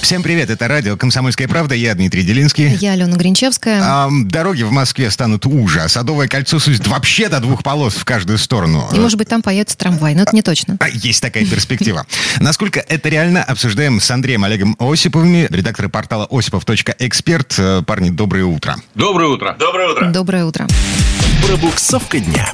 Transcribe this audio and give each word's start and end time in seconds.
Всем 0.00 0.22
привет, 0.22 0.48
это 0.48 0.68
радио 0.68 0.96
«Комсомольская 0.96 1.48
правда», 1.48 1.74
я 1.74 1.94
Дмитрий 1.94 2.22
Делинский. 2.22 2.68
Я 2.76 2.92
Алена 2.92 3.14
Гринчевская. 3.16 3.82
А, 3.82 4.08
дороги 4.10 4.62
в 4.62 4.70
Москве 4.72 5.10
станут 5.10 5.44
уже, 5.44 5.80
а 5.80 5.88
Садовое 5.88 6.28
кольцо 6.28 6.58
сузит 6.58 6.86
вообще 6.86 7.28
до 7.28 7.40
двух 7.40 7.62
полос 7.62 7.94
в 7.94 8.04
каждую 8.06 8.38
сторону. 8.38 8.88
И, 8.94 8.98
может 8.98 9.18
быть, 9.18 9.28
там 9.28 9.42
появится 9.42 9.76
трамвай, 9.76 10.14
но 10.14 10.22
это 10.22 10.34
не 10.34 10.40
точно. 10.40 10.78
А, 10.80 10.88
Есть 10.88 11.20
такая 11.20 11.44
перспектива. 11.44 12.06
Насколько 12.40 12.80
это 12.80 13.08
реально, 13.10 13.42
обсуждаем 13.42 14.00
с 14.00 14.10
Андреем 14.10 14.44
Олегом 14.44 14.76
Осиповыми, 14.78 15.46
редакторы 15.50 15.90
портала 15.90 16.26
осипов.эксперт. 16.30 17.54
Э, 17.58 17.82
Парни, 17.86 18.08
доброе 18.08 18.44
утро. 18.44 18.76
Доброе 18.94 19.28
утро. 19.28 19.56
Доброе 19.58 19.88
утро. 19.92 20.06
Доброе 20.10 20.44
утро. 20.46 20.66
Пробуксовка 21.46 22.18
дня. 22.18 22.50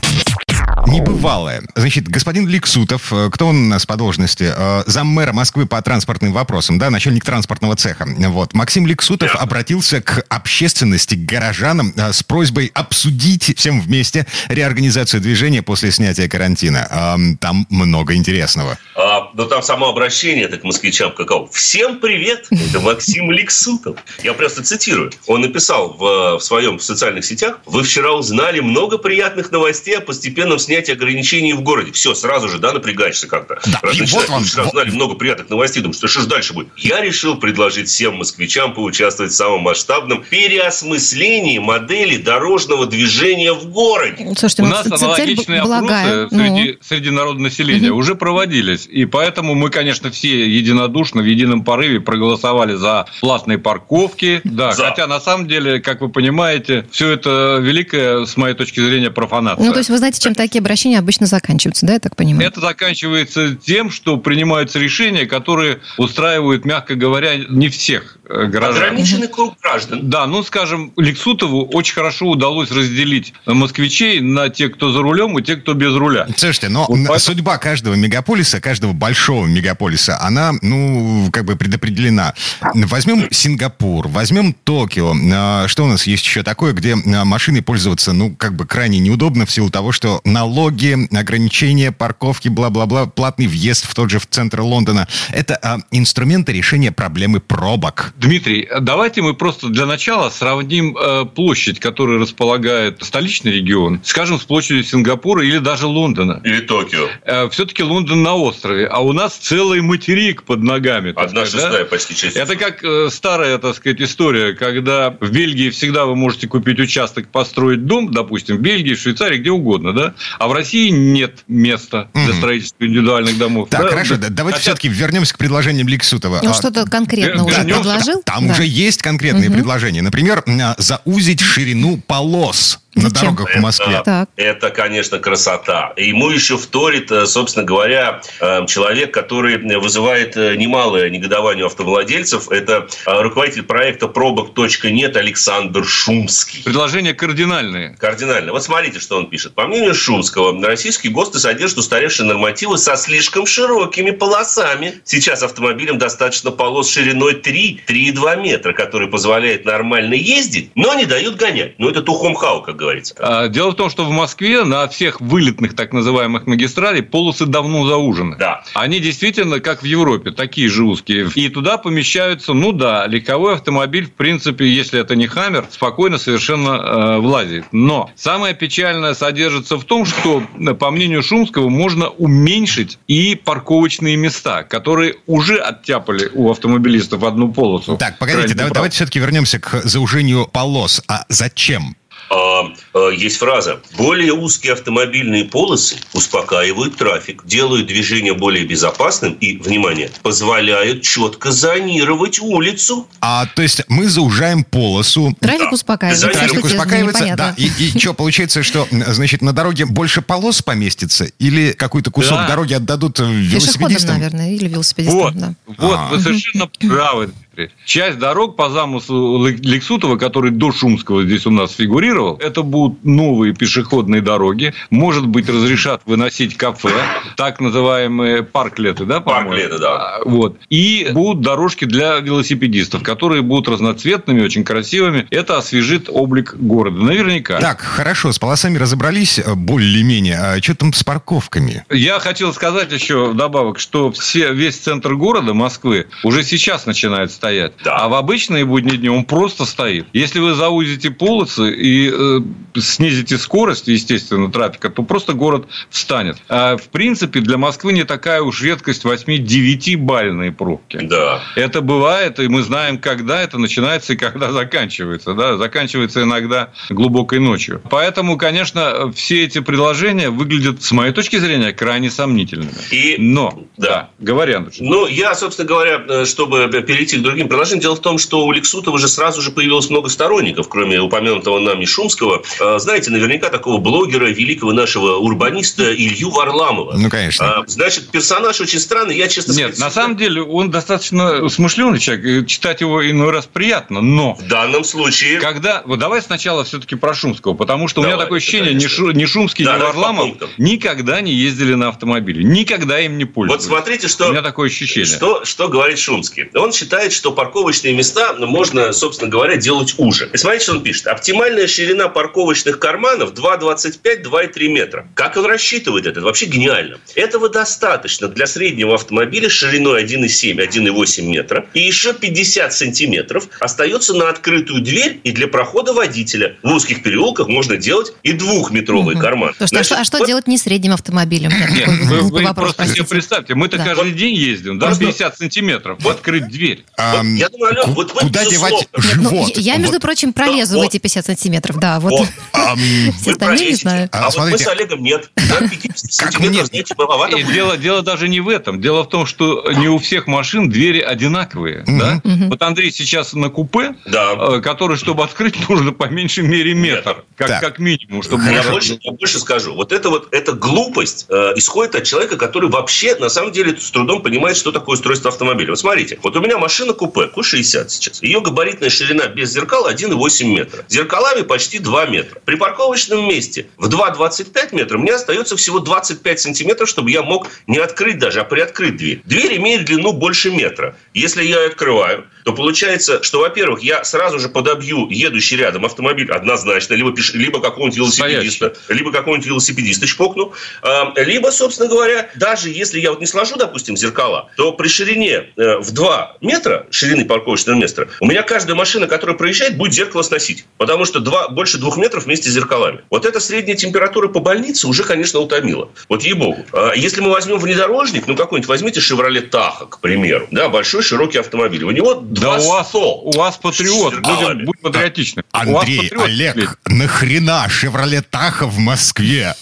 Небывалое. 0.87 1.63
Значит, 1.75 2.09
господин 2.09 2.49
Ликсутов, 2.49 3.13
э, 3.13 3.31
кто 3.33 3.47
он 3.47 3.57
у 3.67 3.69
нас 3.69 3.87
по 3.87 3.97
должности? 3.97 4.53
Э, 4.55 4.83
Заммэра 4.87 5.33
Москвы 5.33 5.67
по 5.67 5.81
транспортным 5.81 6.33
вопросам, 6.33 6.79
да, 6.79 6.91
начальник 6.91 7.25
транспортного 7.25 7.77
цеха. 7.77 8.07
Вот. 8.07 8.55
Максим 8.55 8.87
Ликсутов 8.87 9.29
Верно. 9.31 9.43
обратился 9.43 10.01
к 10.01 10.25
общественности, 10.29 11.15
к 11.15 11.25
горожанам 11.25 11.93
э, 11.97 12.13
с 12.13 12.23
просьбой 12.23 12.71
обсудить 12.75 13.57
всем 13.57 13.81
вместе 13.81 14.27
реорганизацию 14.49 15.21
движения 15.21 15.63
после 15.63 15.91
снятия 15.91 16.29
карантина. 16.29 16.87
Ам, 16.91 17.37
Там 17.39 17.67
много 17.71 18.15
интересного. 18.15 18.79
А, 18.97 19.31
ну 19.35 19.47
там 19.47 19.63
само 19.63 19.89
обращение 19.89 20.45
это 20.45 20.59
к 20.59 20.65
москвичам 20.65 21.13
каково. 21.13 21.49
Всем 21.53 22.01
привет, 22.01 22.47
это 22.51 22.81
Максим 22.81 23.31
Ликсутов. 23.31 23.99
Я 24.23 24.35
просто 24.35 24.63
цитирую. 24.63 25.13
Он 25.27 25.41
написал 25.41 25.97
в, 25.99 26.39
в 26.39 26.41
своем 26.41 26.79
в 26.79 26.85
социальных 26.85 27.25
сетях: 27.25 27.59
Вы 27.67 27.83
вчера 27.83 28.13
узнали 28.13 28.61
много 28.61 28.99
приятных 28.99 29.51
новостей 29.51 29.97
о 29.99 30.01
постепенном 30.01 30.59
снятии 30.65 30.93
ограничений 30.93 31.53
в 31.53 31.63
городе. 31.63 31.93
Все, 31.93 32.15
сразу 32.15 32.49
же, 32.49 32.59
да, 32.59 32.73
напрягаешься 32.73 33.27
как-то. 33.29 33.59
Да, 33.67 33.81
Раз 33.83 33.97
и 33.97 34.01
начинаешь, 34.01 34.13
вот 34.13 34.29
вам- 34.31 34.43
«Вы 34.43 34.49
вчера 34.49 34.65
узнали 34.65 34.91
много 34.91 35.15
приятных 35.15 35.51
новостей, 35.51 35.83
думаешь, 35.83 35.97
что, 35.99 36.09
что 36.09 36.21
же 36.23 36.27
дальше 36.29 36.53
будет? 36.55 36.69
Я 36.77 37.01
решил 37.01 37.37
предложить 37.37 37.89
всем 37.89 38.17
москвичам 38.17 38.75
поучаствовать 38.75 39.33
в 39.33 39.37
самом 39.37 39.61
масштабном 39.63 40.25
переосмыслении 40.29 41.59
модели 41.59 42.17
дорожного 42.17 42.87
движения 42.87 43.53
в 43.53 43.67
городе. 43.67 44.27
Слушайте, 44.37 44.63
У 44.63 44.67
ну, 44.67 44.71
нас 44.73 44.87
аналогичные 44.87 45.61
опросы 45.61 46.29
Ну, 46.31 46.39
среди, 46.39 46.79
среди 46.81 47.11
народного 47.11 47.45
населения 47.45 47.91
уже 47.91 48.15
проводились. 48.15 48.87
И 48.91 49.05
поэтому 49.05 49.55
мы, 49.55 49.71
конечно, 49.71 50.11
все 50.11 50.49
единодушно 50.49 51.23
в 51.23 51.27
едином 51.27 51.65
порыве 51.65 52.01
проголосовали 52.01 52.75
за 52.75 53.07
платные 53.21 53.59
парковки. 53.59 54.41
Да, 54.45 54.73
За. 54.73 54.85
хотя 54.85 55.07
на 55.07 55.21
самом 55.21 55.47
деле, 55.47 55.81
как 55.81 56.01
вы 56.01 56.09
понимаете, 56.09 56.87
все 56.91 57.11
это 57.11 57.59
великая, 57.61 58.25
с 58.27 58.37
моей 58.37 58.55
точки 58.55 58.81
зрения, 58.81 59.11
профанация. 59.11 59.65
ну, 59.65 59.73
то 59.73 59.79
есть 59.79 59.91
вы 59.91 59.99
знаете, 59.99 60.21
чем 60.21 60.35
такие 60.35 60.54
обращения 60.59 60.99
обычно 60.99 61.27
заканчиваются, 61.27 61.87
да, 61.87 61.95
я 61.95 62.01
так 62.01 62.17
понимаю? 62.17 62.49
Это 62.49 62.61
заканчивается 62.61 63.55
тем, 63.55 63.91
что 63.91 64.17
принимаются 64.17 64.79
решения, 64.79 65.27
которые 65.27 65.81
устраивают, 65.99 66.65
мягко 66.65 66.95
говоря, 66.95 67.37
не 67.37 67.69
всех 67.69 68.19
э, 68.29 68.47
горожан. 68.47 68.85
Ограниченный 68.85 69.29
круг 69.29 69.55
граждан. 69.61 70.09
Да, 70.11 70.27
ну, 70.27 70.43
скажем, 70.43 70.93
Лексутову 70.97 71.65
очень 71.67 71.95
хорошо 71.95 72.27
удалось 72.29 72.71
разделить 72.71 73.33
москвичей 73.47 74.21
на 74.21 74.49
тех, 74.49 74.75
кто 74.75 74.91
за 74.93 75.01
рулем, 75.03 75.39
и 75.39 75.43
тех, 75.43 75.63
кто 75.63 75.75
без 75.75 75.95
руля. 75.95 76.27
Слушайте, 76.37 76.69
но 76.69 76.81
Вот 76.81 76.97
поэтому- 76.97 77.19
судьба 77.19 77.59
каждого 77.59 77.95
мегаполиса, 77.95 78.61
каждого 78.61 78.93
большого 78.93 79.47
мегаполиса, 79.47 80.21
она, 80.21 80.53
ну, 80.63 81.29
как 81.33 81.45
бы 81.45 81.57
предопределена. 81.57 82.35
Возьмем 82.75 83.29
Сингапур, 83.31 84.09
возьмем 84.09 84.53
Токио. 84.53 85.15
А, 85.33 85.67
Что 85.69 85.85
у 85.85 85.89
нас 85.89 86.07
есть 86.07 86.25
еще 86.25 86.43
такое, 86.43 86.73
где 86.73 86.95
а, 86.95 87.25
машиной 87.25 87.63
пользоваться, 87.63 88.13
ну, 88.13 88.35
как 88.35 88.55
бы 88.55 88.67
крайне 88.67 88.99
неудобно 88.99 89.47
в 89.47 89.51
силу 89.51 89.71
того, 89.71 89.93
что 89.93 90.21
налоги, 90.45 91.09
ограничения, 91.17 91.91
парковки, 91.91 92.49
бла-бла-бла, 92.49 93.07
платный 93.07 93.47
въезд 93.47 93.87
в 93.87 93.95
тот 93.95 94.11
же 94.11 94.19
в 94.19 94.27
центр 94.27 94.61
Лондона. 94.61 95.09
Это 95.33 95.59
а, 95.63 95.79
инструменты 95.91 96.53
решения 96.53 96.93
проблемы 96.93 97.41
пробок. 97.41 98.13
Дмитрий, 98.19 98.69
давайте 98.81 99.23
мы 99.23 99.33
просто 99.33 99.69
для 99.69 99.87
начала 99.87 100.29
сравним 100.29 100.97
э, 100.97 101.25
площадь, 101.25 101.81
которую 101.81 102.21
располагает 102.21 103.03
столичный 103.03 103.53
регион, 103.53 104.01
скажем, 104.05 104.39
с 104.39 104.45
площадью 104.45 104.85
Сингапура 104.85 105.43
или 105.43 105.59
даже 105.59 105.87
Лондона. 105.87 106.43
Или 106.45 106.61
Токио. 106.61 107.09
все-таки 107.51 107.83
Лондон 107.83 108.23
на 108.23 108.35
острове, 108.35 108.87
а 108.87 109.01
у 109.01 109.13
нас 109.13 109.35
целый 109.37 109.81
материк 109.81 110.43
под 110.43 110.63
ногами. 110.63 111.13
так 111.13 111.25
Одна 111.25 111.47
сказать, 111.47 111.53
да? 111.53 111.71
шестая 111.71 111.85
почти 111.87 112.15
часть. 112.15 112.37
Это 112.37 112.57
как 112.57 112.85
э, 112.85 113.09
старая, 113.11 113.57
так 113.57 113.77
сказать, 113.77 114.01
история, 114.03 114.53
когда 114.53 115.17
в 115.21 115.31
Бельгии 115.31 115.71
всегда 115.71 116.05
вы 116.05 116.17
можете 116.17 116.49
купить 116.49 116.79
участок, 116.81 117.29
построить 117.29 117.87
дом, 117.87 118.11
допустим, 118.11 118.59
в 118.59 118.61
Бельгии, 118.61 118.95
в 118.95 119.01
Швейцарии, 119.01 119.39
где 119.39 119.51
угодно, 119.51 119.95
да? 119.95 120.15
А 120.39 120.49
в 120.49 120.53
России 120.53 120.91
нет 120.91 121.41
места 121.49 122.09
для 122.15 122.35
строительства 122.35 122.85
индивидуальных 122.85 123.39
домов. 123.39 123.69
Так, 123.71 123.83
Да, 123.83 123.89
хорошо, 123.89 124.17
да. 124.17 124.29
да, 124.29 124.35
давайте 124.35 124.59
Хотя- 124.59 124.71
все-таки 124.73 124.89
вернемся 124.89 125.35
к 125.35 125.39
предложениям 125.39 125.89
Ликсутова. 125.89 126.41
Ну, 126.43 126.51
А, 126.51 126.55
что-то 126.55 126.85
конкретно 126.87 127.45
уже 127.45 127.57
вернемся. 127.57 127.83
предложил? 127.83 128.23
Там 128.25 128.47
Да. 128.47 128.53
уже 128.53 128.65
есть 128.65 129.03
конкретные 129.03 129.49
Мгм. 129.49 129.59
предложения. 129.59 130.03
Например, 130.03 130.43
а, 130.47 130.75
заузить 130.79 131.41
ширину 131.41 131.99
полос 132.07 132.81
на 132.95 133.09
Зачем? 133.09 133.35
дорогах 133.35 133.55
в 133.57 133.61
Москве. 133.61 134.03
Так. 134.05 134.29
Это, 134.37 134.71
конечно, 134.71 135.19
красота. 135.19 135.93
И 135.97 136.09
Ему 136.09 136.31
еще 136.31 136.57
вторит, 136.57 137.11
э, 137.11 137.27
собственно 137.27 137.65
говоря, 137.67 138.21
э, 138.41 138.67
человек, 138.67 139.13
который 139.13 139.59
вызывает 139.79 140.37
э, 140.37 140.55
немалое 140.57 141.11
негодование 141.11 141.65
у 141.65 141.67
автовладельцев. 141.67 142.51
Это 142.51 142.87
руководитель 143.07 143.65
проекта 143.65 144.07
пробок.нет 144.07 145.17
Александр 145.17 145.85
Шумский. 145.85 146.63
Предложения 146.63 147.15
кардинальные. 147.15 147.97
Кардинально. 147.99 148.53
Вот 148.53 148.63
смотрите, 148.63 149.01
что 149.01 149.17
он 149.17 149.29
пишет. 149.29 149.55
По 149.55 149.67
мнению 149.67 149.95
Шумского, 149.95 150.65
российские 150.65 151.13
ГОСТы 151.13 151.39
содержат 151.39 151.79
устаревшие 151.79 152.27
нормативы 152.27 152.79
со 152.79 152.97
слишком 152.97 153.47
широкими 153.47 154.13
полосами. 154.13 155.01
Сейчас 155.05 155.43
автомобилям 155.43 155.99
достаточно 155.99 156.51
полос 156.53 156.91
шириной 156.91 157.35
3-3,2 157.35 158.41
метра, 158.41 158.73
которые 158.73 159.11
позволяют 159.11 159.65
нормально 159.65 160.15
ездить, 160.15 160.71
но 160.75 160.95
не 160.95 161.07
дают 161.07 161.37
гонять. 161.37 161.75
Ну, 161.79 161.91
это 161.91 162.03
тухом-хау, 162.03 162.63
как 162.63 162.77
говорится. 162.85 163.15
А, 163.19 163.49
Дело 163.49 163.71
в 163.73 163.75
том, 163.75 163.91
что 163.91 164.05
в 164.05 164.11
Москве 164.11 164.65
на 164.65 164.87
всех 164.89 165.21
вылетных 165.21 165.75
так 165.75 165.93
называемых 165.93 166.47
магистралей 166.47 167.03
полосы 167.03 167.47
давно 167.47 167.87
заужены. 167.87 168.37
Да. 168.39 168.63
Они 168.75 169.01
действительно, 169.01 169.61
как 169.61 169.83
в 169.83 169.87
Европе, 169.87 170.31
такие 170.31 170.69
же 170.69 170.85
узкие. 170.85 171.29
И 171.35 171.49
туда 171.49 171.79
помещаются, 171.79 172.53
ну 172.55 172.73
да, 172.73 173.07
легковой 173.07 173.55
автомобиль, 173.55 174.07
в 174.07 174.13
принципе, 174.13 174.67
если 174.69 175.01
это 175.01 175.17
не 175.17 175.27
Хаммер, 175.27 175.67
спокойно 175.71 176.19
совершенно 176.19 176.71
э, 176.71 177.19
влазит. 177.19 177.65
Но 177.73 178.11
самое 178.17 178.55
печальное 178.55 179.15
содержится 179.15 179.77
в 179.77 179.85
том, 179.85 180.05
что, 180.07 180.43
по 180.79 180.91
мнению 180.91 181.23
Шумского, 181.23 181.69
можно 181.69 182.09
уменьшить 182.09 182.99
и 183.09 183.35
парковочные 183.35 184.17
места, 184.17 184.63
которые 184.63 185.17
уже 185.27 185.59
оттяпали 185.59 186.31
у 186.35 186.51
автомобилистов 186.51 187.23
одну 187.25 187.53
полосу. 187.53 187.97
Так, 187.97 188.19
погодите, 188.19 188.43
Крайне 188.43 188.55
давай- 188.55 188.69
прав. 188.71 188.75
давайте 188.77 188.95
все-таки 188.97 189.19
вернемся 189.19 189.59
к 189.59 189.83
заужению 189.85 190.47
полос. 190.47 191.03
А 191.09 191.25
зачем? 191.29 191.97
А, 192.35 192.73
а, 192.95 193.09
есть 193.11 193.37
фраза. 193.37 193.81
Более 193.97 194.33
узкие 194.33 194.73
автомобильные 194.73 195.45
полосы 195.45 195.97
успокаивают 196.13 196.97
трафик, 196.97 197.47
делают 197.47 197.87
движение 197.87 198.35
более 198.35 198.65
безопасным 198.65 199.35
и, 199.35 199.57
внимание, 199.57 200.11
позволяют 200.23 201.03
четко 201.03 201.53
зонировать 201.53 202.41
улицу. 202.41 203.07
А, 203.21 203.47
то 203.47 203.63
есть 203.63 203.83
мы 203.89 204.09
заужаем 204.09 204.65
полосу, 204.65 205.37
Трафик 205.41 205.61
Да. 205.71 205.71
успокаивается. 205.75 206.29
Трафик 206.29 206.65
успокаивается, 206.65 207.35
да, 207.37 207.55
и, 207.57 207.71
и 207.79 207.99
что, 207.99 208.15
получается, 208.15 208.63
что, 208.65 208.89
значит, 208.91 209.41
на 209.43 209.53
дороге 209.53 209.87
больше 209.87 210.21
полос 210.21 210.61
поместится 210.63 211.27
или 211.39 211.73
какой-то 211.73 212.11
кусок 212.11 212.39
Да. 212.39 212.49
дороги 212.49 212.75
отдадут 212.75 213.21
велосипедистам? 213.21 214.17
наверное, 214.17 214.53
или 214.55 214.67
велосипедистом, 214.69 215.21
Вот, 215.21 215.37
да. 215.37 215.55
вот, 215.67 215.97
А. 215.99 216.09
вы 216.09 216.21
совершенно 216.21 216.67
правы. 216.67 217.31
Дмитрий. 217.55 217.71
Часть 217.85 218.19
дорог 218.19 218.57
по 218.57 218.69
замыслу 218.71 219.47
Ле- 219.47 219.57
Лексутова, 219.57 220.17
который 220.17 220.51
до 220.51 220.73
Шумского 220.73 221.25
здесь 221.25 221.47
у 221.47 221.51
нас 221.51 221.73
фигурировал, 221.75 222.37
это 222.41 222.63
будут 222.63 223.05
новые 223.05 223.55
пешеходные 223.55 224.21
дороги. 224.21 224.75
Может 224.91 225.27
быть, 225.27 225.49
разрешат 225.49 226.03
выносить 226.07 226.57
кафе, 226.57 226.91
так 227.37 227.61
называемые 227.61 228.43
парклеты, 228.43 229.05
да, 229.05 229.21
по-моему? 229.21 229.51
Парклеты, 229.51 229.79
да. 229.79 230.17
А, 230.17 230.21
Вот. 230.25 230.57
И 230.71 231.09
будут 231.13 231.43
дорожки 231.43 231.85
для 231.85 232.19
велосипедистов, 232.19 233.03
которые 233.03 233.43
будут 233.43 233.69
разноцветными, 233.69 234.43
очень 234.43 234.65
красивыми. 234.65 235.27
Это 235.31 235.57
освежит 235.59 236.09
облик 236.09 236.55
города. 236.57 236.99
Наверняка. 236.99 237.59
Так, 237.61 237.81
хорошо, 237.81 238.33
с 238.33 238.39
полосами 238.39 238.79
разобрались 238.79 239.39
э, 239.39 239.55
более-менее. 239.55 240.39
А 240.39 240.59
что 240.63 240.75
там 240.75 240.93
с 240.93 241.03
парковками? 241.05 241.85
Я 241.91 242.19
хотел 242.19 242.53
сказать 242.53 242.93
еще 242.93 243.27
вдобавок, 243.31 243.79
что 243.79 244.11
все, 244.13 244.53
весь 244.53 244.77
центр 244.79 245.15
города 245.15 245.55
Москвы 245.55 246.07
уже 246.23 246.43
сейчас 246.43 246.87
начинает 246.87 247.31
стоять. 247.45 247.73
Да. 247.85 247.97
А 247.97 248.09
в 248.09 248.15
обычные 248.15 248.65
будние 248.65 248.97
дни 248.97 249.09
он 249.09 249.25
просто 249.25 249.67
стоит. 249.67 250.07
Если 250.15 250.39
вы 250.41 250.55
заузите 250.55 251.11
полосы 251.11 251.71
и 251.75 252.11
э, 252.11 252.41
снизите 252.81 253.37
скорость, 253.37 253.89
естественно, 253.89 254.51
трафика, 254.51 254.89
то 254.89 255.03
просто 255.03 255.35
город 255.35 255.67
встанет. 255.91 256.39
А 256.49 256.77
в 256.77 256.89
принципе, 256.89 257.41
для 257.41 257.59
Москвы 257.59 257.93
не 257.93 258.05
такая 258.05 258.41
уж 258.41 258.63
редкость 258.63 259.05
8-9 259.05 259.97
бальные 259.99 260.53
пробки. 260.53 260.99
Да. 261.03 261.43
Это 261.55 261.83
бывает, 261.83 262.41
и 262.41 262.49
мы 262.49 262.63
знаем, 262.63 262.99
когда 262.99 263.43
это 263.43 263.59
начинается 263.59 264.15
и 264.15 264.17
когда 264.17 264.51
заканчивается. 264.51 265.35
Да? 265.35 265.59
Заканчивается 265.59 266.23
иногда 266.23 266.71
глубокой 266.89 267.41
ночью. 267.41 267.83
Поэтому, 267.91 268.39
конечно, 268.39 269.13
все 269.13 269.45
эти 269.45 269.61
предложения 269.61 270.31
выглядят, 270.31 270.83
с 270.83 270.93
моей 270.93 271.13
точки 271.13 271.37
зрения, 271.37 271.73
крайне 271.73 272.11
сомнительными. 272.11 272.73
И 272.91 273.17
Но, 273.19 273.65
Да. 273.77 273.89
да, 273.89 274.11
говоря, 274.19 274.65
Ну, 274.81 275.07
я, 275.07 275.35
собственно 275.35 275.69
говоря, 275.69 276.03
э, 276.09 276.25
чтобы 276.25 276.69
перейти 276.87 277.19
к 277.19 277.23
другим 277.23 277.34
предложениям, 277.43 277.81
дело 277.83 277.97
в 277.97 278.01
том, 278.01 278.19
что 278.19 278.45
у 278.47 278.53
Лексутова 278.53 278.99
же 278.99 279.09
сразу 279.09 279.43
же 279.43 279.51
появилось 279.51 279.91
много 279.91 280.09
сторонников, 280.09 280.69
кроме 280.69 281.01
упомянутого 281.01 281.59
нами 281.59 281.85
Шумского. 281.85 282.43
Э, 282.61 282.79
Знаете, 282.79 283.11
наверняка 283.11 283.49
такого 283.51 283.79
блогера, 283.79 284.27
великого 284.27 284.73
нашего 284.73 285.17
урбаниста 285.17 285.93
Илью 285.95 286.31
Варламова. 286.31 286.95
Ну, 286.97 287.11
конечно. 287.11 287.47
А, 287.61 287.65
Значит, 287.67 288.09
персонаж 288.11 288.61
очень 288.61 288.79
странный. 288.79 289.17
Я, 289.17 289.29
честно 289.29 289.53
Нет, 289.53 289.75
сказать, 289.75 289.79
на 289.81 289.91
самом 289.91 290.17
деле 290.17 290.43
он 290.43 290.71
достаточно 290.71 291.49
смышленый 291.49 291.99
человек, 291.99 292.45
и 292.45 292.47
читать 292.47 292.81
его 292.81 293.09
иной 293.09 293.31
раз 293.33 293.47
приятно, 293.47 294.01
но 294.01 294.35
в 294.35 294.47
данном 294.47 294.85
случае... 294.85 295.41
когда... 295.41 295.83
Вот 295.85 295.99
давай 295.99 296.23
сначала 296.23 296.65
все-таки 296.65 296.95
про 296.95 297.15
Шумского, 297.15 297.55
потому 297.55 297.89
что 297.89 298.01
у 298.01 298.05
меня 298.05 298.13
Давай, 298.13 298.27
такое 298.27 298.39
ощущение, 298.39 298.71
ни, 298.75 298.79
конечно. 298.79 298.97
Шу- 298.97 299.11
ни 299.11 299.25
Шумский, 299.25 299.65
Да, 299.65 299.75
ни 299.75 299.79
давай 299.79 299.93
Варламов 299.95 300.37
никогда 300.59 301.21
не 301.21 301.33
ездили 301.33 301.75
на 301.75 301.89
автомобиле, 301.89 302.45
никогда 302.45 303.01
им 303.01 303.19
не 303.19 303.25
Вот 303.25 303.35
пользовались. 303.35 303.65
смотрите, 303.67 304.09
что... 304.09 304.29
У 304.29 304.31
меня 304.33 304.43
такое 304.43 304.69
ощущение. 304.69 305.05
Что, 305.07 305.45
что 305.45 305.69
говорит 305.69 305.99
Шумский? 305.99 306.49
Он 306.55 306.73
считает, 306.73 307.13
что 307.13 307.24
парковочные 307.33 307.95
места 307.95 308.35
можно, 308.35 308.93
собственно 308.93 309.31
говоря, 309.31 309.57
делать 309.57 309.95
уже. 309.99 310.29
И 310.33 310.37
смотрите, 310.37 310.65
что 310.65 310.73
он 310.75 310.83
пишет. 310.83 311.07
Оптимальная 311.07 311.67
ширина 311.67 312.09
парковочных 312.09 312.79
карманов 312.79 313.33
2,25, 313.33 314.23
2,3 314.23 314.69
метра. 314.69 315.09
Как 315.15 315.37
он 315.37 315.47
рассчитывает 315.47 316.07
это? 316.07 316.15
Это 316.15 316.27
вообще 316.27 316.47
гениально. 316.47 316.99
Этого 317.17 317.49
достаточно 317.49 318.29
для 318.29 318.47
среднего 318.47 318.95
автомобиля 318.95 319.49
шириной 319.51 320.05
1,7, 320.05 320.57
1,8 320.57 321.23
метра. 321.23 321.67
И 321.75 321.81
еще 321.81 322.15
50 322.15 322.73
сантиметров 322.73 323.49
остается 323.59 324.15
на 324.15 324.29
открытую 324.31 324.81
дверь 324.81 325.21
и 325.25 325.33
для 325.33 325.49
прохода 325.49 325.93
водителя. 325.93 326.57
В 326.63 326.73
узких 326.73 327.03
переулках 327.03 327.49
можно 327.49 327.77
делать 327.77 328.13
и 328.23 328.33
двухметровый 328.33 329.17
карман. 329.19 329.55
Слушайте, 329.59 329.81
а 329.81 329.85
что, 329.85 330.01
а 330.01 330.05
что 330.05 330.19
вот- 330.19 330.27
делать 330.29 330.47
не 330.47 330.57
средним 330.57 330.93
автомобилем? 330.93 331.51
Нет, 331.51 331.89
вы, 332.31 332.55
просто 332.55 332.87
себе 332.87 333.05
представьте, 333.05 333.55
мы-то 333.55 333.77
Да. 333.79 333.85
каждый 333.85 334.13
день 334.13 334.35
ездим, 334.35 334.79
да, 334.79 334.87
Просто- 334.87 335.07
50 335.07 335.37
сантиметров, 335.37 336.07
открыть 336.07 336.49
дверь. 336.49 336.85
Я 337.23 337.49
думаю, 337.49 337.73
Алён, 337.73 337.85
ку- 337.87 337.93
вот 337.93 338.15
вы, 338.15 338.21
куда 338.21 338.45
девать 338.45 338.73
Нет, 338.73 338.89
ну, 338.93 339.03
живот? 339.03 339.57
я, 339.57 339.77
между 339.77 339.95
Вот, 339.95 340.03
прочим, 340.03 340.33
пролезу 340.33 340.73
Да, 340.73 340.79
в 340.79 340.83
вот. 340.83 340.89
эти 340.95 340.99
50 340.99 341.27
сантиметров, 341.27 341.79
да. 341.79 342.01
Вот 342.01 342.13
ам, 342.53 342.79
все 342.79 343.13
Вы 343.27 343.33
остальные 343.33 343.71
не 343.71 343.75
знаю. 343.77 344.09
А, 344.13 344.27
А, 344.27 344.31
вот 344.31 344.51
мы 344.51 344.59
с 344.59 344.67
Олегом 344.67 345.03
нет. 345.03 345.31
Нам 345.37 345.69
50 345.69 346.19
Как 346.33 346.41
мне- 346.41 346.65
знаете, 346.65 346.95
маловато 346.97 347.43
дело, 347.43 347.77
дело 347.77 348.03
даже 348.03 348.29
не 348.29 348.41
в 348.41 348.49
этом. 348.49 348.81
Дело 348.81 349.05
в 349.05 349.09
том, 349.09 349.27
что 349.27 349.65
не 349.73 349.89
у 349.89 349.99
всех 349.99 350.27
машин 350.27 350.69
двери 350.71 351.01
одинаковые. 351.01 351.85
Да? 351.87 352.21
Вот 352.25 352.63
Андрей 352.63 352.91
сейчас 352.93 353.33
на 353.35 353.49
купе, 353.51 353.95
Да. 354.07 354.33
э, 354.57 354.61
который, 354.61 354.97
чтобы 354.97 355.25
открыть, 355.25 355.57
нужно 355.69 355.93
по 355.93 356.05
меньшей 356.05 356.45
мере 356.47 356.75
метр. 356.75 357.25
Как, 357.37 357.61
как 357.61 357.79
минимум, 357.79 358.23
чтобы... 358.23 358.43
Я 358.45 358.63
было- 358.63 358.73
больше, 358.73 358.99
я 359.01 359.13
больше 359.13 359.39
скажу. 359.39 359.75
Вот 359.75 359.93
это 359.93 360.11
вот 360.11 360.29
эта 360.33 360.53
глупость 360.53 361.27
э, 361.29 361.53
исходит 361.57 361.95
от 361.95 362.05
человека, 362.05 362.37
который 362.37 362.69
вообще 362.71 363.15
на 363.17 363.29
самом 363.29 363.53
деле 363.53 363.77
с 363.79 363.91
трудом 363.91 364.23
понимает, 364.23 364.57
что 364.57 364.73
такое 364.73 364.95
устройство 364.95 365.31
автомобиля. 365.31 365.71
Вот 365.71 365.79
смотрите, 365.79 366.19
вот 366.23 366.37
у 366.37 366.41
меня 366.41 366.59
машина 366.59 366.93
купе 367.05 367.31
Q60 367.35 367.89
сейчас. 367.89 368.23
Ее 368.23 368.41
габаритная 368.41 368.91
ширина 368.91 369.27
без 369.27 369.53
зеркал 369.53 369.89
1,8 369.89 370.45
метра. 370.47 370.85
Зеркалами 370.89 371.43
почти 371.43 371.79
2 371.79 372.07
метра. 372.07 372.41
При 372.45 372.57
парковочном 372.57 373.29
месте 373.29 373.67
в 373.77 373.89
2,25 373.89 374.75
метра 374.75 374.99
мне 374.99 375.13
остается 375.13 375.57
всего 375.57 375.81
25 375.81 376.41
сантиметров, 376.41 376.89
чтобы 376.89 377.11
я 377.11 377.23
мог 377.23 377.49
не 377.67 377.79
открыть 377.79 378.19
даже, 378.19 378.41
а 378.41 378.45
приоткрыть 378.45 378.97
дверь. 378.97 379.21
Дверь 379.25 379.57
имеет 379.57 379.85
длину 379.85 380.13
больше 380.13 380.51
метра. 380.51 380.97
Если 381.13 381.45
я 381.45 381.61
ее 381.61 381.67
открываю, 381.69 382.27
то 382.45 382.53
получается, 382.53 383.23
что, 383.23 383.41
во-первых, 383.41 383.83
я 383.83 384.05
сразу 384.05 384.39
же 384.39 384.49
подобью 384.49 385.09
едущий 385.11 385.57
рядом 385.57 385.85
автомобиль 385.85 386.31
однозначно, 386.31 386.95
либо, 386.95 387.11
пеш- 387.11 387.33
либо 387.35 387.61
какого-нибудь 387.61 387.97
велосипедиста, 387.99 388.75
либо 388.89 389.13
какого-нибудь 389.13 389.47
велосипедиста 389.47 390.07
чпокну, 390.07 390.53
а, 390.83 391.13
либо, 391.17 391.51
собственно 391.51 391.89
говоря, 391.89 392.31
даже 392.37 392.69
если 392.69 393.01
я 393.01 393.11
вот 393.11 393.21
не 393.21 393.27
сложу, 393.27 393.57
допустим, 393.57 393.97
зеркала, 393.97 394.51
то 394.57 394.73
при 394.73 394.89
ширине 394.89 395.51
э, 395.57 395.79
в 395.79 395.93
2 395.93 396.37
метра 396.43 396.87
ширины 396.91 397.25
парковочного 397.25 397.77
места 397.77 398.09
у 398.21 398.27
меня 398.27 398.43
каждая 398.43 398.77
машина, 398.77 399.07
которая 399.07 399.37
проезжает, 399.37 399.77
будет 399.77 399.95
зеркало 399.95 400.23
сносить, 400.23 400.67
потому 400.77 401.05
что 401.05 401.21
два, 401.21 401.49
больше 401.49 401.79
двух 401.79 401.97
метров 401.97 402.25
вместе 402.27 402.51
с 402.51 402.53
зеркалами. 402.53 403.01
Вот 403.11 403.25
эта 403.25 403.41
средняя 403.41 403.77
температура 403.77 404.29
по 404.29 404.41
больнице 404.41 404.87
уже, 404.87 405.03
конечно, 405.03 405.41
утомила. 405.41 405.91
Вот 406.09 406.23
ей-богу. 406.23 406.67
А 406.73 406.93
Если 406.95 407.21
мы 407.21 407.31
возьмем 407.31 407.59
внедорожник, 407.59 408.27
ну 408.27 408.37
какой-нибудь 408.37 408.69
возьмите 408.69 409.01
«Шевроле 409.01 409.41
Таха», 409.41 409.87
к 409.87 410.01
примеру, 410.01 410.47
да, 410.51 410.69
большой 410.69 411.03
широкий 411.03 411.39
автомобиль, 411.39 411.85
у 411.85 411.91
него 411.91 412.15
Да 412.41 412.57
у 412.57 412.69
вас, 412.69 412.91
200. 412.91 412.97
у 412.97 413.33
вас 413.39 413.57
патриот. 413.57 414.21
Будем, 414.21 414.65
будь 414.65 414.81
патриотичны. 414.81 415.43
Андрей, 415.53 416.01
патриот 416.01 416.27
Олег, 416.27 416.55
сидит. 416.55 416.69
нахрена 416.87 417.69
«Шевроле 417.69 418.23
Таха» 418.23 418.67
в 418.67 418.79
Москве? 418.79 419.55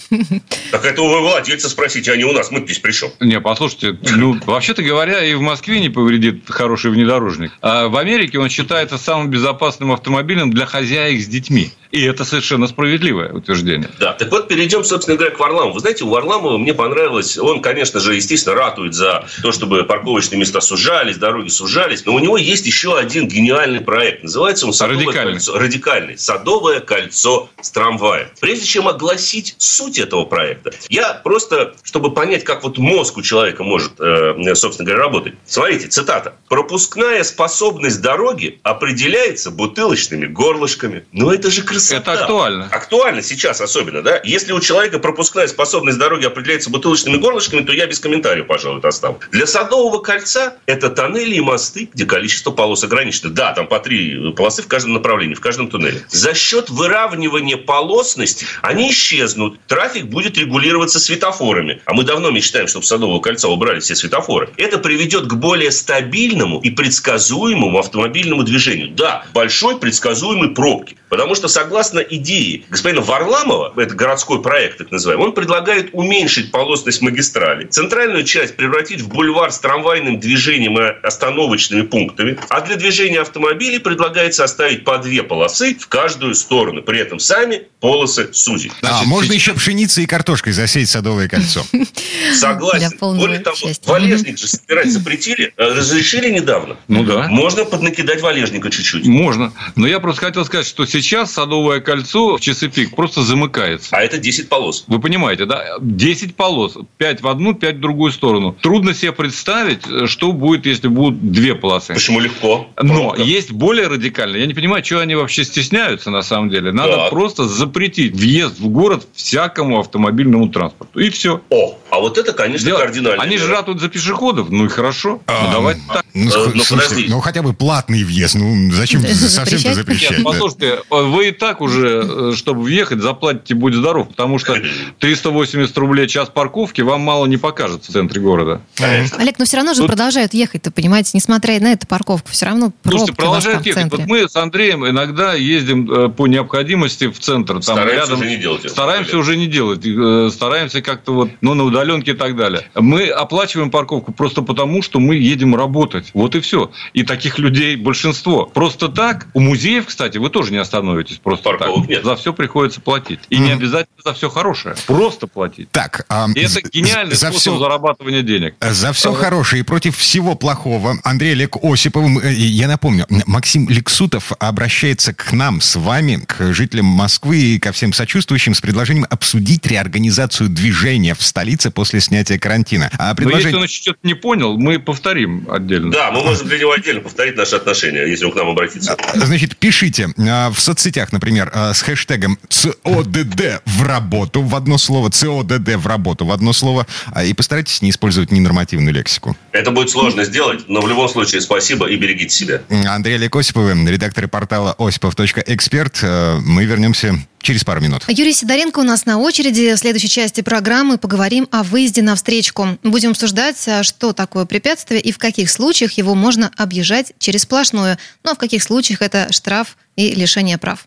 Так 0.71 0.85
это 0.85 1.03
у 1.03 1.09
владельца 1.21 1.69
спросите, 1.69 2.13
а 2.13 2.17
не 2.17 2.25
у 2.25 2.33
нас. 2.33 2.51
Мы 2.51 2.61
здесь 2.61 2.79
при 2.79 2.93
чем? 2.93 3.11
Не, 3.21 3.41
послушайте, 3.41 3.99
ну, 4.17 4.39
вообще-то 4.47 4.83
говоря, 4.83 5.25
и 5.25 5.35
в 5.35 5.43
Москве 5.43 5.81
не 5.81 5.91
повредит 5.91 6.45
хороший 6.49 6.91
внедорожник. 6.91 7.53
А 7.61 7.89
в 7.89 7.97
Америке 7.97 8.39
он 8.39 8.49
считается 8.49 8.99
самым 8.99 9.31
безопасным 9.31 9.93
автомобилем 9.93 10.51
для 10.51 10.67
хозяек 10.67 11.23
с 11.23 11.27
детьми. 11.27 11.73
И 11.93 12.03
это 12.05 12.25
совершенно 12.25 12.67
справедливое 12.67 13.33
утверждение. 13.35 13.91
Да, 14.01 14.15
так 14.15 14.31
вот 14.31 14.49
перейдем, 14.49 14.83
собственно 14.83 15.19
говоря, 15.19 15.35
к 15.35 15.39
Варламову. 15.39 15.75
Вы 15.75 15.81
знаете, 15.81 16.05
у 16.05 16.09
Варламова 16.09 16.57
мне 16.57 16.73
понравилось, 16.73 17.37
он, 17.37 17.61
конечно 17.61 18.01
же, 18.01 18.15
естественно, 18.15 18.57
ратует 18.57 18.95
за 18.95 19.27
то, 19.43 19.53
чтобы 19.53 19.85
парковочные 19.85 20.39
места 20.39 20.63
сужались, 20.63 21.19
дороги 21.19 21.51
сужались, 21.51 22.07
но 22.07 22.15
у 22.15 22.19
него 22.19 22.39
есть 22.39 22.65
еще 22.65 22.97
один 22.97 23.29
гениальный 23.29 23.83
проект. 23.83 24.23
Называется 24.23 24.67
он 24.67 24.73
«Садовое 24.73 25.05
Радикальный. 25.05 25.33
кольцо». 25.35 25.59
Радикальный. 25.59 26.19
«Садовое 26.19 26.81
кольцо 26.81 27.51
с 27.61 27.71
трамваем». 27.71 28.29
Прежде 28.41 28.65
чем 28.65 28.89
огласить 28.89 29.55
суть 29.59 29.99
этого 29.99 30.25
проекта, 30.25 30.73
я 30.89 31.13
просто, 31.13 31.75
чтобы 31.83 32.11
понять, 32.13 32.43
как 32.45 32.65
вот 32.65 32.79
мозг 32.79 33.19
у 33.19 33.23
человека 33.23 33.65
может, 33.65 34.01
э, 34.01 34.55
собственно 34.55 34.87
говоря, 34.87 35.05
работать. 35.05 35.35
Смотрите, 35.45 35.89
цитата. 35.89 36.37
«Пропускная 36.49 37.23
способность 37.23 38.01
дороги 38.01 38.61
определяется 38.63 39.51
бутылочными 39.51 40.25
горлышками». 40.25 41.05
Ну, 41.13 41.31
это 41.31 41.51
же 41.51 41.61
красота. 41.61 41.82
Это 41.91 42.13
актуально. 42.13 42.69
Актуально 42.71 43.23
сейчас 43.23 43.61
особенно, 43.61 44.03
да? 44.03 44.21
Если 44.25 44.53
у 44.53 44.61
человека 44.61 44.99
пропускная 44.99 45.47
способность 45.47 45.99
дороги 45.99 46.25
определяется 46.25 46.71
бутылочными 46.71 47.17
горлышками, 47.17 47.63
то 47.63 47.73
я 47.73 47.87
без 47.87 48.01
комментариев, 48.01 48.47
пожалуй, 48.47 48.79
это 48.79 48.89
оставлю. 48.89 49.21
Для 49.31 49.47
Садового 49.47 49.99
кольца 49.99 50.57
это 50.67 50.91
тоннели 50.91 51.35
и 51.35 51.41
мосты, 51.41 51.89
где 51.93 52.05
количество 52.05 52.51
полос 52.51 52.85
ограничено. 52.85 53.31
Да, 53.31 53.53
там 53.53 53.67
по 53.67 53.79
три 53.81 54.33
полосы 54.33 54.63
в 54.63 54.69
каждом 54.69 54.93
направлении, 54.95 55.35
в 55.35 55.41
каждом 55.41 55.69
туннеле. 55.69 56.05
За 56.09 56.35
счет 56.35 56.71
выравнивания 56.71 57.57
полосности 57.57 58.47
они 58.63 58.91
исчезнут. 58.91 59.59
Трафик 59.67 60.07
будет 60.07 60.39
регулироваться 60.39 61.01
светофорами. 61.01 61.81
А 61.85 61.95
мы 61.95 62.05
давно 62.05 62.31
мечтаем, 62.31 62.69
чтобы 62.69 62.85
Садового 62.85 63.21
кольца 63.21 63.49
убрали 63.49 63.81
все 63.81 63.95
светофоры. 63.95 64.51
Это 64.57 64.79
приведет 64.79 65.27
к 65.27 65.35
более 65.35 65.71
стабильному 65.71 66.61
и 66.61 66.71
предсказуемому 66.71 67.79
автомобильному 67.79 68.43
движению. 68.43 68.91
Да, 68.91 69.25
большой 69.35 69.79
предсказуемой 69.79 70.51
пробки. 70.83 70.97
Потому 71.09 71.35
что, 71.35 71.49
согласно 71.49 72.01
идее 72.01 72.63
господина 72.69 73.03
Варламова, 73.03 73.73
это 73.77 73.95
городской 73.95 74.43
проект, 74.43 74.79
так 74.79 74.91
называемый, 74.91 75.27
он 75.29 75.33
предлагает 75.33 75.91
уменьшить 75.93 76.51
полосность 76.51 77.03
магистрали, 77.03 77.67
центральную 77.67 78.25
часть 78.25 78.57
превратить 78.57 79.01
в 79.01 79.09
бульвар 79.09 79.53
с 79.53 79.59
трамвайным 79.61 80.21
движением 80.21 80.79
и 80.79 80.83
остановочными 81.03 81.83
пунктами, 81.83 82.39
а 82.49 82.61
для 82.61 82.77
движения 82.77 83.21
автомобилей 83.21 83.79
предлагается 83.79 84.45
оставить 84.45 84.85
по 84.85 84.99
две 84.99 85.23
полосы 85.23 85.75
в 85.75 85.89
каждую 85.89 86.35
сторону, 86.35 86.83
при 86.83 86.99
этом 87.01 87.19
сами 87.19 87.63
полосы 87.81 88.29
сузить. 88.33 88.73
А, 88.83 88.87
Значит, 88.87 89.07
можно 89.07 89.27
сейчас- 89.33 89.43
еще 89.43 89.55
пшеницей 89.55 90.05
и 90.05 90.07
картошкой 90.07 90.53
засеять 90.53 90.89
«Садовое 90.89 91.29
кольцо». 91.29 91.65
Согласен. 92.35 92.93
Более 93.01 93.41
того, 93.41 93.57
валежник 93.87 94.39
же 94.39 94.47
собирать 94.47 94.91
запретили, 94.93 95.53
э, 95.57 95.65
разрешили 95.75 96.31
недавно. 96.31 96.77
Ну 96.89 97.05
да. 97.05 97.29
Можно 97.29 97.65
поднакидать 97.65 98.21
валежника 98.21 98.71
чуть-чуть. 98.71 99.07
Можно. 99.07 99.53
Но 99.77 99.87
я 99.87 100.01
просто 100.01 100.27
хотел 100.27 100.45
сказать, 100.45 100.67
что 100.73 100.87
сейчас 100.87 101.33
Садовое 101.33 101.81
кольцо 101.81 102.39
в 102.39 102.41
часы 102.41 102.69
пик 102.69 102.97
просто 102.97 103.23
замыкается. 103.23 103.89
А 103.95 104.01
это 104.01 104.17
10 104.17 104.49
полос. 104.49 104.85
Вы 104.87 105.01
понимаете, 105.01 105.45
да? 105.45 105.63
10 105.81 106.35
полос. 106.35 106.79
5 106.97 107.21
в 107.21 107.29
одну, 107.29 107.53
5 107.53 107.77
в 107.77 107.81
другую 107.81 108.11
сторону. 108.11 108.57
Трудно 108.63 108.95
себе 108.95 109.13
представить, 109.13 109.83
что 110.09 110.33
будет, 110.33 110.65
если 110.65 110.89
будут 110.89 111.31
две 111.31 111.55
полосы. 111.55 111.93
Почему 111.93 112.21
легко? 112.21 112.69
Но 112.81 113.11
Пробка. 113.11 113.23
есть 113.23 113.53
более 113.53 113.89
радикально. 113.89 114.37
Я 114.37 114.47
не 114.47 114.55
понимаю, 114.55 114.83
чего 114.83 115.01
они 115.01 115.15
вообще 115.15 115.45
стесняются 115.45 116.11
на 116.11 116.23
самом 116.23 116.49
деле. 116.49 116.73
Надо 116.73 116.95
Так. 116.97 117.11
просто 117.11 117.47
запретить 117.47 118.15
въезд 118.17 118.59
в 118.59 118.69
город 118.69 119.07
всякому 119.13 119.79
автомобильному 119.81 120.49
транспорту. 120.49 120.99
И 121.01 121.11
все. 121.11 121.43
О, 121.51 121.79
а 121.91 121.99
вот 122.01 122.17
это, 122.17 122.33
конечно, 122.33 122.65
Дело- 122.65 122.79
кардинально. 122.79 123.23
Они 123.23 123.37
же 123.37 123.47
ратуют 123.49 123.81
за 123.83 123.91
пешеходов. 123.91 124.49
Ну 124.49 124.65
и 124.65 124.69
хорошо. 124.69 125.21
Ну, 125.27 125.35
Ам, 125.35 125.51
давайте 125.53 125.81
так. 125.93 126.05
Ну, 126.15 126.31
Э, 126.31 126.51
но 126.55 126.63
слушайте, 126.65 127.07
ну, 127.11 127.21
хотя 127.21 127.43
бы 127.43 127.53
платный 127.53 128.05
въезд. 128.05 128.35
Ну, 128.37 128.71
зачем 128.73 129.03
Да, 129.03 129.09
совсем 129.09 129.59
запрещать? 129.59 129.75
запрещать? 129.75 130.23
Да? 130.63 130.77
послушайте, 130.77 130.83
вы 130.91 131.29
и 131.29 131.33
так 131.33 131.61
уже, 131.61 132.03
э, 132.05 132.33
чтобы 132.35 132.63
въехать, 132.63 133.01
заплатите 133.01 133.55
«Будь 133.55 133.75
здоров», 133.75 134.09
потому 134.09 134.39
что 134.39 134.57
380 134.99 135.77
рублей 135.79 136.07
час 136.09 136.29
парковки 136.29 136.81
вам 136.81 137.01
мало 137.03 137.27
не 137.27 137.37
покажется 137.37 137.91
в 137.91 137.95
центре 137.95 138.21
города. 138.21 138.61
Олег, 138.79 139.39
но 139.39 139.45
все 139.45 139.57
равно 139.59 139.75
же 139.75 139.81
Тут- 139.81 139.89
продолжают 139.89 140.35
ехать, 140.35 140.63
ты 140.63 140.71
понимаете, 140.71 141.11
несмотря 141.15 141.61
на 141.61 141.73
эту 141.73 141.87
парковку, 141.87 142.31
все 142.31 142.47
равно 142.47 142.73
Слушайте, 142.87 143.13
продолжают 143.15 143.63
в 143.63 143.67
ехать. 143.67 143.91
Вот 143.91 144.07
мы 144.07 144.29
с 144.29 144.37
Андреем 144.37 144.87
иногда 144.89 145.35
ездим 145.35 145.91
э, 145.91 146.09
по 146.09 146.27
необходимости 146.27 147.09
в 147.11 147.19
центр. 147.19 147.55
Там 147.55 147.63
Стараемся 147.63 147.95
рядом, 147.97 148.21
уже 148.21 148.29
не 148.29 148.37
делать. 148.37 148.71
Стараемся 148.71 149.19
уже 149.19 149.37
не 149.37 149.47
делать. 149.47 149.81
э, 149.85 150.31
Стараемся 150.33 150.83
как-то 150.83 151.13
вот, 151.15 151.31
ну, 151.41 151.55
на 151.55 151.65
удаленке 151.65 152.13
и 152.13 152.15
так 152.15 152.37
далее. 152.37 152.69
Мы 152.75 153.09
оплачиваем 153.09 153.71
парковку 153.71 154.13
просто 154.13 154.43
потому, 154.43 154.83
что 154.83 155.01
мы 155.01 155.17
едем 155.17 155.55
работать. 155.55 156.11
Вот 156.15 156.35
и 156.35 156.41
все. 156.41 156.71
И 156.93 157.03
таких 157.03 157.39
людей 157.39 157.77
большинство. 157.77 158.47
Просто 158.47 158.89
так, 158.89 159.27
у 159.35 159.41
музеев, 159.41 159.87
кстати, 159.87 160.19
вы 160.19 160.31
тоже 160.31 160.52
не 160.53 160.59
остановитесь 160.59 161.17
просто 161.17 161.45
Парковок 161.51 161.83
так. 161.83 161.89
нет. 161.91 162.05
За 162.05 162.17
все 162.17 162.33
приходится 162.33 162.81
платить. 162.81 163.21
И 163.31 163.39
не 163.39 163.51
обязательно 163.51 163.97
за 164.05 164.15
все 164.15 164.31
хорошее. 164.31 164.75
Просто 164.87 165.27
платить. 165.27 165.71
Так, 165.71 166.05
а, 166.09 166.29
И 166.35 166.41
это 166.41 166.61
гениальный 166.71 167.15
за 167.15 167.29
способ 167.29 167.41
все, 167.41 167.59
зарабатывания 167.59 168.23
денег. 168.23 168.55
За 168.61 168.93
все 168.93 169.13
хорошее 169.13 169.61
и 169.61 169.65
против 169.65 169.97
всего 169.97 170.35
плохого 170.35 170.97
Андрей 171.05 171.33
Олег 171.33 171.57
Осипов, 171.63 172.05
м, 172.05 172.19
э, 172.19 172.33
я 172.33 172.69
напомню, 172.69 173.07
Максим 173.27 173.69
Лексутов 173.69 174.33
обращается 174.39 175.13
к 175.15 175.33
нам 175.33 175.61
с 175.61 175.77
вами, 175.77 176.23
к 176.27 176.53
жителям 176.53 176.87
Москвы 176.87 177.39
и 177.39 177.59
ко 177.59 177.73
всем 177.73 177.93
сочувствующим 177.93 178.55
с 178.55 178.61
предложением 178.61 179.07
обсудить 179.11 179.67
реорганизацию 179.67 180.49
движения 180.49 181.15
в 181.15 181.23
столице 181.23 181.71
после 181.71 182.01
снятия 182.01 182.39
карантина. 182.39 182.91
А 182.99 183.05
Но 183.05 183.09
если 183.09 183.15
предложение... 183.25 183.57
он 183.59 183.65
еще 183.65 183.83
что-то 183.83 183.99
не 184.03 184.15
понял, 184.15 184.59
мы 184.59 184.79
повторим 184.79 185.47
отдельно. 185.51 185.91
Да, 185.93 186.11
мы 186.11 186.23
можем 186.23 186.47
для 186.49 186.59
него 186.59 186.73
отдельно 186.73 187.01
повторить 187.01 187.37
наши 187.37 187.57
отношения, 187.57 188.07
если 188.07 188.25
он 188.25 188.33
к 188.33 188.37
нам 188.37 188.49
обратится. 188.49 188.97
Значит, 189.15 189.57
пишите 189.57 190.09
а, 190.19 190.42
в 190.51 190.61
соцсетях, 190.61 191.13
например, 191.13 191.51
а, 191.55 191.75
с 191.75 191.83
хэштегом 191.83 192.39
ЦОДД 192.49 193.63
в 193.65 193.83
работу 193.83 194.43
в 194.43 194.55
одно 194.55 194.79
слово, 194.79 195.11
ЦОДД 195.11 195.77
в 195.77 195.87
работу 195.87 196.25
в 196.25 196.33
одно 196.33 196.53
слово, 196.53 196.87
а, 197.13 197.25
и 197.25 197.33
постарайтесь 197.33 197.83
не 197.83 197.91
использовать 197.91 198.31
ненормативную 198.31 198.95
лексику. 198.95 199.37
Это 199.53 199.71
будет 199.71 199.91
сложно 199.91 200.25
сделать, 200.25 200.69
но 200.69 200.81
в 200.81 200.89
любом 200.89 201.09
случае 201.09 201.41
спасибо 201.41 201.87
и 201.87 201.97
берегите 201.97 202.35
себя. 202.35 202.63
Андрей 202.89 203.17
Олег 203.17 203.35
Осиповы, 203.37 203.73
редактор 203.89 204.29
портала 204.29 204.75
осипов.эксперт. 204.79 205.99
Э, 206.03 206.39
Мы 206.43 206.65
вернемся 206.65 207.15
через 207.43 207.65
пару 207.65 207.81
минут. 207.81 208.05
Юрий 208.09 208.33
Сидоренко 208.33 208.79
у 208.79 208.85
нас 208.85 209.05
на 209.05 209.19
очереди. 209.19 209.75
В 209.75 209.79
следующей 209.79 210.09
части 210.09 210.41
программы 210.41 210.97
поговорим 210.97 211.49
о 211.51 211.63
выезде 211.63 212.03
на 212.03 212.15
встречку. 212.15 212.79
Будем 212.83 213.11
обсуждать, 213.11 213.69
а, 213.69 213.83
что 213.83 214.13
такое 214.13 214.47
препятствие 214.47 215.01
и 215.01 215.13
в 215.13 215.19
каких 215.19 215.51
случаях 215.51 215.93
его 215.93 216.15
можно 216.15 216.51
объезжать 216.57 217.13
через 217.19 217.43
сплошную. 217.43 217.99
Ну 218.25 218.31
а 218.31 218.35
в 218.35 218.39
каких 218.39 218.63
случаях 218.63 219.03
это 219.03 219.33
штраф 219.33 219.77
и 219.97 220.15
лишение 220.15 220.59
прав. 220.59 220.85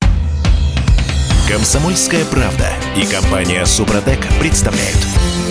Комсомольская 1.47 2.25
правда 2.25 2.69
и 2.97 3.05
компания 3.05 3.65
Супротек 3.65 4.19
представляют. 4.39 4.97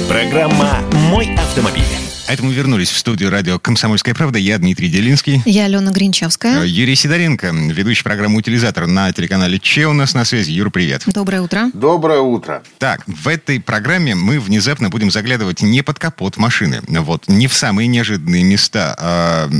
Программа 0.08 0.80
«Мой 0.92 1.32
автомобиль». 1.36 2.03
А 2.26 2.32
это 2.32 2.42
мы 2.42 2.54
вернулись 2.54 2.88
в 2.88 2.96
студию 2.96 3.30
радио 3.30 3.58
«Комсомольская 3.58 4.14
правда». 4.14 4.38
Я 4.38 4.56
Дмитрий 4.56 4.88
Делинский. 4.88 5.42
Я 5.44 5.66
Алена 5.66 5.90
Гринчевская. 5.90 6.62
Э, 6.62 6.66
Юрий 6.66 6.94
Сидоренко, 6.94 7.48
ведущий 7.48 8.02
программы 8.02 8.38
«Утилизатор» 8.38 8.86
на 8.86 9.12
телеканале 9.12 9.58
Че 9.58 9.88
у 9.88 9.92
нас 9.92 10.14
на 10.14 10.24
связи. 10.24 10.50
Юр, 10.50 10.70
привет. 10.70 11.02
Доброе 11.06 11.42
утро. 11.42 11.70
Доброе 11.74 12.20
утро. 12.20 12.62
Так, 12.78 13.02
в 13.06 13.28
этой 13.28 13.60
программе 13.60 14.14
мы 14.14 14.40
внезапно 14.40 14.88
будем 14.88 15.10
заглядывать 15.10 15.60
не 15.60 15.82
под 15.82 15.98
капот 15.98 16.38
машины, 16.38 16.80
вот, 16.88 17.28
не 17.28 17.46
в 17.46 17.52
самые 17.52 17.88
неожиданные 17.88 18.42
места, 18.42 18.96
а 18.98 19.50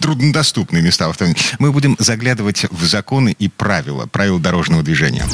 труднодоступные 0.00 0.82
места 0.82 1.08
в 1.08 1.10
автомобиле. 1.10 1.44
Мы 1.58 1.72
будем 1.72 1.94
заглядывать 1.98 2.64
в 2.70 2.84
законы 2.84 3.36
и 3.38 3.48
правила, 3.48 4.06
правила 4.06 4.40
дорожного 4.40 4.82
движения. 4.82 5.26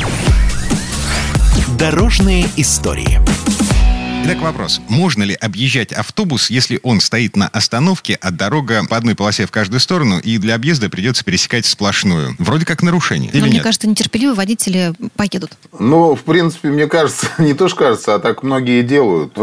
Дорожные 1.78 2.48
истории. 2.56 3.20
Итак, 4.22 4.42
вопрос. 4.42 4.80
Можно 4.88 5.22
ли 5.24 5.34
объезжать 5.34 5.92
автобус, 5.92 6.50
если 6.50 6.78
он 6.82 7.00
стоит 7.00 7.36
на 7.36 7.48
остановке, 7.48 8.18
а 8.20 8.30
дорога 8.30 8.84
по 8.88 8.96
одной 8.96 9.14
полосе 9.14 9.46
в 9.46 9.50
каждую 9.50 9.80
сторону, 9.80 10.18
и 10.18 10.38
для 10.38 10.54
объезда 10.54 10.88
придется 10.88 11.24
пересекать 11.24 11.66
сплошную? 11.66 12.36
Вроде 12.38 12.64
как 12.64 12.82
нарушение. 12.82 13.30
Или 13.30 13.40
Но 13.40 13.46
мне 13.46 13.54
нет? 13.54 13.64
кажется, 13.64 13.88
нетерпеливые 13.88 14.34
водители 14.34 14.92
поедут. 15.16 15.52
Ну, 15.78 16.14
в 16.14 16.22
принципе, 16.22 16.68
мне 16.68 16.86
кажется, 16.86 17.26
не 17.38 17.54
то, 17.54 17.68
что 17.68 17.78
кажется, 17.78 18.14
а 18.14 18.18
так 18.18 18.42
многие 18.42 18.82
делают. 18.82 19.36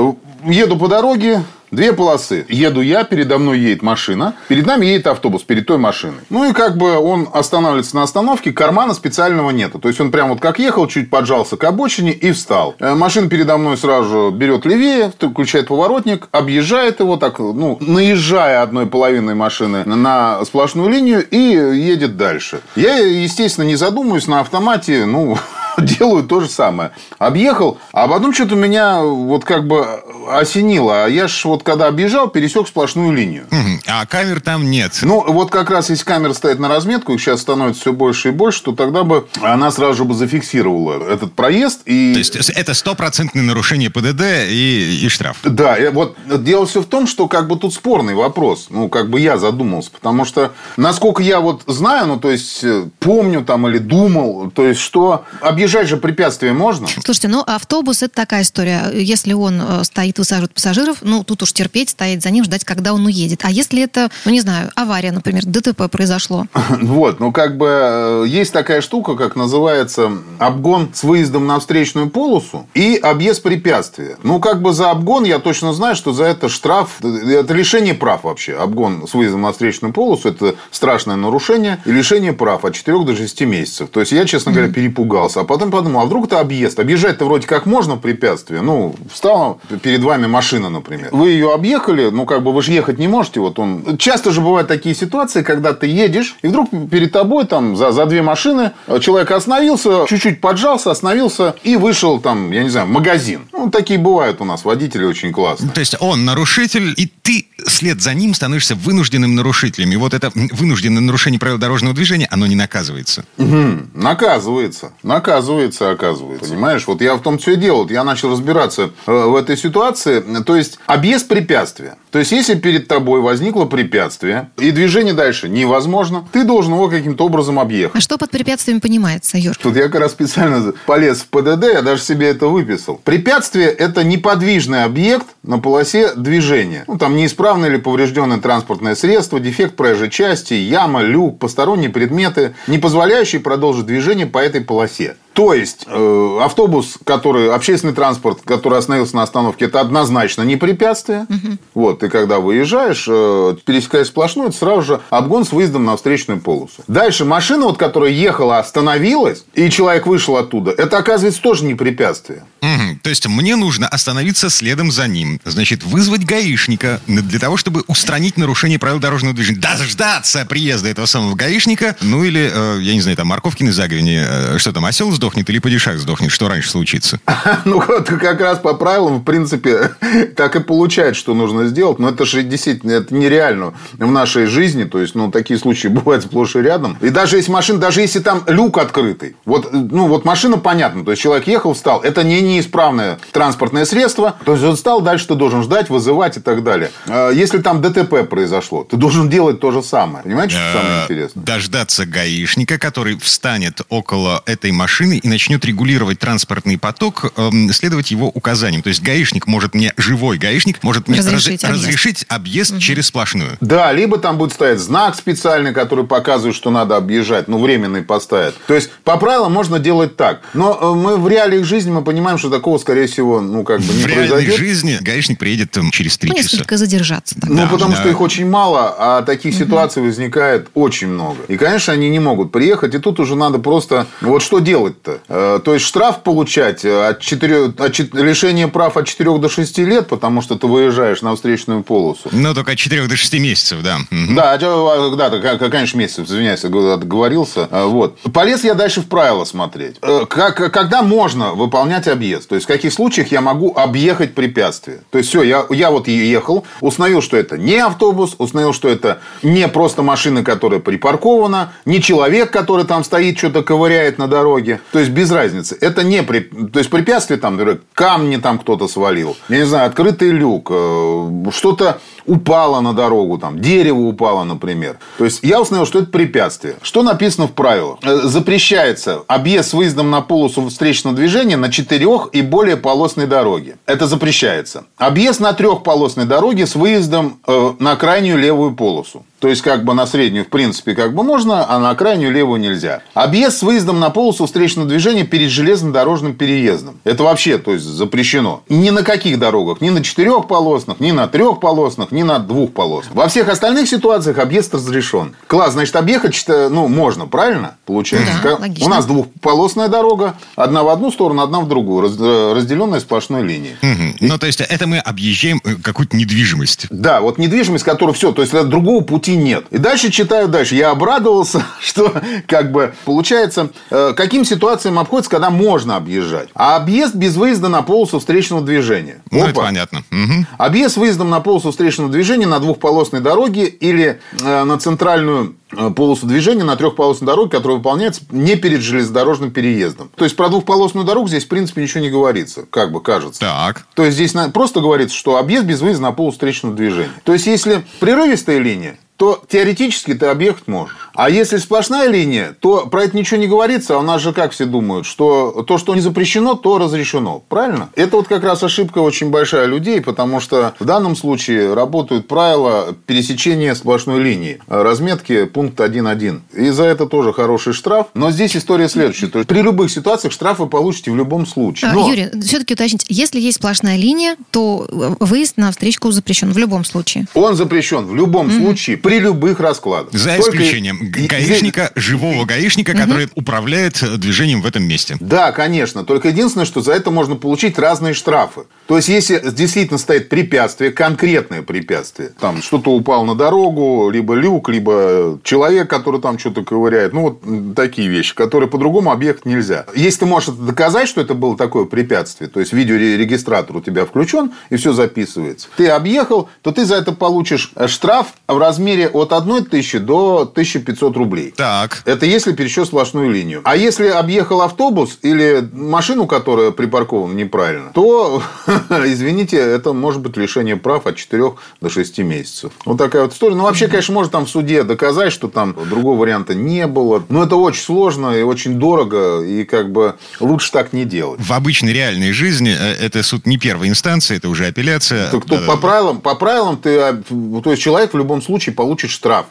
Еду 0.45 0.77
по 0.77 0.87
дороге, 0.87 1.43
две 1.71 1.93
полосы. 1.93 2.45
Еду 2.49 2.81
я, 2.81 3.03
передо 3.03 3.37
мной 3.37 3.59
едет 3.59 3.81
машина, 3.81 4.35
перед 4.47 4.65
нами 4.65 4.85
едет 4.85 5.07
автобус, 5.07 5.43
перед 5.43 5.65
той 5.65 5.77
машиной. 5.77 6.21
Ну, 6.29 6.49
и 6.49 6.53
как 6.53 6.77
бы 6.77 6.97
он 6.97 7.27
останавливается 7.33 7.95
на 7.95 8.03
остановке, 8.03 8.51
кармана 8.51 8.93
специального 8.93 9.51
нету. 9.51 9.79
То 9.79 9.87
есть, 9.87 9.99
он 9.99 10.11
прям 10.11 10.29
вот 10.29 10.39
как 10.39 10.59
ехал, 10.59 10.87
чуть 10.87 11.09
поджался 11.09 11.57
к 11.57 11.63
обочине 11.63 12.11
и 12.11 12.31
встал. 12.31 12.75
Э, 12.79 12.95
Машина 12.95 13.29
передо 13.29 13.57
мной 13.57 13.77
сразу 13.77 14.31
берет 14.31 14.65
левее, 14.65 15.11
включает 15.19 15.67
поворотник, 15.67 16.27
объезжает 16.31 16.99
его 16.99 17.17
так, 17.17 17.39
ну, 17.39 17.77
наезжая 17.79 18.61
одной 18.61 18.87
половиной 18.87 19.35
машины 19.35 19.83
на 19.85 20.43
сплошную 20.45 20.89
линию 20.89 21.27
и 21.27 21.37
едет 21.37 22.17
дальше. 22.17 22.61
Я, 22.75 22.97
естественно, 22.97 23.65
не 23.65 23.75
задумываюсь 23.75 24.27
на 24.27 24.39
автомате, 24.39 25.05
ну, 25.05 25.37
делаю 25.77 26.23
то 26.23 26.39
же 26.39 26.49
самое. 26.49 26.91
Объехал, 27.17 27.77
а 27.93 28.07
потом 28.07 28.33
что-то 28.33 28.55
меня 28.55 29.01
вот 29.01 29.45
как 29.45 29.67
бы 29.67 29.85
осенило. 30.29 31.05
А 31.05 31.07
я 31.07 31.27
ж 31.27 31.45
вот 31.45 31.63
когда 31.63 31.87
объезжал, 31.87 32.27
пересек 32.27 32.67
сплошную 32.67 33.13
линию. 33.13 33.45
А 33.87 34.05
камер 34.05 34.41
там 34.41 34.69
нет. 34.69 34.99
Ну, 35.01 35.23
вот 35.27 35.49
как 35.51 35.69
раз 35.69 35.89
если 35.89 36.03
камера 36.03 36.33
стоит 36.33 36.59
на 36.59 36.67
разметку, 36.67 37.13
их 37.13 37.21
сейчас 37.21 37.41
становится 37.41 37.81
все 37.81 37.93
больше 37.93 38.29
и 38.29 38.31
больше, 38.31 38.63
то 38.63 38.71
тогда 38.73 39.03
бы 39.03 39.27
она 39.41 39.71
сразу 39.71 39.95
же 39.95 40.03
бы 40.03 40.13
зафиксировала 40.13 41.09
этот 41.09 41.33
проезд. 41.33 41.81
И... 41.85 42.13
То 42.13 42.19
есть 42.19 42.49
это 42.49 42.73
стопроцентное 42.73 43.43
нарушение 43.43 43.89
ПДД 43.89 44.21
и, 44.49 44.99
и 45.03 45.09
штраф. 45.09 45.37
Да, 45.43 45.75
и 45.75 45.89
вот 45.89 46.17
дело 46.43 46.65
все 46.65 46.81
в 46.81 46.85
том, 46.85 47.07
что 47.07 47.27
как 47.27 47.47
бы 47.47 47.57
тут 47.57 47.73
спорный 47.73 48.15
вопрос. 48.15 48.67
Ну, 48.69 48.89
как 48.89 49.09
бы 49.09 49.19
я 49.19 49.37
задумался. 49.37 49.91
Потому 49.91 50.25
что, 50.25 50.53
насколько 50.75 51.23
я 51.23 51.39
вот 51.39 51.63
знаю, 51.67 52.07
ну, 52.07 52.19
то 52.19 52.29
есть, 52.31 52.63
э, 52.63 52.87
помню 52.99 53.43
там 53.43 53.67
или 53.67 53.77
думал, 53.77 54.51
то 54.51 54.65
есть, 54.65 54.79
что 54.79 55.25
объезжать 55.41 55.87
же 55.87 55.97
препятствия 55.97 56.53
можно. 56.53 56.87
Слушайте, 56.87 57.27
ну 57.27 57.43
автобус 57.45 58.03
это 58.03 58.13
такая 58.13 58.41
история. 58.41 58.91
Если 58.93 59.33
он 59.33 59.61
э, 59.61 59.83
стоит, 60.17 60.19
высаживает 60.19 60.53
пассажиров, 60.53 60.97
ну 61.01 61.23
тут 61.23 61.43
уж 61.43 61.53
терпеть, 61.53 61.89
стоять 61.89 62.23
за 62.23 62.29
ним, 62.29 62.43
ждать, 62.43 62.63
когда 62.63 62.93
он 62.93 63.05
уедет. 63.05 63.41
А 63.43 63.51
если 63.51 63.81
это, 63.81 64.09
ну 64.25 64.31
не 64.31 64.41
знаю, 64.41 64.71
авария, 64.75 65.11
например, 65.11 65.45
ДТП 65.45 65.89
произошло, 65.89 66.45
Вот, 66.81 67.19
ну 67.19 67.31
как 67.31 67.57
бы 67.57 67.67
э, 67.67 68.25
есть 68.27 68.53
такая 68.53 68.81
штука, 68.81 69.15
как 69.15 69.35
называется 69.35 70.11
обгон 70.39 70.89
с 70.93 71.03
выездом 71.03 71.47
на 71.47 71.59
встречную 71.59 72.09
полосу 72.09 72.67
и 72.73 72.95
объезд 72.95 73.43
препятствия. 73.43 74.17
Ну 74.23 74.39
как 74.39 74.61
бы 74.61 74.73
за 74.73 74.91
обгон 74.91 75.25
я 75.25 75.39
точно 75.39 75.73
знаю, 75.73 75.95
что 75.95 76.13
за 76.13 76.25
это 76.25 76.49
штраф, 76.49 77.03
это 77.03 77.53
лишение 77.53 77.93
прав 77.93 78.23
вообще. 78.23 78.53
Обгон 78.53 79.07
с 79.07 79.13
выездом 79.13 79.41
на 79.41 79.51
встречную 79.51 79.93
полосу 79.93 80.29
это 80.29 80.55
страшное 80.71 81.15
нарушение 81.15 81.79
и 81.85 81.91
лишение 81.91 82.33
прав 82.33 82.65
от 82.65 82.75
4 82.75 83.03
до 83.03 83.15
6 83.15 83.41
месяцев. 83.41 83.89
То 83.89 83.99
есть 83.99 84.11
я, 84.11 84.25
честно 84.25 84.51
говоря, 84.51 84.71
перепугался. 84.71 85.41
А 85.41 85.43
потом 85.43 85.71
подумал, 85.71 86.01
а 86.01 86.05
вдруг 86.05 86.27
это 86.27 86.39
объезд? 86.39 86.79
Объезжать-то 86.79 87.25
вроде 87.25 87.47
как 87.47 87.65
можно 87.65 87.97
препятствие. 87.97 88.61
Ну, 88.61 88.95
встала 89.11 89.57
перед 89.81 90.03
вами 90.07 90.27
машина, 90.27 90.69
например. 90.69 91.09
Вы 91.11 91.29
ее 91.29 91.53
объехали, 91.53 92.09
ну 92.09 92.25
как 92.25 92.43
бы 92.43 92.51
вы 92.51 92.61
же 92.61 92.71
ехать 92.71 92.97
не 92.97 93.07
можете. 93.07 93.39
Вот 93.39 93.59
он... 93.59 93.97
Часто 93.97 94.31
же 94.31 94.41
бывают 94.41 94.67
такие 94.67 94.95
ситуации, 94.95 95.43
когда 95.43 95.73
ты 95.73 95.87
едешь, 95.87 96.35
и 96.41 96.47
вдруг 96.47 96.69
перед 96.89 97.11
тобой 97.11 97.45
там 97.45 97.75
за, 97.75 97.91
за 97.91 98.05
две 98.05 98.21
машины 98.21 98.71
человек 99.01 99.31
остановился, 99.31 100.05
чуть-чуть 100.07 100.41
поджался, 100.41 100.91
остановился 100.91 101.55
и 101.63 101.75
вышел 101.75 102.19
там, 102.19 102.51
я 102.51 102.63
не 102.63 102.69
знаю, 102.69 102.87
магазин. 102.87 103.41
Ну, 103.57 103.71
такие 103.71 103.99
бывают 103.99 104.39
у 104.39 104.45
нас 104.45 104.63
водители 104.63 105.03
очень 105.03 105.31
классные. 105.31 105.71
То 105.71 105.79
есть 105.79 105.95
он 105.99 106.25
нарушитель, 106.25 106.93
и 106.95 107.07
ты 107.07 107.47
вслед 107.65 108.01
за 108.01 108.13
ним 108.13 108.35
становишься 108.35 108.75
вынужденным 108.75 109.33
нарушителем. 109.33 109.91
И 109.91 109.95
вот 109.95 110.13
это 110.13 110.31
вынужденное 110.33 111.01
нарушение 111.01 111.39
правил 111.39 111.57
дорожного 111.57 111.95
движения, 111.95 112.27
оно 112.29 112.45
не 112.45 112.55
наказывается. 112.55 113.25
Мгм. 113.37 113.89
Наказывается. 113.95 114.93
Наказывается, 115.01 115.89
оказывается. 115.89 116.49
Понимаешь, 116.49 116.85
вот 116.85 117.01
я 117.01 117.15
в 117.15 117.21
том 117.21 117.39
все 117.39 117.55
дело. 117.55 117.77
Вот 117.77 117.91
Я 117.91 118.03
начал 118.03 118.31
разбираться 118.31 118.91
э, 119.07 119.11
в 119.11 119.35
этой 119.35 119.57
ситуации. 119.57 120.19
То 120.43 120.55
есть, 120.55 120.77
объезд 120.85 121.27
препятствия. 121.27 121.97
То 122.11 122.19
есть, 122.19 122.31
если 122.31 122.53
перед 122.55 122.87
тобой 122.87 123.21
возникло 123.21 123.65
препятствие, 123.65 124.51
и 124.57 124.69
движение 124.69 125.13
дальше 125.13 125.49
невозможно, 125.49 126.27
ты 126.31 126.43
должен 126.43 126.73
его 126.73 126.89
каким-то 126.89 127.25
образом 127.25 127.59
объехать. 127.59 127.95
а 127.95 128.01
что 128.01 128.17
под 128.17 128.29
препятствием 128.29 128.81
понимается, 128.81 129.37
Юр? 129.37 129.55
Тут 129.57 129.75
я 129.75 129.89
как 129.89 130.01
раз 130.01 130.11
специально 130.11 130.73
полез 130.85 131.21
в 131.21 131.27
ПДД, 131.27 131.73
я 131.73 131.81
даже 131.81 132.03
себе 132.03 132.27
это 132.27 132.47
выписал. 132.47 133.01
Препятствие– 133.03 133.46
это 133.55 134.03
неподвижный 134.03 134.83
объект 134.83 135.27
на 135.43 135.59
полосе 135.59 136.13
движения. 136.15 136.83
Ну, 136.87 136.97
там 136.97 137.15
неисправное 137.15 137.69
или 137.69 137.77
поврежденное 137.77 138.39
транспортное 138.39 138.95
средство, 138.95 139.39
дефект 139.39 139.75
проезжей 139.75 140.09
части, 140.09 140.53
яма, 140.53 141.01
люк, 141.01 141.39
посторонние 141.39 141.89
предметы, 141.89 142.55
не 142.67 142.77
позволяющие 142.77 143.41
продолжить 143.41 143.85
движение 143.85 144.25
по 144.27 144.39
этой 144.39 144.61
полосе. 144.61 145.15
То 145.37 145.53
есть, 145.53 145.83
э, 145.85 146.39
автобус, 146.41 146.97
который, 147.03 147.53
общественный 147.53 147.93
транспорт, 147.93 148.39
который 148.43 148.79
остановился 148.79 149.15
на 149.17 149.21
остановке, 149.21 149.65
это 149.65 149.79
однозначно 149.79 150.41
не 150.41 150.55
препятствие. 150.55 151.27
Угу. 151.29 151.57
Вот, 151.75 151.99
ты 151.99 152.09
когда 152.09 152.39
выезжаешь, 152.39 153.05
э, 153.07 153.55
пересекаешь 153.63 154.07
сплошную, 154.07 154.49
это 154.49 154.57
сразу 154.57 154.81
же 154.81 155.01
обгон 155.11 155.45
с 155.45 155.51
выездом 155.51 155.85
на 155.85 155.95
встречную 155.95 156.41
полосу. 156.41 156.81
Дальше 156.87 157.23
машина, 157.23 157.67
вот, 157.67 157.77
которая 157.77 158.09
ехала, 158.09 158.57
остановилась, 158.57 159.45
и 159.53 159.69
человек 159.69 160.07
вышел 160.07 160.37
оттуда, 160.37 160.71
это, 160.71 160.97
оказывается, 160.97 161.39
тоже 161.39 161.65
не 161.65 161.75
препятствие. 161.75 162.43
Угу. 162.63 163.01
То 163.03 163.09
есть, 163.11 163.27
мне 163.27 163.55
нужно 163.55 163.87
остановиться 163.87 164.49
следом 164.49 164.91
за 164.91 165.07
ним. 165.07 165.39
Значит, 165.45 165.83
вызвать 165.83 166.25
гаишника 166.25 166.99
для 167.05 167.37
того, 167.37 167.57
чтобы 167.57 167.83
устранить 167.85 168.37
нарушение 168.37 168.79
правил 168.79 168.97
дорожного 168.97 169.35
движения. 169.35 169.59
Дождаться 169.59 170.47
приезда 170.49 170.89
этого 170.89 171.05
самого 171.05 171.35
гаишника. 171.35 171.95
Ну, 172.01 172.23
или, 172.23 172.51
э, 172.51 172.79
я 172.81 172.95
не 172.95 173.01
знаю, 173.01 173.15
там, 173.17 173.27
морковки 173.27 173.61
на 173.61 173.71
заговине. 173.71 174.25
Э, 174.27 174.57
что 174.57 174.73
там, 174.73 174.83
осел 174.83 175.11
сдохнет 175.27 175.49
или 175.49 175.59
падишах 175.59 175.97
сдохнет? 175.97 176.31
Что 176.31 176.47
раньше 176.47 176.69
случится? 176.69 177.19
Ну, 177.65 177.81
вот 177.85 178.07
как 178.07 178.39
раз 178.39 178.59
по 178.59 178.73
правилам, 178.73 179.19
в 179.19 179.23
принципе, 179.23 179.91
так 180.35 180.55
и 180.55 180.59
получается, 180.59 181.19
что 181.19 181.33
нужно 181.33 181.67
сделать. 181.67 181.99
Но 181.99 182.09
это 182.09 182.25
же 182.25 182.43
действительно 182.43 182.91
это 182.91 183.13
нереально 183.13 183.73
в 183.93 184.11
нашей 184.11 184.45
жизни. 184.45 184.83
То 184.85 184.99
есть, 184.99 185.15
ну, 185.15 185.31
такие 185.31 185.59
случаи 185.59 185.87
бывают 185.97 186.23
сплошь 186.23 186.55
и 186.55 186.59
рядом. 186.59 186.97
И 187.01 187.09
даже 187.09 187.37
если 187.37 187.51
машина, 187.51 187.79
даже 187.79 188.01
если 188.01 188.19
там 188.19 188.43
люк 188.47 188.77
открытый. 188.77 189.35
Вот, 189.45 189.73
ну, 189.73 190.07
вот 190.07 190.23
машина 190.23 190.57
понятно. 190.57 191.03
То 191.03 191.11
есть, 191.11 191.23
человек 191.23 191.47
ехал, 191.47 191.73
встал. 191.73 192.01
Это 192.01 192.23
не 192.23 192.41
неисправное 192.41 193.19
транспортное 193.31 193.85
средство. 193.85 194.37
То 194.45 194.53
есть, 194.53 194.63
он 194.63 194.75
встал, 194.75 195.01
дальше 195.01 195.27
ты 195.27 195.35
должен 195.35 195.63
ждать, 195.63 195.89
вызывать 195.89 196.37
и 196.37 196.39
так 196.39 196.63
далее. 196.63 196.91
А 197.07 197.31
если 197.31 197.59
там 197.59 197.81
ДТП 197.81 198.27
произошло, 198.29 198.83
ты 198.83 198.97
должен 198.97 199.29
делать 199.29 199.59
то 199.59 199.71
же 199.71 199.81
самое. 199.81 200.23
Понимаете, 200.23 200.55
что 200.55 200.79
самое 200.79 201.01
Э, 201.01 201.03
интересное? 201.03 201.43
Дождаться 201.43 202.05
гаишника, 202.05 202.77
который 202.77 203.17
встанет 203.17 203.81
около 203.89 204.41
этой 204.45 204.71
машины 204.71 205.16
и 205.17 205.27
начнет 205.27 205.63
регулировать 205.65 206.19
транспортный 206.19 206.77
поток, 206.77 207.31
эм, 207.37 207.71
следовать 207.73 208.11
его 208.11 208.27
указаниям. 208.29 208.81
То 208.81 208.89
есть 208.89 209.01
гаишник 209.01 209.47
может 209.47 209.73
мне, 209.75 209.93
живой 209.97 210.37
гаишник, 210.37 210.83
может 210.83 211.07
мне 211.07 211.19
Разрешить 211.19 211.63
раз- 211.63 211.71
объезд. 211.71 211.85
разрешить 211.87 212.25
объезд 212.27 212.79
через 212.79 213.07
сплошную. 213.07 213.57
Да, 213.61 213.91
либо 213.91 214.17
там 214.17 214.37
будет 214.37 214.53
стоять 214.53 214.79
знак 214.79 215.15
специальный, 215.15 215.73
который 215.73 216.05
показывает, 216.05 216.55
что 216.55 216.69
надо 216.69 216.95
объезжать, 216.97 217.47
ну, 217.47 217.59
временный 217.61 218.01
поставят. 218.03 218.55
То 218.67 218.73
есть, 218.73 218.89
по 219.03 219.17
правилам 219.17 219.51
можно 219.53 219.79
делать 219.79 220.15
так. 220.15 220.41
Но 220.53 220.77
э, 220.81 220.93
мы 220.99 221.17
в 221.17 221.27
реалиях 221.27 221.65
жизни 221.65 221.91
мы 221.91 222.03
понимаем, 222.03 222.37
что 222.37 222.49
такого, 222.49 222.77
скорее 222.77 223.07
всего, 223.07 223.41
ну, 223.41 223.63
как 223.63 223.81
бы 223.81 223.93
не 223.93 224.01
В 224.03 224.07
реальной 224.07 224.27
произойдет. 224.27 224.57
жизни 224.57 224.97
гаишник 225.01 225.39
приедет 225.39 225.71
там, 225.71 225.91
через 225.91 226.17
три 226.17 226.29
Ну, 226.31 226.37
часа. 226.37 226.49
несколько 226.55 226.77
задержаться. 226.77 227.35
тогда. 227.39 227.55
Ну, 227.55 227.61
Да, 227.63 227.67
потому 227.67 227.91
да. 227.93 227.97
что 227.99 228.09
их 228.09 228.21
очень 228.21 228.47
мало, 228.49 228.95
а 228.97 229.21
таких 229.23 229.53
ситуаций 229.55 230.01
возникает 230.01 230.67
очень 230.73 231.07
много. 231.07 231.37
И, 231.47 231.57
конечно, 231.57 231.93
они 231.93 232.09
не 232.09 232.19
могут 232.19 232.51
приехать, 232.51 232.93
и 232.95 232.97
тут 232.99 233.19
уже 233.19 233.35
надо 233.35 233.59
просто... 233.59 234.07
Вот 234.21 234.41
что 234.43 234.59
делать-то? 234.59 234.96
Э, 235.27 235.59
То 235.63 235.73
есть, 235.73 235.85
штраф 235.85 236.23
получать 236.23 236.83
э, 236.85 237.07
от 237.09 237.21
4, 237.21 237.65
от 237.77 237.91
чет- 237.93 238.13
лишение 238.13 238.67
прав 238.67 238.97
от 238.97 239.07
4 239.07 239.37
до 239.37 239.49
6 239.49 239.77
лет, 239.79 240.07
потому 240.07 240.41
что 240.41 240.55
ты 240.57 240.67
выезжаешь 240.67 241.21
на 241.21 241.35
встречную 241.35 241.83
полосу. 241.83 242.29
Ну, 242.31 242.53
только 242.53 242.71
от 242.71 242.77
4 242.77 243.07
до 243.07 243.15
6 243.15 243.33
месяцев, 243.39 243.79
да. 243.83 243.97
Да, 244.11 244.51
а 244.53 244.57
чё, 244.59 245.15
да, 245.15 245.29
как- 245.29 245.71
конечно, 245.71 245.97
месяцев, 245.97 246.27
извиняюсь, 246.27 246.63
отговорился. 246.63 247.67
А, 247.71 247.85
Вот. 247.87 248.17
Полез 248.33 248.63
я 248.63 248.73
дальше 248.73 249.01
в 249.01 249.07
правила 249.07 249.45
смотреть. 249.45 249.95
Э, 250.01 250.25
Как, 250.27 250.71
когда 250.71 251.01
можно 251.01 251.53
выполнять 251.53 252.07
объезд? 252.07 252.49
То 252.49 252.55
есть, 252.55 252.65
в 252.65 252.67
каких 252.67 252.93
случаях 252.93 253.31
я 253.31 253.41
могу 253.41 253.73
объехать 253.75 254.33
препятствие? 254.35 254.99
То 255.11 255.17
есть, 255.17 255.29
все, 255.29 255.43
я, 255.43 255.65
я 255.69 255.91
вот 255.91 256.07
ехал, 256.07 256.65
установил, 256.81 257.21
что 257.21 257.37
это 257.37 257.57
не 257.57 257.77
автобус, 257.77 258.35
установил, 258.37 258.73
что 258.73 258.87
это 258.89 259.19
не 259.43 259.67
просто 259.67 260.01
машина, 260.01 260.43
которая 260.43 260.79
припаркована, 260.79 261.73
не 261.85 262.01
человек, 262.01 262.51
который 262.51 262.85
там 262.85 263.03
стоит, 263.03 263.37
что-то 263.37 263.63
ковыряет 263.63 264.17
на 264.17 264.27
дороге. 264.27 264.79
То 264.91 264.99
есть, 264.99 265.11
без 265.11 265.31
разницы. 265.31 265.77
Это 265.81 266.03
не... 266.03 266.23
при- 266.23 266.39
То 266.71 266.79
есть, 266.79 266.89
препятствие 266.89 267.39
там, 267.39 267.55
например, 267.57 267.81
камни 267.93 268.37
там 268.37 268.57
кто-то 268.59 268.87
свалил. 268.87 269.35
Я 269.49 269.57
не 269.57 269.65
знаю, 269.65 269.87
открытый 269.87 270.29
люк, 270.31 270.69
э, 270.71 271.29
что-то 271.51 271.99
упало 272.25 272.81
на 272.81 272.93
дорогу, 272.93 273.37
там, 273.37 273.59
дерево 273.59 273.99
упало, 273.99 274.43
например. 274.43 274.97
То 275.17 275.25
есть, 275.25 275.39
я 275.43 275.61
установил, 275.61 275.85
что 275.87 275.99
это 275.99 276.09
препятствие. 276.11 276.75
Что 276.81 277.03
написано 277.03 277.47
в 277.47 277.51
правилах? 277.53 277.99
Э, 278.03 278.21
Запрещается 278.23 279.23
объезд 279.27 279.69
с 279.69 279.73
выездом 279.73 280.09
на 280.09 280.21
полосу 280.21 280.67
встречного 280.69 281.15
движения 281.15 281.57
на 281.57 281.69
четырех 281.71 282.29
и 282.31 282.41
более 282.41 282.77
полосной 282.77 283.27
дороге. 283.27 283.77
Это 283.85 284.07
запрещается. 284.07 284.85
Объезд 284.97 285.39
на 285.39 285.53
трехполосной 285.53 286.25
дороге 286.25 286.65
с 286.65 286.75
выездом 286.75 287.39
э, 287.45 287.73
на 287.79 287.95
крайнюю 287.97 288.37
левую 288.37 288.73
полосу. 288.75 289.25
То 289.39 289.49
есть, 289.49 289.61
как 289.61 289.85
бы 289.85 289.93
на 289.93 290.07
среднюю, 290.07 290.45
в 290.45 290.49
принципе, 290.49 290.95
как 290.95 291.13
бы 291.13 291.23
можно, 291.23 291.69
а 291.69 291.77
на 291.79 291.93
крайнюю 291.93 292.31
левую 292.31 292.59
нельзя. 292.59 293.01
Объезд 293.13 293.59
с 293.59 293.61
выездом 293.63 293.99
на 293.99 294.09
полосу 294.09 294.47
встречного 294.47 294.87
движения 294.87 295.23
перед 295.25 295.49
железнодорожным 295.51 296.33
переездом. 296.33 296.99
Это 297.03 297.23
вообще, 297.23 297.57
то 297.59 297.71
есть, 297.73 297.85
запрещено. 297.85 298.63
Ни 298.67 298.89
на 298.89 299.03
каких 299.03 299.37
дорогах. 299.37 299.79
Ни 299.79 299.89
на 299.89 300.03
четырехполосных, 300.03 300.99
ни 300.99 301.11
на 301.11 301.27
трехполосных, 301.27 302.11
ни 302.11 302.23
на 302.23 302.39
двухполосных. 302.39 303.13
Во 303.15 303.27
всех 303.27 303.49
остальных 303.49 303.87
ситуациях 303.87 304.39
объезд 304.39 304.73
разрешен. 304.73 305.35
Класс, 305.47 305.73
значит, 305.73 305.95
объехать, 305.95 306.33
что, 306.33 306.69
ну, 306.69 306.87
можно, 306.87 307.27
правильно? 307.27 307.77
Получается. 307.85 308.31
Да, 308.43 308.49
Как- 308.51 308.59
логично. 308.59 308.85
У 308.85 308.89
нас 308.89 309.05
двухполосная 309.05 309.87
дорога. 309.87 310.35
Одна 310.55 310.83
в 310.83 310.89
одну 310.89 311.11
сторону, 311.11 311.41
одна 311.43 311.59
в 311.59 311.67
другую. 311.67 312.01
раз- 312.01 312.15
э, 312.19 312.53
разделенная 312.55 312.99
сплошной 312.99 313.43
линией. 313.43 313.75
Мгм. 313.81 314.15
Ну, 314.19 314.37
то 314.37 314.47
есть, 314.47 314.61
это 314.61 314.87
мы 314.87 314.97
объезжаем 314.99 315.61
э, 315.63 315.75
какую-то 315.75 316.15
недвижимость. 316.17 316.87
Да, 316.89 317.21
вот 317.21 317.37
недвижимость, 317.37 317.83
которая 317.83 318.13
все, 318.13 318.31
то 318.31 318.41
есть 318.41 318.53
это 318.53 318.63
другого 318.65 319.03
пути 319.03 319.26
нет. 319.35 319.65
И 319.71 319.77
дальше 319.77 320.11
читаю 320.11 320.47
дальше. 320.47 320.75
Я 320.75 320.91
обрадовался, 320.91 321.63
что 321.79 322.13
как 322.47 322.71
бы 322.71 322.93
получается, 323.05 323.69
э, 323.89 324.13
каким 324.15 324.45
ситуациям 324.45 324.99
обходится, 324.99 325.31
когда 325.31 325.49
можно 325.49 325.95
объезжать. 325.95 326.49
А 326.53 326.75
объезд 326.75 327.15
без 327.15 327.35
выезда 327.35 327.67
на 327.67 327.81
полосу 327.81 328.19
встречного 328.19 328.61
движения. 328.61 329.21
Ну, 329.31 329.39
это 329.39 329.49
Опа. 329.51 329.61
понятно. 329.63 330.03
Мгм. 330.09 330.47
Объезд 330.57 330.95
с 330.95 330.97
выездом 330.97 331.29
на 331.29 331.39
полосу 331.39 331.71
встречного 331.71 332.11
движения 332.11 332.47
на 332.47 332.59
двухполосной 332.59 333.21
дороге 333.21 333.65
или 333.65 334.19
э, 334.41 334.63
на 334.63 334.77
центральную 334.79 335.55
полосу 335.95 336.27
движения 336.27 336.63
на 336.63 336.75
трехполосной 336.75 337.27
дороге, 337.27 337.51
которая 337.51 337.77
выполняется 337.77 338.21
не 338.31 338.55
перед 338.55 338.81
железнодорожным 338.81 339.51
переездом. 339.51 340.09
То 340.15 340.23
есть 340.23 340.35
про 340.35 340.49
двухполосную 340.49 341.05
дорогу 341.05 341.27
здесь, 341.27 341.45
в 341.45 341.47
принципе, 341.49 341.81
ничего 341.81 342.01
не 342.01 342.09
говорится, 342.09 342.65
как 342.69 342.91
бы 342.91 343.01
кажется. 343.01 343.39
Так. 343.39 343.85
То 343.93 344.05
есть 344.05 344.15
здесь 344.15 344.33
просто 344.53 344.79
говорится, 344.79 345.15
что 345.15 345.37
объезд 345.37 345.65
без 345.65 345.81
выезда 345.81 346.03
на 346.03 346.11
полосу 346.11 346.33
встречного 346.33 346.75
движения. 346.75 347.11
То 347.23 347.33
есть 347.33 347.47
если 347.47 347.83
прерывистая 347.99 348.59
линия, 348.59 348.97
то 349.17 349.43
теоретически 349.49 350.13
ты 350.13 350.27
объехать 350.27 350.67
можешь. 350.67 351.06
А 351.17 351.31
если 351.31 351.57
сплошная 351.57 352.07
линия, 352.09 352.55
то 352.59 352.85
про 352.85 353.05
это 353.05 353.17
ничего 353.17 353.39
не 353.39 353.47
говорится. 353.47 353.95
А 353.95 353.97
у 353.97 354.03
нас 354.03 354.21
же 354.21 354.33
как 354.33 354.51
все 354.51 354.65
думают, 354.65 355.07
что 355.07 355.63
то, 355.67 355.79
что 355.79 355.95
не 355.95 356.01
запрещено, 356.01 356.53
то 356.53 356.77
разрешено. 356.77 357.41
Правильно? 357.49 357.89
Это 357.95 358.17
вот 358.17 358.27
как 358.27 358.43
раз 358.43 358.61
ошибка 358.61 358.99
очень 358.99 359.31
большая 359.31 359.65
людей, 359.65 359.99
потому 359.99 360.39
что 360.39 360.75
в 360.79 360.85
данном 360.85 361.15
случае 361.15 361.73
работают 361.73 362.27
правила 362.27 362.95
пересечения 363.07 363.73
сплошной 363.73 364.21
линии. 364.21 364.59
Разметки 364.67 365.45
пункт 365.45 365.79
1.1. 365.79 366.41
И 366.53 366.69
за 366.69 366.83
это 366.83 367.07
тоже 367.07 367.33
хороший 367.33 367.73
штраф. 367.73 368.07
Но 368.13 368.29
здесь 368.29 368.55
история 368.55 368.87
следующая. 368.87 369.25
То 369.25 369.39
есть 369.39 369.49
при 369.49 369.63
любых 369.63 369.89
ситуациях 369.89 370.31
штраф 370.31 370.59
вы 370.59 370.67
получите 370.67 371.09
в 371.09 371.15
любом 371.15 371.47
случае. 371.47 371.89
А, 371.89 371.95
Но- 371.95 372.07
Юрий, 372.09 372.29
все-таки 372.41 372.75
уточните, 372.75 373.07
если 373.09 373.39
есть 373.39 373.57
сплошная 373.57 373.97
линия, 373.97 374.35
то 374.51 374.85
выезд 375.19 375.57
на 375.57 375.71
встречку 375.71 376.11
запрещен 376.11 376.51
в 376.51 376.59
любом 376.59 376.85
случае. 376.85 377.25
Он 377.33 377.55
запрещен 377.55 378.05
в 378.05 378.15
любом 378.15 378.51
случае 378.51 378.97
при 378.97 379.17
любых 379.17 379.59
раскладах. 379.59 380.13
За 380.13 380.35
Только- 380.37 380.57
исключением 380.57 381.06
гаишника, 381.07 381.91
живого 381.95 382.45
гаишника, 382.45 382.93
который 382.93 383.29
управляет 383.35 384.01
э, 384.01 384.17
движением 384.17 384.61
в 384.61 384.65
этом 384.65 384.83
месте. 384.83 385.17
Да, 385.19 385.51
конечно. 385.51 386.03
Только 386.03 386.29
единственное, 386.29 386.65
что 386.65 386.81
за 386.81 386.93
это 386.93 387.11
можно 387.11 387.35
получить 387.35 387.79
разные 387.79 388.13
штрафы. 388.13 388.61
То 388.87 388.97
есть, 388.97 389.09
если 389.09 389.41
действительно 389.51 389.97
стоит 389.97 390.29
препятствие, 390.29 390.91
конкретное 390.91 391.61
препятствие, 391.61 392.31
там 392.39 392.61
что-то 392.61 392.91
упало 392.91 393.25
на 393.25 393.35
дорогу, 393.35 394.09
либо 394.09 394.33
люк, 394.33 394.69
либо 394.69 395.39
человек, 395.43 395.89
который 395.89 396.21
там 396.21 396.39
что-то 396.39 396.63
ковыряет, 396.63 397.13
ну, 397.13 397.21
вот 397.21 397.75
такие 397.75 398.07
вещи, 398.07 398.33
которые 398.35 398.69
по-другому 398.69 399.11
объехать 399.11 399.45
нельзя. 399.45 399.85
Если 399.95 400.19
ты 400.19 400.25
можешь 400.25 400.49
это 400.49 400.59
доказать, 400.59 401.07
что 401.07 401.21
это 401.21 401.33
было 401.33 401.57
такое 401.57 401.85
препятствие, 401.85 402.49
то 402.49 402.59
есть, 402.59 402.73
видеорегистратор 402.73 403.77
у 403.77 403.81
тебя 403.81 404.05
включен, 404.05 404.51
и 404.69 404.75
все 404.77 404.93
записывается, 404.93 405.67
ты 405.77 405.87
объехал, 405.87 406.49
то 406.61 406.71
ты 406.71 406.85
за 406.85 406.95
это 406.95 407.11
получишь 407.11 407.73
штраф 407.87 408.33
в 408.47 408.57
размере 408.57 409.07
от 409.09 409.33
1 409.33 409.65
тысячи 409.65 409.97
до 409.97 410.41
1500 410.41 410.96
рублей. 411.01 411.53
Так. 411.55 412.01
Это 412.05 412.25
если 412.25 412.53
пересечет 412.53 412.87
сплошную 412.87 413.31
линию. 413.31 413.61
А 413.63 413.75
если 413.75 414.07
объехал 414.07 414.61
автобус 414.61 415.19
или 415.21 415.67
машину, 415.73 416.27
которая 416.27 416.71
припаркована 416.71 417.33
неправильно, 417.33 417.91
то, 417.93 418.41
извините, 418.89 419.57
это 419.57 419.93
может 419.93 420.21
быть 420.21 420.37
лишение 420.37 420.77
прав 420.77 421.05
от 421.07 421.15
4 421.15 421.43
до 421.81 421.89
6 421.89 422.19
месяцев. 422.19 422.71
Вот 422.85 422.97
такая 422.97 423.23
вот 423.23 423.33
история. 423.33 423.55
Ну, 423.55 423.63
вообще, 423.63 423.87
конечно, 423.87 424.13
можно 424.13 424.31
там 424.31 424.45
в 424.45 424.49
суде 424.49 424.83
доказать, 424.83 425.31
что 425.31 425.47
там 425.47 425.75
другого 425.89 426.19
варианта 426.19 426.55
не 426.55 426.87
было. 426.87 427.23
Но 427.29 427.43
это 427.43 427.55
очень 427.55 427.81
сложно 427.81 428.37
и 428.37 428.41
очень 428.41 428.75
дорого. 428.75 429.43
И 429.43 429.63
как 429.63 429.91
бы 429.91 430.15
лучше 430.39 430.71
так 430.71 430.93
не 430.93 431.05
делать. 431.05 431.39
В 431.39 431.51
обычной 431.53 431.93
реальной 431.93 432.31
жизни 432.31 432.75
э, 432.77 432.93
это 432.93 433.23
суд 433.23 433.45
не 433.45 433.57
первой 433.57 433.87
инстанции, 433.87 434.37
это 434.37 434.49
уже 434.49 434.67
апелляция. 434.67 435.29
Так 435.31 435.45
Да-да-да. 435.45 435.71
по 435.71 435.77
правилам, 435.77 436.21
по 436.21 436.35
правилам 436.35 436.77
ты, 436.77 436.97
а, 436.99 437.21
то 437.63 437.71
есть 437.71 437.81
человек 437.81 438.13
в 438.13 438.17
любом 438.17 438.41
случае 438.41 438.73
получит 438.75 439.11
штраф. 439.11 439.45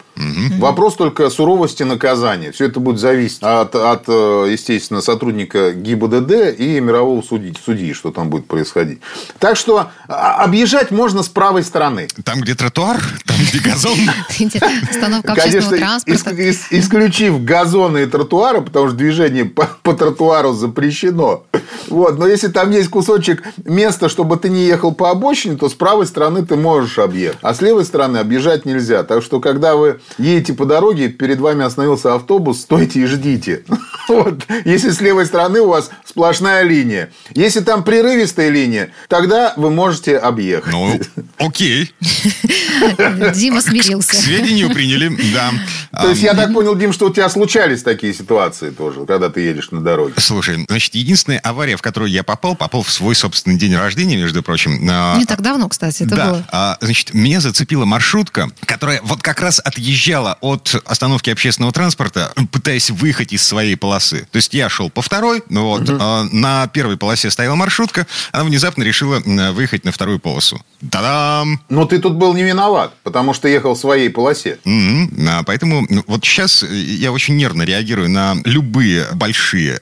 Вопрос 0.59 0.97
только 0.97 1.26
суровости 1.31 1.83
наказания. 1.83 2.53
Все 2.53 2.67
это 2.67 2.81
будет 2.81 2.99
зависеть 2.99 3.43
от, 3.43 3.75
от 3.75 4.05
э, 4.09 4.49
естественно, 4.51 5.01
сотрудника 5.01 5.73
ГИБДД 5.73 6.59
и 6.59 6.81
мирового 6.81 7.23
судьи, 7.23 7.55
судьи, 7.65 7.93
что 7.93 8.11
там 8.11 8.31
будет 8.31 8.47
происходить. 8.47 9.01
Так 9.39 9.57
что 9.57 9.91
а, 10.09 10.45
объезжать 10.45 10.91
можно 10.91 11.23
с 11.23 11.29
правой 11.29 11.63
стороны. 11.63 12.09
Там, 12.25 12.41
где 12.41 12.55
тротуар, 12.55 13.01
там, 13.25 13.37
где 13.49 13.59
газон. 13.59 13.99
Остановка 14.91 15.33
общественного 15.33 15.77
транспорта. 15.77 16.51
исключив 16.71 17.45
газоны 17.45 18.03
и 18.03 18.07
тротуары, 18.07 18.63
потому 18.63 18.89
что 18.89 18.97
движение 18.97 19.45
по, 19.45 19.69
по 19.83 19.95
тротуару 19.95 20.53
запрещено. 20.53 21.45
Вот. 21.89 22.19
Но 22.19 22.27
если 22.27 22.49
там 22.49 22.71
есть 22.71 22.89
кусочек 22.89 23.43
места, 23.65 24.09
чтобы 24.09 24.37
ты 24.37 24.49
не 24.49 24.65
ехал 24.65 24.93
по 24.95 25.11
обочине, 25.11 25.57
то 25.57 25.69
с 25.69 25.75
правой 25.75 26.07
стороны 26.07 26.45
ты 26.45 26.57
можешь 26.57 26.99
объехать. 26.99 27.39
А 27.43 27.55
с 27.55 27.61
левой 27.61 27.85
стороны 27.85 28.19
объезжать 28.19 28.65
нельзя. 28.65 29.03
Так 29.03 29.23
что, 29.23 29.41
когда 29.41 29.77
вы 29.77 30.01
едете 30.19 30.53
по 30.55 30.65
дороге, 30.65 31.09
перед 31.19 31.41
вами 31.41 31.65
остановился 31.65 32.15
автобус, 32.15 32.61
стойте 32.61 33.01
и 33.01 33.07
ждите. 33.07 33.65
Вот. 34.09 34.45
Если 34.65 34.91
с 34.91 35.01
левой 35.01 35.27
стороны 35.27 35.59
у 35.63 35.67
вас 35.67 35.91
сплошная 36.05 36.63
линия. 36.63 37.11
Если 37.35 37.59
там 37.59 37.83
прерывистая 37.83 38.51
линия, 38.51 38.93
тогда 39.09 39.53
вы 39.57 39.71
можете 39.71 40.17
объехать. 40.17 40.73
Ну, 40.73 41.01
окей. 41.39 41.93
Дима 43.35 43.61
смирился. 43.61 44.13
К 44.13 44.15
сведению 44.15 44.71
приняли, 44.71 45.09
да. 45.35 45.51
То 46.03 46.11
есть, 46.11 46.23
я 46.23 46.35
так 46.35 46.53
понял, 46.53 46.77
Дим, 46.77 46.93
что 46.93 47.07
у 47.07 47.13
тебя 47.13 47.29
случались 47.29 47.83
такие 47.83 48.15
ситуации 48.15 48.71
тоже, 48.71 49.05
когда 49.07 49.29
ты 49.29 49.41
едешь 49.41 49.73
на 49.73 49.81
дороге. 49.81 50.15
Слушай, 50.19 50.65
значит, 50.69 50.95
единственная 50.95 51.41
авария, 51.41 51.77
в 51.77 51.83
которую 51.83 52.11
я 52.11 52.23
попал, 52.23 52.55
попал 52.55 52.83
в 52.83 52.91
свой 52.93 53.17
собственный 53.17 53.59
день 53.59 53.75
рождения, 53.75 54.17
между 54.17 54.43
прочим. 54.43 54.87
А, 54.89 55.17
Не 55.17 55.25
так 55.25 55.41
давно, 55.41 55.69
кстати, 55.69 56.05
это 56.05 56.15
да, 56.15 56.27
было. 56.27 56.45
А, 56.53 56.79
значит, 56.81 57.13
меня 57.13 57.41
зацепила 57.41 57.87
маршрутка, 57.87 58.51
которая 58.67 59.01
вот 59.03 59.23
как 59.23 59.41
раз 59.41 59.61
отъезжала 59.65 60.39
от 60.41 60.81
остановки 60.85 61.06
общественного 61.15 61.73
транспорта, 61.73 62.33
пытаясь 62.53 62.91
выехать 62.91 63.33
из 63.33 63.47
своей 63.47 63.77
полосы. 63.77 64.27
То 64.31 64.37
есть 64.37 64.55
я 64.55 64.69
шел 64.69 64.91
по 64.91 65.03
второй, 65.03 65.43
вот, 65.49 65.89
угу. 65.89 65.99
а, 66.01 66.25
на 66.33 66.67
первой 66.69 66.97
полосе 66.97 67.31
стояла 67.31 67.55
маршрутка, 67.55 68.07
она 68.33 68.45
внезапно 68.45 68.83
решила 68.83 69.21
выехать 69.53 69.85
на 69.85 69.93
вторую 69.93 70.19
полосу. 70.19 70.61
Та-дам! 70.91 71.61
Но 71.69 71.85
ты 71.85 71.99
тут 71.99 72.15
был 72.15 72.35
не 72.35 72.43
виноват, 72.43 72.95
потому 73.03 73.35
что 73.35 73.49
ехал 73.49 73.75
в 73.75 73.79
своей 73.79 74.09
полосе. 74.09 74.59
Mm-hmm. 74.65 75.45
Поэтому 75.47 75.87
ну, 75.89 76.05
вот 76.07 76.25
сейчас 76.25 76.63
я 76.63 77.13
очень 77.13 77.37
нервно 77.37 77.63
реагирую 77.63 78.09
на 78.11 78.37
любые 78.45 79.07
большие 79.13 79.67
Э, 79.67 79.79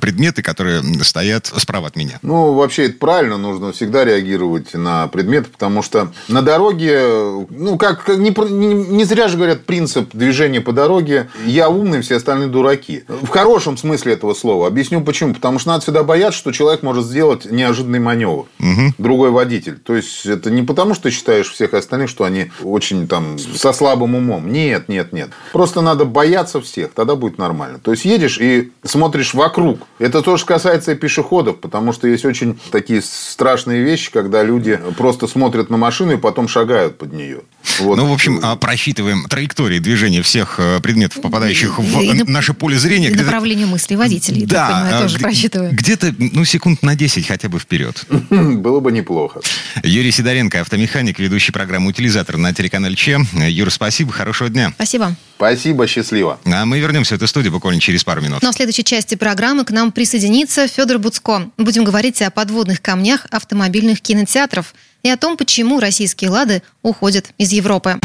предметы, 0.00 0.42
которые 0.42 0.82
стоят 1.02 1.46
справа 1.46 1.88
от 1.88 1.96
меня. 1.96 2.18
Ну, 2.22 2.54
вообще, 2.54 2.86
это 2.86 2.98
правильно. 2.98 3.36
Нужно 3.36 3.72
всегда 3.72 4.04
реагировать 4.04 4.74
на 4.74 5.06
предметы, 5.08 5.50
потому 5.50 5.82
что 5.82 6.12
на 6.28 6.42
дороге, 6.42 7.46
ну, 7.50 7.76
как 7.76 8.08
не, 8.08 8.30
не, 8.30 8.74
не 8.74 9.04
зря 9.04 9.28
же 9.28 9.36
говорят 9.36 9.66
принцип 9.66 10.14
движения 10.14 10.60
по 10.60 10.72
дороге 10.72 11.28
«я 11.44 11.68
умный, 11.68 12.00
все 12.00 12.16
остальные 12.16 12.48
дураки». 12.48 13.04
В 13.08 13.28
хорошем 13.28 13.76
смысле 13.76 14.14
этого 14.14 14.34
слова. 14.34 14.66
Объясню 14.66 15.02
почему. 15.02 15.34
Потому 15.34 15.58
что 15.58 15.70
надо 15.70 15.82
всегда 15.82 16.02
бояться, 16.02 16.38
что 16.38 16.52
человек 16.52 16.82
может 16.82 17.04
сделать 17.04 17.50
неожиданный 17.50 18.00
маневр. 18.00 18.46
Угу. 18.60 18.94
Другой 18.98 19.30
водитель. 19.30 19.78
То 19.78 19.94
есть, 19.94 20.24
это 20.24 20.50
не 20.50 20.62
потому, 20.62 20.94
что 20.94 21.04
ты 21.04 21.10
считаешь 21.10 21.50
всех 21.50 21.74
остальных, 21.74 22.08
что 22.08 22.24
они 22.24 22.50
очень 22.62 23.06
там 23.06 23.38
со 23.38 23.72
слабым 23.72 24.14
умом. 24.14 24.50
Нет, 24.50 24.88
нет, 24.88 25.12
нет. 25.12 25.30
Просто 25.52 25.82
надо 25.82 26.04
бояться 26.04 26.60
всех, 26.60 26.92
тогда 26.94 27.16
будет 27.16 27.38
нормально. 27.38 27.78
То 27.78 27.90
есть, 27.90 28.04
едешь 28.04 28.38
и 28.40 28.72
смотришь 28.82 29.34
вокруг 29.34 29.57
вокруг. 29.58 29.86
Это 29.98 30.22
тоже 30.22 30.44
касается 30.44 30.94
пешеходов, 30.94 31.58
потому 31.58 31.92
что 31.92 32.08
есть 32.08 32.24
очень 32.24 32.58
такие 32.70 33.02
страшные 33.02 33.82
вещи, 33.82 34.10
когда 34.12 34.42
люди 34.42 34.80
просто 34.96 35.26
смотрят 35.26 35.70
на 35.70 35.76
машину 35.76 36.12
и 36.12 36.16
потом 36.16 36.48
шагают 36.48 36.98
под 36.98 37.12
нее. 37.12 37.42
Вот. 37.80 37.96
Ну, 37.96 38.06
в 38.06 38.12
общем, 38.12 38.40
а, 38.42 38.56
просчитываем 38.56 39.26
траектории 39.28 39.78
движения 39.78 40.22
всех 40.22 40.56
э, 40.58 40.80
предметов, 40.80 41.20
попадающих 41.22 41.78
в 41.78 42.00
и, 42.00 42.22
наше 42.24 42.54
поле 42.54 42.78
зрения. 42.78 43.08
И 43.08 43.14
направление 43.14 43.66
мысли 43.66 43.94
водителей, 43.94 44.46
да, 44.46 44.68
так 44.68 44.82
понимаю, 44.82 45.02
тоже 45.02 45.18
просчитываем. 45.18 45.76
Где-то, 45.76 46.14
ну, 46.18 46.44
секунд 46.44 46.82
на 46.82 46.94
10 46.94 47.26
хотя 47.26 47.48
бы 47.48 47.58
вперед. 47.58 48.04
Было 48.30 48.80
бы 48.80 48.92
неплохо. 48.92 49.40
Юрий 49.82 50.10
Сидоренко, 50.10 50.60
автомеханик, 50.60 51.18
ведущий 51.18 51.52
программу 51.52 51.88
«Утилизатор» 51.88 52.36
на 52.36 52.52
телеканале 52.52 52.96
Че. 52.96 53.20
Юр, 53.32 53.70
спасибо, 53.70 54.12
хорошего 54.12 54.50
дня. 54.50 54.72
Спасибо. 54.74 55.14
Спасибо, 55.36 55.86
счастливо. 55.86 56.40
А 56.44 56.64
мы 56.64 56.80
вернемся 56.80 57.14
в 57.14 57.18
эту 57.18 57.28
студию 57.28 57.52
буквально 57.52 57.80
через 57.80 58.02
пару 58.02 58.20
минут. 58.20 58.42
Но 58.42 58.50
в 58.50 58.54
следующей 58.54 58.84
части 58.84 59.14
программы 59.14 59.64
к 59.64 59.70
нам 59.70 59.92
присоединится 59.92 60.66
Федор 60.66 60.98
Буцко. 60.98 61.50
Будем 61.56 61.84
говорить 61.84 62.20
о 62.22 62.30
подводных 62.30 62.82
камнях 62.82 63.26
автомобильных 63.30 64.00
кинотеатров 64.00 64.74
и 65.02 65.08
о 65.08 65.16
том, 65.16 65.36
почему 65.36 65.80
российские 65.80 66.30
«Лады» 66.30 66.62
уходят 66.82 67.30
из 67.38 67.52
Европы. 67.52 67.96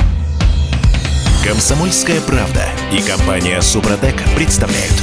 Комсомольская 1.44 2.22
правда 2.22 2.70
и 2.92 3.02
компания 3.02 3.62
«Супротек» 3.62 4.16
представляют. 4.36 4.94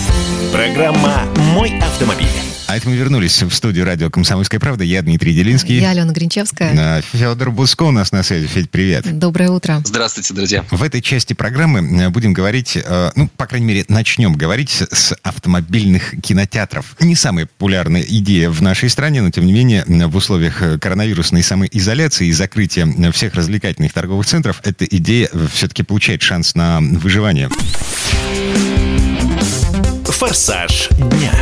Программа 0.53 1.24
«Мой 1.37 1.79
автомобиль». 1.81 2.49
А 2.70 2.76
это 2.76 2.88
мы 2.88 2.94
вернулись 2.94 3.42
в 3.42 3.52
студию 3.52 3.85
радио 3.85 4.11
«Комсомольская 4.11 4.61
правда». 4.61 4.85
Я 4.85 5.02
Дмитрий 5.02 5.35
Делинский. 5.35 5.80
Я 5.80 5.90
Алена 5.90 6.12
Гринчевская. 6.12 7.02
Федор 7.02 7.50
Буско 7.50 7.83
у 7.83 7.90
нас 7.90 8.12
на 8.12 8.22
связи. 8.22 8.46
Федь, 8.46 8.70
привет. 8.70 9.18
Доброе 9.18 9.50
утро. 9.50 9.83
Здравствуйте, 9.85 10.35
друзья. 10.35 10.64
В 10.70 10.85
этой 10.85 11.02
части 11.02 11.33
программы 11.33 11.80
э, 11.80 12.11
будем 12.11 12.33
говорить, 12.33 12.76
э, 12.76 13.11
ну, 13.16 13.26
по 13.37 13.48
крайней 13.48 13.66
мере, 13.66 13.85
начнем 13.88 14.35
говорить 14.35 14.85
с 14.88 15.16
автомобильных 15.24 16.14
кинотеатров. 16.22 16.94
Не 17.00 17.16
самая 17.16 17.46
популярная 17.46 18.02
идея 18.02 18.50
в 18.50 18.62
нашей 18.62 18.88
стране, 18.88 19.20
но, 19.20 19.33
тем 19.33 19.46
не 19.46 19.52
менее, 19.52 19.85
в 19.88 20.14
условиях 20.14 20.62
коронавирусной 20.80 21.42
самоизоляции 21.42 22.28
и 22.28 22.33
закрытия 22.33 22.87
всех 23.11 23.35
развлекательных 23.35 23.92
торговых 23.92 24.26
центров, 24.26 24.61
эта 24.62 24.85
идея 24.85 25.28
все-таки 25.52 25.83
получает 25.83 26.22
шанс 26.22 26.54
на 26.54 26.78
выживание. 26.80 27.48
Форсаж 30.04 30.88
дня. 30.90 31.33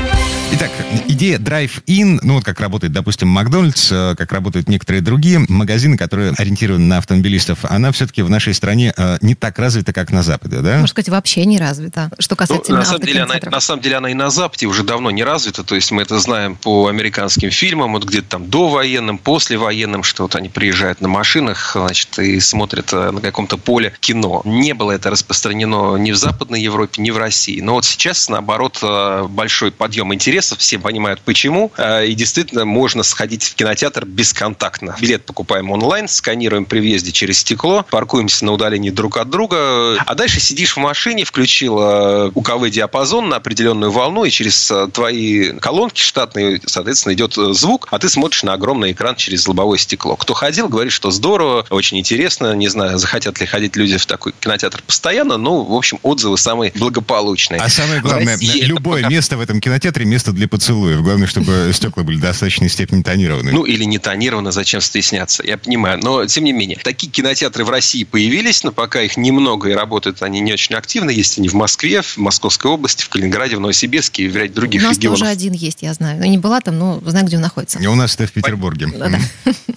Итак, 0.51 0.71
идея 1.09 1.39
Drive-In, 1.39 2.21
ну 2.23 2.35
вот 2.35 2.45
как 2.45 2.59
работает, 2.61 2.93
допустим, 2.93 3.29
Макдональдс, 3.29 3.93
э, 3.93 4.15
как 4.17 4.33
работают 4.33 4.69
некоторые 4.69 5.03
другие 5.03 5.45
магазины, 5.49 5.99
которые 5.99 6.33
ориентированы 6.39 6.87
на 6.87 6.99
автомобилистов, 6.99 7.65
она 7.65 7.93
все-таки 7.93 8.23
в 8.23 8.31
нашей 8.31 8.55
стране 8.55 8.95
э, 8.97 9.19
не 9.21 9.35
так 9.35 9.59
развита, 9.59 9.93
как 9.93 10.11
на 10.11 10.23
Западе, 10.23 10.61
да? 10.61 10.73
Можно 10.73 10.87
сказать, 10.87 11.11
вообще 11.11 11.45
не 11.45 11.59
развита, 11.59 12.11
что 12.19 12.35
касается 12.35 12.73
ну, 12.73 12.79
на, 12.79 12.85
самом 12.85 13.03
деле, 13.03 13.23
она, 13.23 13.35
на 13.43 13.61
самом 13.61 13.83
деле 13.83 13.97
она 13.97 14.11
и 14.11 14.15
на 14.15 14.31
Западе 14.31 14.67
уже 14.67 14.85
давно 14.85 15.11
не 15.11 15.23
развита, 15.23 15.65
то 15.65 15.75
есть 15.75 15.91
мы 15.91 16.03
это 16.03 16.19
знаем 16.19 16.57
по 16.57 16.89
американским 16.89 17.51
фильмам, 17.51 17.93
вот 17.93 18.05
где-то 18.05 18.29
там 18.29 18.49
до 18.49 18.69
военным, 18.69 19.19
после 19.19 19.59
военным, 19.59 20.03
что 20.03 20.23
вот 20.23 20.35
они 20.35 20.49
приезжают 20.49 21.03
на 21.03 21.09
машинах, 21.09 21.73
значит, 21.75 22.19
и 22.19 22.41
смотрят 22.41 22.93
э, 22.93 23.11
на 23.11 23.21
каком-то 23.21 23.59
поле 23.59 23.93
кино. 24.01 24.41
Не 24.45 24.73
было 24.73 24.93
это 24.93 25.11
распространено 25.11 25.97
ни 25.97 26.11
в 26.11 26.17
Западной 26.17 26.63
Европе, 26.63 27.03
ни 27.03 27.11
в 27.11 27.19
России. 27.19 27.61
Но 27.61 27.75
вот 27.75 27.85
сейчас, 27.85 28.29
наоборот, 28.29 28.83
большой 29.29 29.73
подъем 29.73 30.15
интереса 30.15 30.38
интереса, 30.39 30.57
все 30.57 30.79
понимают 30.79 31.21
почему, 31.21 31.73
э, 31.77 32.07
и 32.07 32.15
действительно 32.15 32.65
можно 32.65 33.03
сходить 33.03 33.43
в 33.43 33.55
кинотеатр 33.57 34.05
бесконтактно. 34.05 34.97
Билет 35.01 35.25
покупаем 35.25 35.71
онлайн, 35.73 36.07
сканируем 36.07 36.65
при 36.65 36.79
въезде 36.79 37.11
через 37.11 37.39
стекло, 37.39 37.85
паркуемся 37.91 38.45
на 38.45 38.53
удалении 38.53 38.91
друг 38.91 39.17
от 39.17 39.31
друга, 39.31 40.01
а 40.01 40.15
дальше 40.15 40.39
сидишь 40.39 40.77
в 40.77 40.77
машине, 40.77 41.25
включил 41.25 41.79
э, 41.81 42.31
УКВ-диапазон 42.35 43.29
на 43.29 43.37
определенную 43.37 43.91
волну, 43.91 44.25
и 44.25 44.31
через 44.31 44.71
э, 44.71 44.87
твои 44.93 45.53
колонки 45.59 46.01
штатные, 46.01 46.61
соответственно, 46.65 47.15
идет 47.15 47.35
звук, 47.35 47.89
а 47.91 47.99
ты 47.99 48.09
смотришь 48.09 48.45
на 48.45 48.53
огромный 48.53 48.93
экран 48.93 49.17
через 49.17 49.49
лобовое 49.49 49.79
стекло. 49.79 50.15
Кто 50.15 50.35
ходил, 50.35 50.69
говорит, 50.69 50.93
что 50.93 51.11
здорово, 51.11 51.67
очень 51.71 51.99
интересно, 51.99 52.55
не 52.55 52.69
знаю, 52.69 52.99
захотят 52.99 53.41
ли 53.41 53.47
ходить 53.47 53.75
люди 53.75 53.97
в 53.97 54.07
такой 54.07 54.33
кинотеатр 54.39 54.83
постоянно, 54.87 55.37
но, 55.37 55.65
в 55.65 55.75
общем, 55.75 55.99
отзывы 56.03 56.39
самые 56.39 56.71
благополучные. 56.77 57.61
А 57.61 57.69
самое 57.69 58.01
главное, 58.01 58.39
любое 58.41 59.03
пока... 59.03 59.13
место 59.13 59.37
в 59.37 59.41
этом 59.41 59.61
кинотеатре, 59.61 60.05
место 60.05 60.28
место 60.29 60.33
для 60.33 60.49
поцелуев. 60.49 61.03
Главное, 61.03 61.27
чтобы 61.27 61.71
стекла 61.75 62.03
были 62.03 62.19
достаточной 62.19 62.69
степени 62.69 63.03
тонированы. 63.03 63.53
Ну, 63.53 63.65
или 63.65 63.85
не 63.85 63.99
тонированы, 63.99 64.53
зачем 64.53 64.81
стесняться. 64.81 65.43
Я 65.45 65.59
понимаю. 65.59 65.99
Но, 66.03 66.25
тем 66.27 66.45
не 66.45 66.53
менее, 66.53 66.79
такие 66.83 67.11
кинотеатры 67.11 67.65
в 67.65 67.71
России 67.71 68.05
появились, 68.05 68.65
но 68.65 68.73
пока 68.73 69.03
их 69.03 69.17
немного 69.17 69.71
и 69.71 69.73
работают 69.73 70.23
они 70.23 70.41
не 70.41 70.53
очень 70.53 70.75
активно. 70.75 71.11
Есть 71.11 71.39
они 71.39 71.49
в 71.49 71.55
Москве, 71.55 72.03
в 72.03 72.17
Московской 72.19 72.71
области, 72.71 73.03
в 73.03 73.09
Калининграде, 73.09 73.57
в 73.57 73.61
Новосибирске 73.61 74.25
и 74.25 74.29
в 74.29 74.37
ряде 74.37 74.53
других 74.53 74.83
регионов. 74.83 74.99
У 75.05 75.11
нас 75.11 75.19
тоже 75.19 75.31
один 75.31 75.53
есть, 75.53 75.83
я 75.83 75.95
знаю. 75.95 76.21
Я 76.23 76.29
не 76.29 76.39
была 76.39 76.61
там, 76.61 76.79
но 76.79 77.01
знаю, 77.05 77.27
где 77.27 77.37
он 77.37 77.43
находится. 77.43 77.79
И 77.79 77.87
у 77.87 77.95
нас 77.95 78.15
это 78.15 78.27
в 78.27 78.33
Петербурге. 78.33 78.89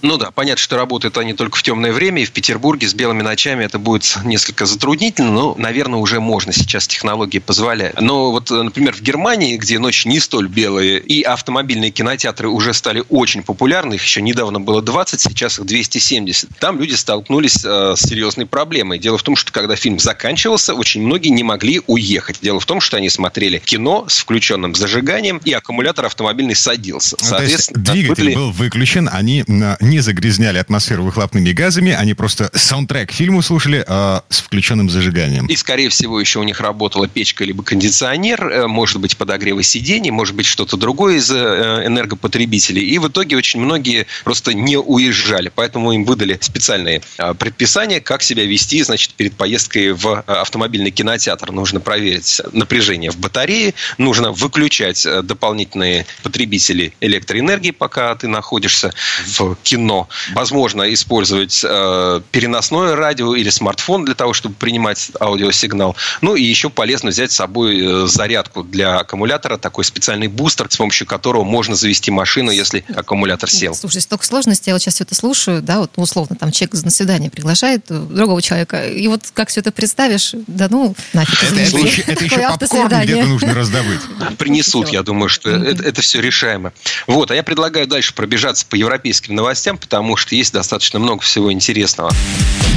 Ну 0.02 0.16
да, 0.16 0.32
понятно, 0.32 0.60
что 0.60 0.76
работают 0.76 1.16
они 1.16 1.32
только 1.32 1.56
в 1.56 1.62
темное 1.62 1.92
время, 1.92 2.22
и 2.22 2.24
в 2.24 2.32
Петербурге 2.32 2.88
с 2.88 2.94
белыми 2.94 3.22
ночами 3.22 3.64
это 3.64 3.78
будет 3.78 4.18
несколько 4.24 4.66
затруднительно, 4.66 5.30
но, 5.30 5.54
наверное, 5.56 6.00
уже 6.00 6.18
можно 6.18 6.52
сейчас 6.52 6.88
технологии 6.88 7.38
позволяют. 7.38 8.00
Но 8.00 8.32
вот, 8.32 8.50
например, 8.50 8.94
в 8.94 9.00
Германии, 9.00 9.56
где 9.56 9.78
ночь 9.78 10.04
не 10.04 10.18
столь 10.18 10.41
соль 10.42 10.48
белые. 10.48 11.00
И 11.00 11.22
автомобильные 11.22 11.90
кинотеатры 11.90 12.48
уже 12.48 12.74
стали 12.74 13.02
очень 13.08 13.42
популярны. 13.42 13.94
Их 13.94 14.04
еще 14.04 14.22
недавно 14.22 14.60
было 14.60 14.82
20, 14.82 15.20
сейчас 15.20 15.58
их 15.58 15.66
270. 15.66 16.50
Там 16.58 16.78
люди 16.78 16.94
столкнулись 16.94 17.64
э, 17.64 17.94
с 17.96 18.00
серьезной 18.00 18.46
проблемой. 18.46 18.98
Дело 18.98 19.18
в 19.18 19.22
том, 19.22 19.36
что 19.36 19.52
когда 19.52 19.76
фильм 19.76 19.98
заканчивался, 19.98 20.74
очень 20.74 21.02
многие 21.02 21.28
не 21.28 21.42
могли 21.42 21.80
уехать. 21.86 22.38
Дело 22.42 22.60
в 22.60 22.66
том, 22.66 22.80
что 22.80 22.96
они 22.96 23.08
смотрели 23.08 23.58
кино 23.58 24.06
с 24.08 24.18
включенным 24.18 24.74
зажиганием, 24.74 25.40
и 25.44 25.52
аккумулятор 25.52 26.06
автомобильный 26.06 26.54
садился. 26.54 27.16
Ну, 27.20 27.26
Соответственно, 27.26 27.84
То 27.84 27.92
есть 27.92 28.02
двигатель 28.02 28.24
были... 28.24 28.34
был 28.34 28.50
выключен, 28.50 29.08
они 29.12 29.44
не 29.46 30.00
загрязняли 30.00 30.58
атмосферу 30.58 31.04
выхлопными 31.04 31.52
газами, 31.52 31.92
они 31.92 32.14
просто 32.14 32.50
саундтрек 32.54 33.12
фильму 33.12 33.42
слушали 33.42 33.84
э, 33.86 34.20
с 34.28 34.40
включенным 34.40 34.90
зажиганием. 34.90 35.46
И, 35.46 35.56
скорее 35.56 35.88
всего, 35.88 36.20
еще 36.20 36.38
у 36.38 36.42
них 36.42 36.60
работала 36.60 37.08
печка 37.08 37.44
либо 37.44 37.62
кондиционер, 37.62 38.46
э, 38.46 38.66
может 38.66 39.00
быть, 39.00 39.16
подогревы 39.16 39.62
сидений, 39.62 40.10
может 40.10 40.31
быть, 40.34 40.46
что-то 40.46 40.76
другое 40.76 41.16
из 41.16 41.30
э, 41.30 41.82
энергопотребителей. 41.86 42.82
И 42.82 42.98
в 42.98 43.08
итоге 43.08 43.36
очень 43.36 43.60
многие 43.60 44.06
просто 44.24 44.54
не 44.54 44.76
уезжали. 44.76 45.50
Поэтому 45.54 45.92
им 45.92 46.04
выдали 46.04 46.38
специальные 46.40 47.02
э, 47.18 47.34
предписания, 47.34 48.00
как 48.00 48.22
себя 48.22 48.44
вести, 48.44 48.82
значит, 48.82 49.14
перед 49.14 49.34
поездкой 49.34 49.92
в 49.92 50.22
автомобильный 50.26 50.90
кинотеатр. 50.90 51.52
Нужно 51.52 51.80
проверить 51.80 52.40
напряжение 52.52 53.10
в 53.10 53.18
батарее, 53.18 53.74
нужно 53.98 54.32
выключать 54.32 55.06
дополнительные 55.22 56.06
потребители 56.22 56.94
электроэнергии, 57.00 57.70
пока 57.70 58.14
ты 58.14 58.28
находишься 58.28 58.92
в 59.26 59.56
кино. 59.62 60.08
Возможно, 60.32 60.92
использовать 60.92 61.60
переносное 61.60 62.96
радио 62.96 63.34
или 63.34 63.50
смартфон 63.50 64.04
для 64.04 64.14
того, 64.14 64.32
чтобы 64.32 64.54
принимать 64.54 65.10
аудиосигнал. 65.20 65.96
Ну 66.20 66.34
и 66.34 66.42
еще 66.42 66.70
полезно 66.70 67.10
взять 67.10 67.32
с 67.32 67.36
собой 67.36 68.06
зарядку 68.06 68.62
для 68.62 68.98
аккумулятора, 68.98 69.56
такой 69.56 69.84
специальный 69.84 70.21
бустер, 70.28 70.68
с 70.70 70.76
помощью 70.76 71.06
которого 71.06 71.44
можно 71.44 71.74
завести 71.74 72.10
машину, 72.10 72.50
если 72.50 72.84
аккумулятор 72.94 73.50
сел. 73.50 73.74
Слушай, 73.74 74.02
столько 74.02 74.24
сложностей, 74.24 74.70
я 74.70 74.74
вот 74.74 74.82
сейчас 74.82 74.94
все 74.94 75.04
это 75.04 75.14
слушаю, 75.14 75.62
да, 75.62 75.80
вот 75.80 75.92
условно, 75.96 76.36
там 76.36 76.52
человек 76.52 76.82
на 76.84 76.90
свидание 76.90 77.30
приглашает 77.30 77.86
другого 77.88 78.42
человека, 78.42 78.86
и 78.86 79.06
вот 79.08 79.22
как 79.34 79.48
все 79.48 79.60
это 79.60 79.72
представишь, 79.72 80.34
да 80.46 80.68
ну, 80.68 80.94
нафиг, 81.12 81.42
Это, 81.42 81.60
это 81.60 81.78
еще, 81.78 82.02
это 82.02 82.24
еще 82.24 82.48
попкорн 82.48 83.02
где-то 83.02 83.26
нужно 83.26 83.54
раздобыть. 83.54 84.00
Принесут, 84.38 84.88
я 84.88 85.02
думаю, 85.02 85.28
что 85.28 85.50
это, 85.50 85.82
это 85.82 86.02
все 86.02 86.20
решаемо. 86.20 86.72
Вот, 87.06 87.30
а 87.30 87.34
я 87.34 87.42
предлагаю 87.42 87.86
дальше 87.86 88.14
пробежаться 88.14 88.66
по 88.66 88.74
европейским 88.74 89.34
новостям, 89.34 89.78
потому 89.78 90.16
что 90.16 90.34
есть 90.34 90.52
достаточно 90.52 90.98
много 90.98 91.22
всего 91.22 91.52
интересного. 91.52 92.12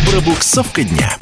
Пробуксовка 0.09 0.83
дня. 0.83 1.17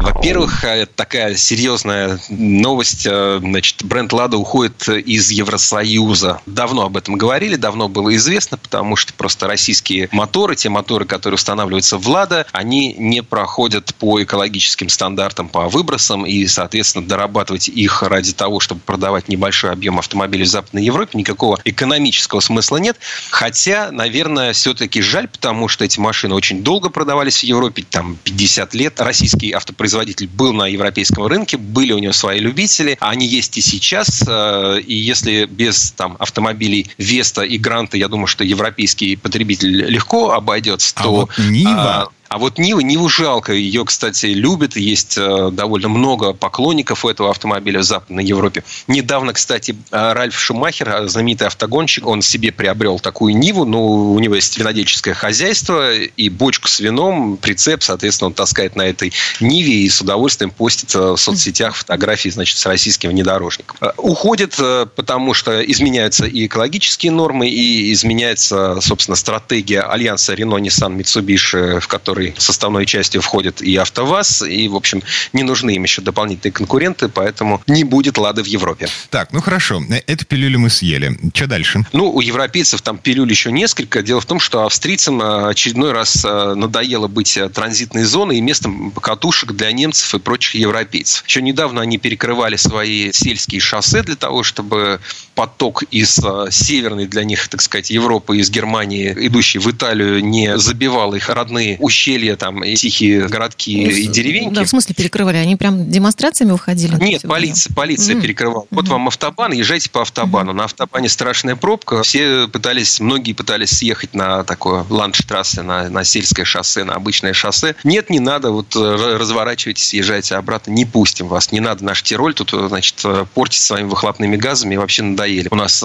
Во-первых, 0.00 0.64
э, 0.64 0.86
такая 0.86 1.36
серьезная 1.36 2.18
новость. 2.28 3.06
Э, 3.08 3.38
значит, 3.40 3.84
бренд 3.84 4.12
«Лада» 4.12 4.36
уходит 4.36 4.88
из 4.88 5.30
Евросоюза. 5.30 6.40
Давно 6.46 6.86
об 6.86 6.96
этом 6.96 7.16
говорили, 7.16 7.56
давно 7.56 7.88
было 7.88 8.14
известно, 8.16 8.56
потому 8.56 8.96
что 8.96 9.14
просто 9.14 9.46
российские 9.46 10.08
моторы, 10.12 10.56
те 10.56 10.68
моторы, 10.68 11.04
которые 11.04 11.36
устанавливаются 11.36 11.96
в 11.96 12.08
«Лада», 12.08 12.46
они 12.52 12.92
не 12.94 13.22
проходят 13.22 13.94
по 13.94 14.22
экологическим 14.22 14.88
стандартам, 14.88 15.48
по 15.48 15.68
выбросам, 15.68 16.26
и, 16.26 16.46
соответственно, 16.46 17.06
дорабатывать 17.06 17.68
их 17.68 18.02
ради 18.02 18.32
того, 18.32 18.60
чтобы 18.60 18.80
продавать 18.80 19.28
небольшой 19.28 19.70
объем 19.70 19.98
автомобилей 19.98 20.44
в 20.44 20.48
Западной 20.48 20.84
Европе, 20.84 21.16
никакого 21.18 21.60
экономического 21.64 22.40
смысла 22.40 22.78
нет. 22.78 22.98
Хотя, 23.30 23.90
наверное, 23.92 24.52
все-таки 24.54 25.00
жаль, 25.00 25.28
потому 25.28 25.68
что 25.68 25.84
эти 25.84 26.00
машины 26.00 26.34
очень 26.34 26.62
долго 26.62 26.90
продавались 26.90 27.40
в 27.40 27.44
Европе, 27.44 27.84
там 27.88 28.18
50 28.24 28.74
лет. 28.74 29.00
Российский 29.00 29.52
автопроизводитель 29.52 29.83
производитель 29.84 30.28
был 30.28 30.54
на 30.54 30.66
европейском 30.66 31.26
рынке, 31.26 31.58
были 31.58 31.92
у 31.92 31.98
него 31.98 32.14
свои 32.14 32.40
любители, 32.40 32.96
они 33.00 33.26
есть 33.26 33.58
и 33.58 33.60
сейчас. 33.60 34.24
Э, 34.26 34.80
и 34.80 34.94
если 34.94 35.44
без 35.44 35.90
там, 35.90 36.16
автомобилей 36.18 36.88
Веста 36.96 37.42
и 37.42 37.58
Гранта, 37.58 37.98
я 37.98 38.08
думаю, 38.08 38.26
что 38.26 38.44
европейский 38.44 39.16
потребитель 39.16 39.84
легко 39.84 40.32
обойдется, 40.32 40.94
а 40.96 41.02
то... 41.02 41.10
Вот 41.10 41.30
Нива... 41.38 42.04
А, 42.04 42.08
а 42.34 42.38
вот 42.38 42.58
Нива, 42.58 42.80
Ниву 42.80 43.08
жалко. 43.08 43.52
Ее, 43.52 43.84
кстати, 43.84 44.26
любят. 44.26 44.74
Есть 44.74 45.16
э, 45.16 45.50
довольно 45.52 45.88
много 45.88 46.32
поклонников 46.32 47.04
у 47.04 47.08
этого 47.08 47.30
автомобиля 47.30 47.78
в 47.78 47.84
Западной 47.84 48.24
Европе. 48.24 48.64
Недавно, 48.88 49.32
кстати, 49.32 49.76
э, 49.92 50.12
Ральф 50.14 50.36
Шумахер, 50.36 50.88
э, 50.88 51.06
знаменитый 51.06 51.46
автогонщик, 51.46 52.08
он 52.08 52.22
себе 52.22 52.50
приобрел 52.50 52.98
такую 52.98 53.36
Ниву. 53.36 53.64
Ну, 53.64 54.14
у 54.14 54.18
него 54.18 54.34
есть 54.34 54.58
винодельческое 54.58 55.14
хозяйство 55.14 55.94
и 55.94 56.28
бочку 56.28 56.66
с 56.66 56.80
вином, 56.80 57.36
прицеп, 57.36 57.84
соответственно, 57.84 58.30
он 58.30 58.34
таскает 58.34 58.74
на 58.74 58.82
этой 58.82 59.12
Ниве 59.38 59.84
и 59.84 59.88
с 59.88 60.00
удовольствием 60.00 60.50
постит 60.50 60.92
в 60.92 61.16
соцсетях 61.16 61.76
фотографии, 61.76 62.30
значит, 62.30 62.58
с 62.58 62.66
российским 62.66 63.10
внедорожником. 63.10 63.76
Уходит, 63.96 64.56
потому 64.96 65.34
что 65.34 65.62
изменяются 65.64 66.26
и 66.26 66.46
экологические 66.46 67.12
нормы, 67.12 67.48
и 67.48 67.92
изменяется, 67.92 68.80
собственно, 68.80 69.14
стратегия 69.14 69.82
альянса 69.82 70.34
Renault-Nissan 70.34 70.96
Mitsubishi, 70.96 71.78
в 71.78 71.86
которой 71.86 72.23
которой 72.24 72.34
составной 72.38 72.86
частью 72.86 73.20
входит 73.20 73.62
и 73.62 73.76
АвтоВАЗ, 73.76 74.42
и, 74.42 74.68
в 74.68 74.76
общем, 74.76 75.02
не 75.32 75.42
нужны 75.42 75.72
им 75.72 75.82
еще 75.82 76.02
дополнительные 76.02 76.52
конкуренты, 76.52 77.08
поэтому 77.08 77.62
не 77.66 77.84
будет 77.84 78.18
«Лады» 78.18 78.42
в 78.42 78.46
Европе. 78.46 78.88
Так, 79.10 79.32
ну 79.32 79.40
хорошо, 79.40 79.82
эту 80.06 80.24
пилюлю 80.24 80.58
мы 80.58 80.70
съели. 80.70 81.18
Что 81.34 81.46
дальше? 81.46 81.84
Ну, 81.92 82.10
у 82.10 82.20
европейцев 82.20 82.82
там 82.82 82.98
пилюль 82.98 83.30
еще 83.30 83.52
несколько. 83.52 84.02
Дело 84.02 84.20
в 84.20 84.26
том, 84.26 84.40
что 84.40 84.64
австрийцам 84.64 85.20
э, 85.20 85.50
очередной 85.50 85.92
раз 85.92 86.24
э, 86.24 86.54
надоело 86.54 87.08
быть 87.08 87.36
э, 87.36 87.48
транзитной 87.48 88.04
зоной 88.04 88.38
и 88.38 88.40
местом 88.40 88.90
катушек 88.92 89.52
для 89.52 89.72
немцев 89.72 90.14
и 90.14 90.18
прочих 90.18 90.54
европейцев. 90.54 91.24
Еще 91.26 91.42
недавно 91.42 91.80
они 91.80 91.98
перекрывали 91.98 92.56
свои 92.56 93.12
сельские 93.12 93.60
шоссе 93.60 94.02
для 94.02 94.16
того, 94.16 94.42
чтобы 94.42 95.00
поток 95.34 95.82
из 95.90 96.20
северной 96.50 97.06
для 97.06 97.24
них, 97.24 97.48
так 97.48 97.60
сказать, 97.60 97.90
Европы, 97.90 98.38
из 98.38 98.50
Германии, 98.50 99.14
идущий 99.26 99.58
в 99.58 99.70
Италию, 99.70 100.24
не 100.24 100.56
забивал 100.58 101.14
их 101.14 101.28
родные 101.28 101.76
ущелья, 101.80 102.03
там, 102.36 102.62
и 102.62 102.74
тихие 102.76 103.28
городки 103.28 103.84
ну, 103.84 103.90
и 103.90 104.06
деревеньки. 104.06 104.54
Да, 104.54 104.64
в 104.64 104.68
смысле 104.68 104.94
перекрывали? 104.94 105.36
Они 105.36 105.56
прям 105.56 105.90
демонстрациями 105.90 106.52
уходили? 106.52 106.96
Нет, 106.96 107.22
полиция, 107.22 107.72
полиция 107.74 108.16
mm-hmm. 108.16 108.20
перекрывала. 108.20 108.66
Вот 108.70 108.86
mm-hmm. 108.86 108.90
вам 108.90 109.08
автобан, 109.08 109.52
езжайте 109.52 109.90
по 109.90 110.02
автобану. 110.02 110.52
Mm-hmm. 110.52 110.56
На 110.56 110.64
автобане 110.64 111.08
страшная 111.08 111.56
пробка. 111.56 112.02
Все 112.02 112.48
пытались, 112.48 113.00
многие 113.00 113.32
пытались 113.32 113.70
съехать 113.70 114.14
на 114.14 114.44
такое 114.44 114.84
ландштрассе, 114.88 115.62
на, 115.62 115.88
на 115.88 116.04
сельское 116.04 116.44
шоссе, 116.44 116.84
на 116.84 116.94
обычное 116.94 117.32
шоссе. 117.32 117.74
Нет, 117.84 118.10
не 118.10 118.20
надо, 118.20 118.50
вот 118.50 118.76
э, 118.76 119.16
разворачивайтесь, 119.18 119.94
езжайте 119.94 120.36
обратно, 120.36 120.70
не 120.70 120.84
пустим 120.84 121.28
вас. 121.28 121.52
Не 121.52 121.60
надо 121.60 121.84
наш 121.84 122.02
Тироль 122.02 122.34
тут, 122.34 122.52
э, 122.52 122.68
значит, 122.68 123.00
э, 123.04 123.24
портить 123.34 123.62
своими 123.62 123.88
выхлопными 123.88 124.36
газами, 124.36 124.76
вообще 124.76 125.02
надоели. 125.02 125.48
У 125.50 125.56
нас 125.56 125.84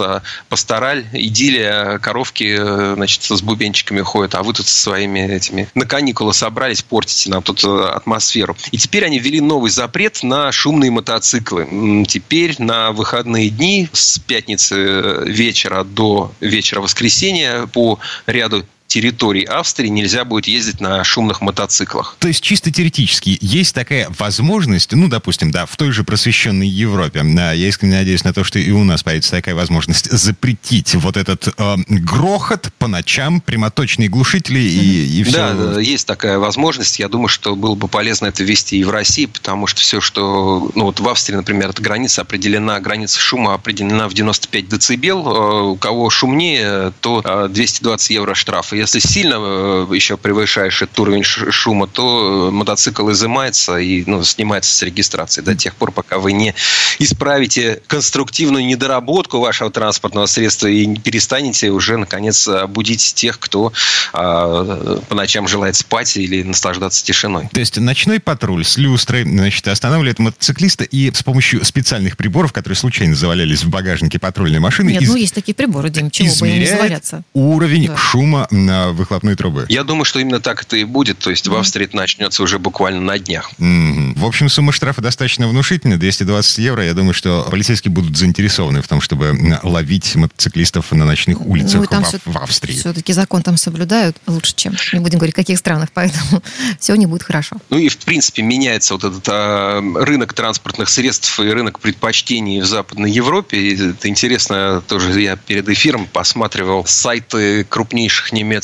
пастораль, 0.50 1.06
идиллия, 1.14 1.98
коровки, 2.00 2.58
значит, 2.96 3.24
с 3.24 3.42
бубенчиками 3.42 4.02
ходят, 4.02 4.36
а 4.36 4.44
вы 4.44 4.54
тут 4.54 4.68
со 4.68 4.80
своими 4.82 5.20
этими 5.20 5.70
наконец 5.76 6.09
каникулы 6.10 6.34
собрались, 6.34 6.82
портите 6.82 7.30
нам 7.30 7.44
тут 7.44 7.64
э, 7.64 7.68
атмосферу. 7.68 8.58
И 8.72 8.78
теперь 8.78 9.06
они 9.06 9.20
ввели 9.20 9.42
новый 9.42 9.70
запрет 9.70 10.24
на 10.24 10.52
шумные 10.52 10.90
мотоциклы. 10.90 11.68
Теперь 12.08 12.56
на 12.58 12.92
выходные 12.92 13.50
дни 13.50 13.88
с 13.94 14.18
пятницы 14.18 14.76
э, 14.76 15.24
вечера 15.28 15.84
до 15.84 16.32
вечера 16.40 16.82
воскресенья 16.82 17.68
по 17.68 18.00
ряду 18.26 18.66
территорий 18.90 19.44
Австрии 19.44 19.88
нельзя 19.88 20.26
будет 20.26 20.48
ездить 20.48 20.82
на 20.82 21.04
шумных 21.04 21.42
мотоциклах. 21.42 22.18
То 22.20 22.28
есть 22.28 22.44
чисто 22.44 22.72
теоретически 22.72 23.38
есть 23.40 23.74
такая 23.74 24.08
возможность, 24.18 24.92
ну, 24.92 25.08
допустим, 25.08 25.52
да, 25.52 25.66
в 25.66 25.78
той 25.78 25.92
же 25.92 26.04
просвещенной 26.04 26.68
Европе, 26.68 27.22
да, 27.24 27.54
я 27.54 27.68
искренне 27.68 27.98
надеюсь 27.98 28.24
на 28.24 28.34
то, 28.34 28.44
что 28.44 28.60
и 28.60 28.72
у 28.72 28.84
нас 28.84 29.04
появится 29.04 29.32
такая 29.32 29.54
возможность 29.56 30.12
запретить 30.12 30.96
вот 30.96 31.18
этот 31.18 31.54
э, 31.56 31.76
грохот 31.88 32.70
по 32.80 32.88
ночам, 32.88 33.42
прямоточные 33.42 34.10
глушители 34.10 34.60
и, 34.60 35.20
и 35.20 35.24
все. 35.24 35.54
Да, 35.54 35.80
есть 35.80 36.08
такая 36.08 36.40
возможность. 36.40 37.00
Я 37.00 37.10
думаю, 37.10 37.30
что 37.30 37.56
было 37.56 37.76
бы 37.76 37.88
полезно 37.88 38.26
это 38.26 38.44
ввести 38.44 38.80
и 38.80 38.84
в 38.84 38.90
России, 38.90 39.28
потому 39.28 39.68
что 39.68 39.82
все, 39.82 40.02
что... 40.02 40.72
Ну, 40.74 40.86
вот 40.86 41.00
в 41.00 41.08
Австрии, 41.08 41.36
например, 41.36 41.70
эта 41.70 41.82
граница 41.82 42.22
определена, 42.22 42.80
граница 42.80 43.20
шума 43.20 43.54
определена 43.54 44.08
в 44.10 44.14
95 44.16 44.68
децибел. 44.68 45.28
Э, 45.28 45.62
у 45.70 45.76
кого 45.76 46.10
шумнее, 46.10 46.92
то 47.02 47.48
220 47.50 48.10
э, 48.10 48.14
евро 48.16 48.34
штрафа 48.34 48.79
если 48.80 49.00
сильно 49.00 49.36
э, 49.40 49.88
еще 49.94 50.18
превышаешь 50.18 50.82
этот 50.82 51.00
уровень 51.00 51.24
шума, 51.24 51.88
то 51.88 52.48
э, 52.48 52.52
мотоцикл 52.52 53.10
изымается 53.12 53.78
и 53.78 54.04
ну, 54.06 54.24
снимается 54.24 54.76
с 54.76 54.82
регистрации 54.82 55.42
до 55.42 55.56
тех 55.56 55.76
пор, 55.76 55.92
пока 55.92 56.18
вы 56.20 56.32
не 56.34 56.54
исправите 57.00 57.82
конструктивную 57.88 58.66
недоработку 58.66 59.40
вашего 59.40 59.70
транспортного 59.72 60.26
средства 60.26 60.68
и 60.68 60.96
перестанете 60.98 61.70
уже, 61.70 61.98
наконец, 61.98 62.48
будить 62.68 63.14
тех, 63.16 63.40
кто 63.40 63.72
а, 64.14 65.00
по 65.08 65.16
ночам 65.16 65.48
желает 65.48 65.76
спать 65.76 66.16
или 66.18 66.44
наслаждаться 66.44 67.04
тишиной. 67.04 67.50
То 67.52 67.60
есть 67.60 67.78
ночной 67.78 68.20
патруль 68.20 68.66
с 68.66 68.78
люстрой 68.78 69.24
значит, 69.24 69.68
останавливает 69.68 70.20
мотоциклиста 70.20 70.84
и 70.84 71.12
с 71.14 71.24
помощью 71.24 71.64
специальных 71.66 72.18
приборов, 72.18 72.54
которые 72.54 72.78
случайно 72.78 73.16
завалялись 73.16 73.64
в 73.64 73.70
багажнике 73.70 74.20
патрульной 74.20 74.60
машины... 74.60 74.92
Нет, 74.92 75.04
из... 75.04 75.10
ну 75.10 75.16
есть 75.16 75.34
такие 75.34 75.54
приборы, 75.54 75.90
Дим, 75.90 76.12
чего 76.12 76.34
бы 76.40 76.50
им 76.50 76.60
не 76.60 76.66
заваляться. 76.66 77.24
уровень 77.34 77.88
да. 77.88 77.98
шума 77.98 78.48
на 78.70 78.90
выхлопные 78.90 79.36
трубы. 79.36 79.66
Я 79.70 79.84
думаю, 79.84 80.06
что 80.06 80.20
именно 80.20 80.40
так 80.40 80.62
это 80.62 80.78
и 80.78 80.84
будет. 80.84 81.20
То 81.20 81.30
есть 81.30 81.48
в 81.48 81.56
Австрии 81.56 81.86
это 81.86 81.96
начнется 81.96 82.44
уже 82.44 82.60
буквально 82.60 83.02
на 83.02 83.18
днях. 83.20 83.52
В 83.58 84.26
общем, 84.26 84.50
сумма 84.50 84.72
штрафа 84.72 85.02
достаточно 85.02 85.48
внушительная, 85.48 85.98
220 85.98 86.58
евро. 86.60 86.84
Я 86.86 86.94
думаю, 86.94 87.14
что 87.14 87.48
полицейские 87.50 87.92
будут 87.92 88.16
заинтересованы 88.18 88.82
в 88.82 88.88
том, 88.88 89.02
чтобы 89.02 89.60
ловить 89.64 90.16
мотоциклистов 90.16 90.92
на 90.92 91.06
ночных 91.06 91.42
улицах 91.42 91.82
Ну, 91.82 91.88
там 91.88 92.04
в, 92.04 92.08
всё- 92.08 92.20
в 92.26 92.38
Австрии. 92.38 92.74
Все-таки 92.74 93.14
закон 93.14 93.42
там 93.42 93.58
соблюдают 93.58 94.18
лучше, 94.28 94.54
чем, 94.56 94.74
не 94.94 95.00
будем 95.00 95.18
говорить, 95.18 95.34
в 95.34 95.38
каких 95.38 95.58
странах, 95.58 95.90
поэтому 95.94 96.42
все 96.80 96.96
не 96.96 97.06
будет 97.06 97.24
хорошо. 97.24 97.58
Ну 97.70 97.78
и, 97.78 97.90
в 97.90 97.98
принципе, 97.98 98.42
меняется 98.44 98.94
вот 98.94 99.04
этот 99.04 99.28
а, 99.30 99.82
рынок 99.96 100.34
транспортных 100.34 100.90
средств 100.90 101.40
и 101.40 101.50
рынок 101.50 101.80
предпочтений 101.80 102.62
в 102.62 102.66
Западной 102.66 103.12
Европе. 103.12 103.58
И 103.58 103.90
это 103.90 104.08
интересно, 104.08 104.82
тоже 104.88 105.20
я 105.22 105.36
перед 105.36 105.68
эфиром 105.70 106.08
посматривал 106.08 106.86
сайты 106.86 107.64
крупнейших 107.64 108.32
немецких 108.32 108.59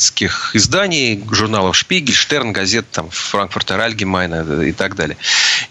изданий, 0.54 1.22
журналов 1.30 1.76
«Шпигель», 1.76 2.14
«Штерн», 2.14 2.52
газет 2.52 2.86
там 2.90 3.10
«Франкфуртер 3.10 3.80
Альгемайна» 3.80 4.62
и 4.62 4.72
так 4.72 4.94
далее. 4.94 5.16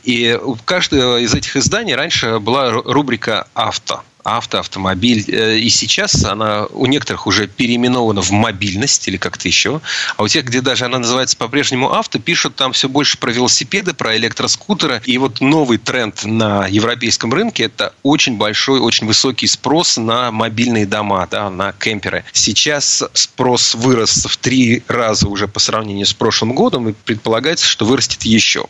И 0.03 0.37
у 0.41 0.55
каждого 0.55 1.19
из 1.19 1.33
этих 1.33 1.55
изданий 1.55 1.95
раньше 1.95 2.39
была 2.39 2.71
ру- 2.71 2.83
рубрика 2.91 3.47
«Авто». 3.53 4.03
Авто, 4.25 4.59
автомобиль. 4.59 5.23
Э, 5.27 5.57
И 5.57 5.69
сейчас 5.69 6.25
она 6.25 6.65
у 6.65 6.87
некоторых 6.87 7.27
уже 7.27 7.47
переименована 7.47 8.21
в 8.21 8.31
мобильность 8.31 9.07
или 9.07 9.17
как-то 9.17 9.47
еще. 9.47 9.81
А 10.17 10.23
у 10.23 10.27
тех, 10.27 10.45
где 10.45 10.61
даже 10.61 10.85
она 10.85 10.99
называется 10.99 11.37
по-прежнему 11.37 11.93
авто, 11.93 12.19
пишут 12.19 12.55
там 12.55 12.73
все 12.73 12.89
больше 12.89 13.17
про 13.17 13.31
велосипеды, 13.31 13.93
про 13.93 14.17
электроскутеры. 14.17 15.01
И 15.05 15.17
вот 15.17 15.41
новый 15.41 15.77
тренд 15.77 16.25
на 16.25 16.65
европейском 16.67 17.31
рынке– 17.33 17.63
это 17.65 17.93
очень 18.03 18.37
большой, 18.37 18.79
очень 18.79 19.05
высокий 19.07 19.47
спрос 19.47 19.97
на 19.97 20.31
мобильные 20.31 20.87
дома, 20.87 21.27
да, 21.29 21.49
на 21.49 21.71
кемперы. 21.71 22.25
Сейчас 22.33 23.03
спрос 23.13 23.75
вырос 23.75 24.25
в 24.25 24.37
три 24.37 24.83
раза 24.87 25.27
уже 25.27 25.47
по 25.47 25.59
сравнению 25.59 26.07
с 26.07 26.13
прошлым 26.13 26.53
годом, 26.53 26.89
и 26.89 26.93
предполагается, 26.93 27.67
что 27.67 27.85
вырастет 27.85 28.23
еще. 28.23 28.65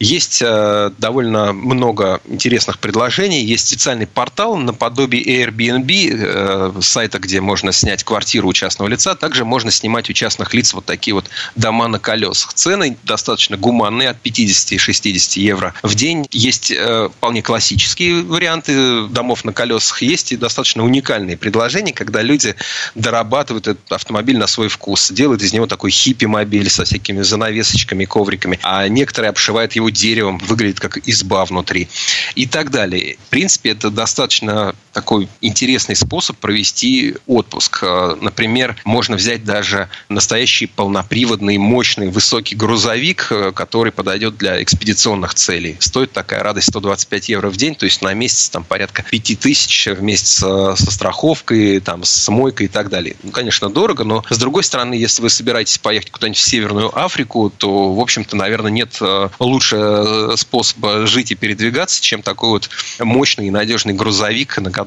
Есть 0.00 0.42
э, 0.42 0.90
довольно 0.98 1.52
много 1.52 2.20
интересных 2.26 2.80
предложений. 2.80 3.44
Есть 3.44 3.68
специальный 3.68 4.06
портал 4.08 4.56
наподобие 4.96 5.44
Airbnb, 5.44 6.74
э, 6.78 6.80
сайта, 6.80 7.18
где 7.18 7.40
можно 7.40 7.72
снять 7.72 8.02
квартиру 8.02 8.48
у 8.48 8.52
частного 8.52 8.88
лица. 8.88 9.14
Также 9.14 9.44
можно 9.44 9.70
снимать 9.70 10.08
у 10.08 10.12
частных 10.12 10.54
лиц 10.54 10.72
вот 10.72 10.86
такие 10.86 11.14
вот 11.14 11.26
дома 11.54 11.88
на 11.88 11.98
колесах. 11.98 12.54
Цены 12.54 12.96
достаточно 13.02 13.56
гуманные, 13.56 14.08
от 14.08 14.20
50 14.20 14.72
и 14.72 14.78
60 14.78 15.36
евро 15.36 15.74
в 15.82 15.94
день. 15.94 16.26
Есть 16.32 16.70
э, 16.70 17.10
вполне 17.12 17.42
классические 17.42 18.22
варианты 18.22 19.06
домов 19.08 19.44
на 19.44 19.52
колесах. 19.52 20.02
Есть 20.02 20.32
и 20.32 20.36
достаточно 20.36 20.82
уникальные 20.82 21.36
предложения, 21.36 21.92
когда 21.92 22.22
люди 22.22 22.54
дорабатывают 22.94 23.68
этот 23.68 23.92
автомобиль 23.92 24.38
на 24.38 24.46
свой 24.46 24.68
вкус. 24.68 25.10
Делают 25.10 25.42
из 25.42 25.52
него 25.52 25.66
такой 25.66 25.90
хиппи-мобиль 25.90 26.70
со 26.70 26.84
всякими 26.84 27.22
занавесочками, 27.22 28.06
ковриками. 28.06 28.58
А 28.62 28.88
некоторые 28.88 29.30
обшивают 29.30 29.74
его 29.74 29.90
деревом. 29.90 30.38
Выглядит 30.38 30.80
как 30.80 30.98
изба 31.06 31.44
внутри. 31.44 31.88
И 32.34 32.46
так 32.46 32.70
далее. 32.70 33.18
В 33.26 33.30
принципе, 33.30 33.70
это 33.70 33.90
достаточно 33.90 34.74
такой 34.96 35.28
интересный 35.42 35.94
способ 35.94 36.38
провести 36.38 37.16
отпуск. 37.26 37.80
Э, 37.82 38.16
Например, 38.18 38.74
можно 38.84 39.16
взять 39.16 39.44
даже 39.44 39.90
настоящий 40.08 40.64
полноприводный, 40.64 41.58
мощный, 41.58 42.08
высокий 42.08 42.56
грузовик, 42.56 43.26
э, 43.30 43.52
который 43.52 43.92
подойдет 43.92 44.38
для 44.38 44.62
экспедиционных 44.62 45.34
целей. 45.34 45.76
Стоит 45.80 46.12
такая 46.12 46.42
радость 46.42 46.68
125 46.68 47.28
евро 47.28 47.50
в 47.50 47.58
день, 47.58 47.74
то 47.74 47.84
есть 47.84 48.00
на 48.00 48.14
месяц 48.14 48.48
там 48.48 48.64
порядка 48.64 49.04
5000 49.10 49.88
вместе 49.98 50.28
со, 50.28 50.76
со 50.76 50.90
страховкой, 50.90 51.80
там, 51.80 52.02
с 52.02 52.28
мойкой 52.30 52.66
и 52.66 52.70
так 52.70 52.88
далее. 52.88 53.16
Ну, 53.22 53.32
конечно, 53.32 53.68
дорого, 53.68 54.02
но 54.04 54.24
с 54.30 54.38
другой 54.38 54.64
стороны, 54.64 54.94
если 54.94 55.20
вы 55.20 55.28
собираетесь 55.28 55.76
поехать 55.76 56.10
куда-нибудь 56.10 56.38
в 56.38 56.42
Северную 56.42 56.98
Африку, 56.98 57.52
то, 57.54 57.92
в 57.92 58.00
общем-то, 58.00 58.34
наверное, 58.34 58.70
нет 58.70 58.96
э, 59.02 59.28
лучше 59.40 59.76
э, 59.76 60.32
способа 60.36 61.06
жить 61.06 61.32
и 61.32 61.34
передвигаться, 61.34 62.02
чем 62.02 62.22
такой 62.22 62.48
вот 62.48 62.70
мощный 62.98 63.48
и 63.48 63.50
надежный 63.50 63.92
грузовик, 63.92 64.56
на 64.58 64.70
котором 64.70 64.85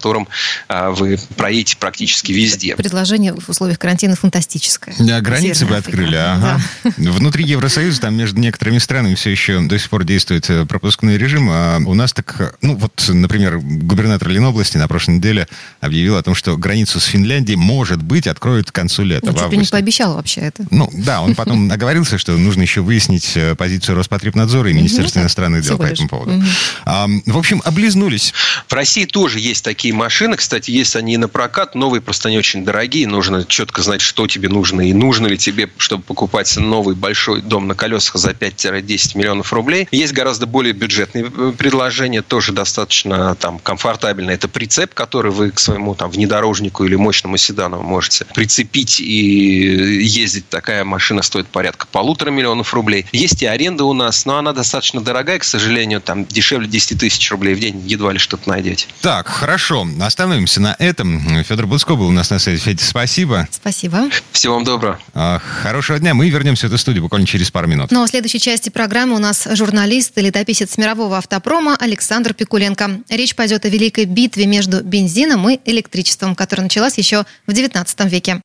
а, 0.67 0.91
вы 0.91 1.19
проедете 1.35 1.77
практически 1.77 2.31
везде. 2.31 2.75
Предложение 2.75 3.33
в 3.33 3.49
условиях 3.49 3.79
карантина 3.79 4.15
фантастическое. 4.15 4.95
Да, 4.99 5.21
границы 5.21 5.65
бы 5.65 5.71
Северная 5.71 5.79
открыли, 5.79 6.15
Африка. 6.15 6.61
ага. 6.83 6.93
Внутри 6.97 7.45
Евросоюза, 7.45 8.01
там 8.01 8.15
между 8.15 8.39
некоторыми 8.39 8.77
странами 8.77 9.15
все 9.15 9.29
еще 9.29 9.59
до 9.61 9.77
сих 9.77 9.89
пор 9.89 10.03
действует 10.03 10.49
э, 10.49 10.65
пропускной 10.65 11.17
режим, 11.17 11.49
а 11.49 11.79
у 11.85 11.93
нас 11.93 12.13
так, 12.13 12.55
ну 12.61 12.75
вот, 12.75 13.05
например, 13.07 13.59
губернатор 13.59 14.29
Ленобласти 14.29 14.77
на 14.77 14.87
прошлой 14.87 15.15
неделе 15.15 15.47
объявил 15.81 16.17
о 16.17 16.23
том, 16.23 16.35
что 16.35 16.57
границу 16.57 16.99
с 16.99 17.05
Финляндией, 17.05 17.57
может 17.57 18.01
быть, 18.01 18.27
откроют 18.27 18.71
к 18.71 18.75
концу 18.75 19.03
лета, 19.03 19.31
Ну, 19.31 19.37
чуть 19.37 19.51
не 19.59 19.65
пообещал 19.65 20.15
вообще 20.15 20.41
это. 20.41 20.65
Ну, 20.71 20.89
да, 20.93 21.21
он 21.21 21.35
потом 21.35 21.71
оговорился, 21.71 22.17
что 22.17 22.37
нужно 22.37 22.61
еще 22.61 22.81
выяснить 22.81 23.31
э, 23.35 23.55
позицию 23.55 23.95
Роспотребнадзора 23.95 24.69
и 24.69 24.73
Министерства 24.73 25.19
иностранных 25.19 25.63
дел 25.63 25.77
по 25.77 25.83
этому 25.83 26.09
поводу. 26.09 26.43
В 26.85 27.37
общем, 27.37 27.61
облизнулись. 27.65 28.33
В 28.67 28.73
России 28.73 29.05
тоже 29.05 29.39
есть 29.39 29.63
такие 29.63 29.88
машины. 29.91 30.37
Кстати, 30.37 30.71
есть 30.71 30.95
они 30.95 31.13
и 31.13 31.17
на 31.17 31.27
прокат. 31.27 31.75
Новые 31.75 32.01
просто 32.01 32.29
не 32.29 32.37
очень 32.37 32.65
дорогие. 32.65 33.07
Нужно 33.07 33.45
четко 33.45 33.81
знать, 33.81 34.01
что 34.01 34.27
тебе 34.27 34.49
нужно. 34.49 34.81
И 34.81 34.93
нужно 34.93 35.27
ли 35.27 35.37
тебе, 35.37 35.69
чтобы 35.77 36.03
покупать 36.03 36.55
новый 36.57 36.95
большой 36.95 37.41
дом 37.41 37.67
на 37.67 37.75
колесах 37.75 38.15
за 38.15 38.31
5-10 38.31 39.17
миллионов 39.17 39.53
рублей. 39.53 39.87
Есть 39.91 40.13
гораздо 40.13 40.45
более 40.47 40.73
бюджетные 40.73 41.25
э, 41.25 41.53
предложения. 41.57 42.21
Тоже 42.21 42.51
достаточно 42.51 43.35
там 43.35 43.59
комфортабельно. 43.59 44.31
Это 44.31 44.47
прицеп, 44.47 44.93
который 44.93 45.31
вы 45.31 45.51
к 45.51 45.59
своему 45.59 45.95
там 45.95 46.09
внедорожнику 46.09 46.85
или 46.85 46.95
мощному 46.95 47.37
седану 47.37 47.81
можете 47.81 48.25
прицепить 48.33 48.99
и 48.99 50.03
ездить. 50.03 50.49
Такая 50.49 50.83
машина 50.83 51.21
стоит 51.21 51.47
порядка 51.47 51.87
полутора 51.91 52.31
миллионов 52.31 52.73
рублей. 52.73 53.05
Есть 53.11 53.41
и 53.41 53.45
аренда 53.45 53.85
у 53.85 53.93
нас, 53.93 54.25
но 54.25 54.37
она 54.37 54.53
достаточно 54.53 55.01
дорогая, 55.01 55.39
к 55.39 55.43
сожалению. 55.43 56.01
Там 56.01 56.25
дешевле 56.25 56.67
10 56.67 56.99
тысяч 56.99 57.29
рублей 57.31 57.55
в 57.55 57.59
день 57.59 57.81
едва 57.85 58.13
ли 58.13 58.19
что-то 58.19 58.49
найдете. 58.49 58.87
Так, 59.01 59.27
хорошо, 59.27 59.68
остановимся 60.01 60.61
на 60.61 60.75
этом. 60.79 61.43
Федор 61.43 61.67
Буцко 61.67 61.95
был 61.95 62.07
у 62.07 62.11
нас 62.11 62.29
на 62.29 62.39
связи. 62.39 62.61
Федя, 62.61 62.83
спасибо. 62.83 63.47
Спасибо. 63.51 64.09
Всего 64.31 64.55
вам 64.55 64.63
доброго. 64.63 64.99
А, 65.13 65.39
Хорошего 65.61 65.99
дня. 65.99 66.13
Мы 66.13 66.29
вернемся 66.29 66.67
в 66.67 66.69
эту 66.69 66.77
студию 66.77 67.03
буквально 67.03 67.27
через 67.27 67.51
пару 67.51 67.67
минут. 67.67 67.91
Но 67.91 68.05
в 68.05 68.09
следующей 68.09 68.39
части 68.39 68.69
программы 68.69 69.15
у 69.15 69.19
нас 69.19 69.47
журналист 69.51 70.17
и 70.17 70.21
летописец 70.21 70.77
мирового 70.77 71.17
автопрома 71.17 71.75
Александр 71.79 72.33
Пикуленко. 72.33 73.01
Речь 73.09 73.35
пойдет 73.35 73.65
о 73.65 73.69
великой 73.69 74.05
битве 74.05 74.45
между 74.45 74.83
бензином 74.83 75.49
и 75.49 75.59
электричеством, 75.65 76.35
которая 76.35 76.63
началась 76.63 76.97
еще 76.97 77.25
в 77.47 77.53
19 77.53 77.99
веке. 78.11 78.41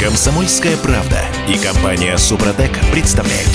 Комсомольская 0.00 0.76
правда 0.76 1.24
и 1.48 1.58
компания 1.58 2.16
Супротек 2.18 2.70
представляют. 2.92 3.50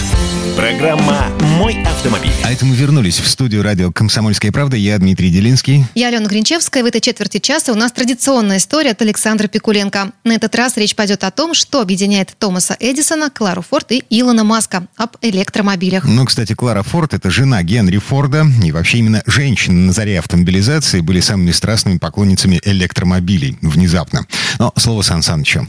Программа 0.55 1.31
«Мой 1.57 1.81
автомобиль». 1.83 2.31
А 2.43 2.51
это 2.51 2.63
мы 2.63 2.75
вернулись 2.75 3.19
в 3.19 3.27
студию 3.27 3.63
радио 3.63 3.91
«Комсомольская 3.91 4.51
правда». 4.51 4.77
Я 4.77 4.99
Дмитрий 4.99 5.31
Делинский. 5.31 5.85
Я 5.95 6.09
Алена 6.09 6.27
Гринчевская. 6.27 6.83
В 6.83 6.85
этой 6.85 7.01
четверти 7.01 7.39
часа 7.39 7.71
у 7.71 7.75
нас 7.75 7.91
традиционная 7.91 8.57
история 8.57 8.91
от 8.91 9.01
Александра 9.01 9.47
Пикуленко. 9.47 10.11
На 10.23 10.33
этот 10.33 10.53
раз 10.53 10.77
речь 10.77 10.95
пойдет 10.95 11.23
о 11.23 11.31
том, 11.31 11.55
что 11.55 11.81
объединяет 11.81 12.35
Томаса 12.37 12.77
Эдисона, 12.79 13.31
Клару 13.31 13.63
Форд 13.67 13.93
и 13.93 14.03
Илона 14.11 14.43
Маска 14.43 14.85
об 14.95 15.17
электромобилях. 15.21 16.05
Ну, 16.05 16.23
кстати, 16.25 16.53
Клара 16.53 16.83
Форд– 16.83 17.13
это 17.15 17.31
жена 17.31 17.63
Генри 17.63 17.97
Форда. 17.97 18.45
И 18.63 18.71
вообще 18.71 18.99
именно 18.99 19.23
женщины 19.25 19.87
на 19.87 19.91
заре 19.91 20.19
автомобилизации 20.19 20.99
были 20.99 21.19
самыми 21.19 21.51
страстными 21.51 21.97
поклонницами 21.97 22.61
электромобилей. 22.63 23.57
Внезапно. 23.61 24.27
Но 24.59 24.71
слово 24.77 25.01
Сан 25.01 25.23
Санычу. 25.23 25.67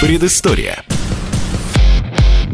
Предыстория. 0.00 0.84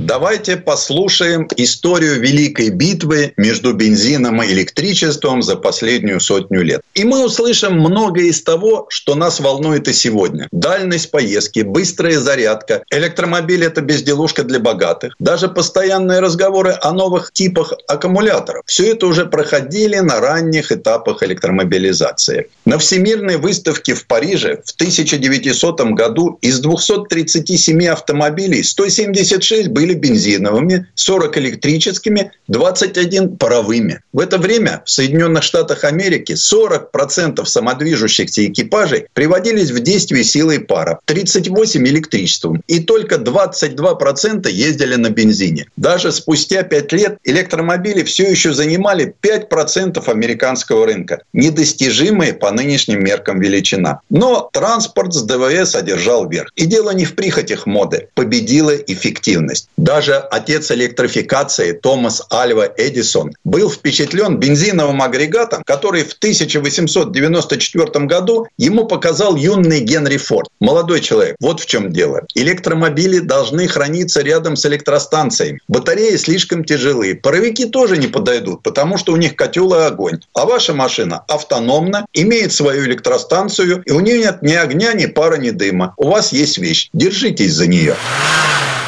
Давайте 0.07 0.59
послушаем 0.59 1.49
историю 1.57 2.21
великой 2.21 2.69
битвы 2.69 3.33
между 3.38 3.73
бензином 3.73 4.43
и 4.43 4.53
электричеством 4.53 5.40
за 5.40 5.57
последнюю 5.57 6.21
сотню 6.21 6.61
лет. 6.61 6.83
И 6.93 7.05
мы 7.05 7.25
услышим 7.25 7.81
многое 7.81 8.27
из 8.27 8.43
того, 8.43 8.85
что 8.90 9.14
нас 9.14 9.40
волнует 9.40 9.88
и 9.88 9.95
сегодня. 9.95 10.47
Дальность 10.53 11.11
поездки, 11.11 11.61
быстрая 11.61 12.19
зарядка, 12.19 12.85
электромобиль– 12.90 13.64
это 13.64 13.81
безделушка 13.81 14.45
для 14.45 14.61
богатых, 14.61 15.14
даже 15.19 15.49
постоянные 15.49 16.21
разговоры 16.21 16.77
о 16.83 16.93
новых 16.93 17.33
типах 17.33 17.73
аккумуляторов. 17.88 18.64
Все 18.67 18.93
это 18.93 19.07
уже 19.07 19.25
проходили 19.25 20.01
на 20.01 20.21
ранних 20.21 20.71
этапах 20.71 21.23
электромобилизации. 21.23 22.49
На 22.67 22.77
Всемирной 22.77 23.38
выставке 23.38 23.95
в 23.95 24.07
Париже 24.07 24.61
в 24.67 24.73
1900 24.73 25.81
году 25.93 26.38
из 26.43 26.59
237 26.59 27.87
автомобилей 27.87 28.62
176 28.62 29.69
были 29.69 29.93
были 29.94 30.14
бензиновыми, 30.14 30.87
40 30.94 31.38
электрическими, 31.38 32.33
21 32.48 33.37
паровыми. 33.37 34.00
В 34.12 34.20
это 34.20 34.38
время 34.38 34.83
в 34.85 34.90
Соединенных 34.90 35.42
Штатах 35.42 35.85
Америки 35.85 36.33
40% 36.33 37.44
самодвижущихся 37.44 38.46
экипажей 38.46 39.07
приводились 39.12 39.70
в 39.70 39.80
действие 39.80 40.24
силой 40.24 40.61
пара, 40.61 41.00
38 41.07 41.87
электричеством, 41.88 42.62
и 42.68 42.80
только 42.80 43.16
22% 43.16 44.50
ездили 44.50 44.96
на 44.96 45.11
бензине. 45.11 45.66
Даже 45.76 46.12
спустя 46.12 46.62
5 46.62 46.92
лет 46.92 47.18
электромобили 47.24 48.02
все 48.02 48.30
еще 48.30 48.52
занимали 48.52 49.14
5% 49.22 50.11
американского 50.11 50.87
рынка, 50.87 51.22
недостижимые 51.33 52.35
по 52.35 52.50
нынешним 52.50 53.02
меркам 53.02 53.40
величина. 53.40 54.00
Но 54.11 54.48
транспорт 54.52 55.14
с 55.14 55.22
ДВС 55.22 55.74
одержал 55.74 56.28
верх. 56.28 56.50
И 56.57 56.66
дело 56.66 56.90
не 56.90 57.04
в 57.04 57.14
прихотях 57.14 57.66
моды. 57.66 58.09
Победила 58.14 58.74
эффективность. 58.74 59.68
Даже 59.85 60.14
отец 60.14 60.70
электрификации 60.70 61.73
Томас 61.73 62.23
Альва 62.33 62.73
Эдисон 62.79 63.35
был 63.44 63.70
впечатлен 63.70 64.38
бензиновым 64.38 65.03
агрегатом, 65.03 65.63
который 65.63 66.04
в 66.04 66.15
1894 66.15 68.06
году 68.06 68.46
ему 68.56 68.87
показал 68.87 69.37
юный 69.37 69.81
Генри 69.81 70.17
Форд. 70.17 70.48
Молодой 70.58 71.02
человек, 71.02 71.37
вот 71.38 71.61
в 71.61 71.67
чем 71.67 71.92
дело. 71.92 72.23
Электромобили 72.35 73.19
должны 73.19 73.69
храниться 73.69 74.23
рядом 74.23 74.56
с 74.56 74.65
электростанциями. 74.65 75.61
Батареи 75.69 76.17
слишком 76.17 76.65
тяжелые. 76.65 77.17
Паровики 77.17 77.67
тоже 77.67 77.98
не 77.98 78.06
подойдут, 78.06 78.63
потому 78.63 78.96
что 78.96 79.13
у 79.13 79.17
них 79.17 79.37
котел 79.37 79.75
и 79.75 79.83
огонь. 79.83 80.19
А 80.33 80.46
ваша 80.46 80.73
машина 80.73 81.25
автономна, 81.29 82.06
имеет 82.15 82.54
свою 82.54 82.87
электростанцию, 82.87 83.83
и 83.85 83.90
у 83.90 84.00
нее 84.00 84.21
нет 84.21 84.40
ни 84.40 84.54
огня, 84.54 84.94
ни 84.94 85.04
пара, 85.04 85.37
ни 85.37 85.50
дыма. 85.50 85.92
У 85.98 86.08
вас 86.08 86.33
есть 86.33 86.56
вещь. 86.56 86.88
Держитесь 86.94 87.52
за 87.52 87.67
нее. 87.67 87.94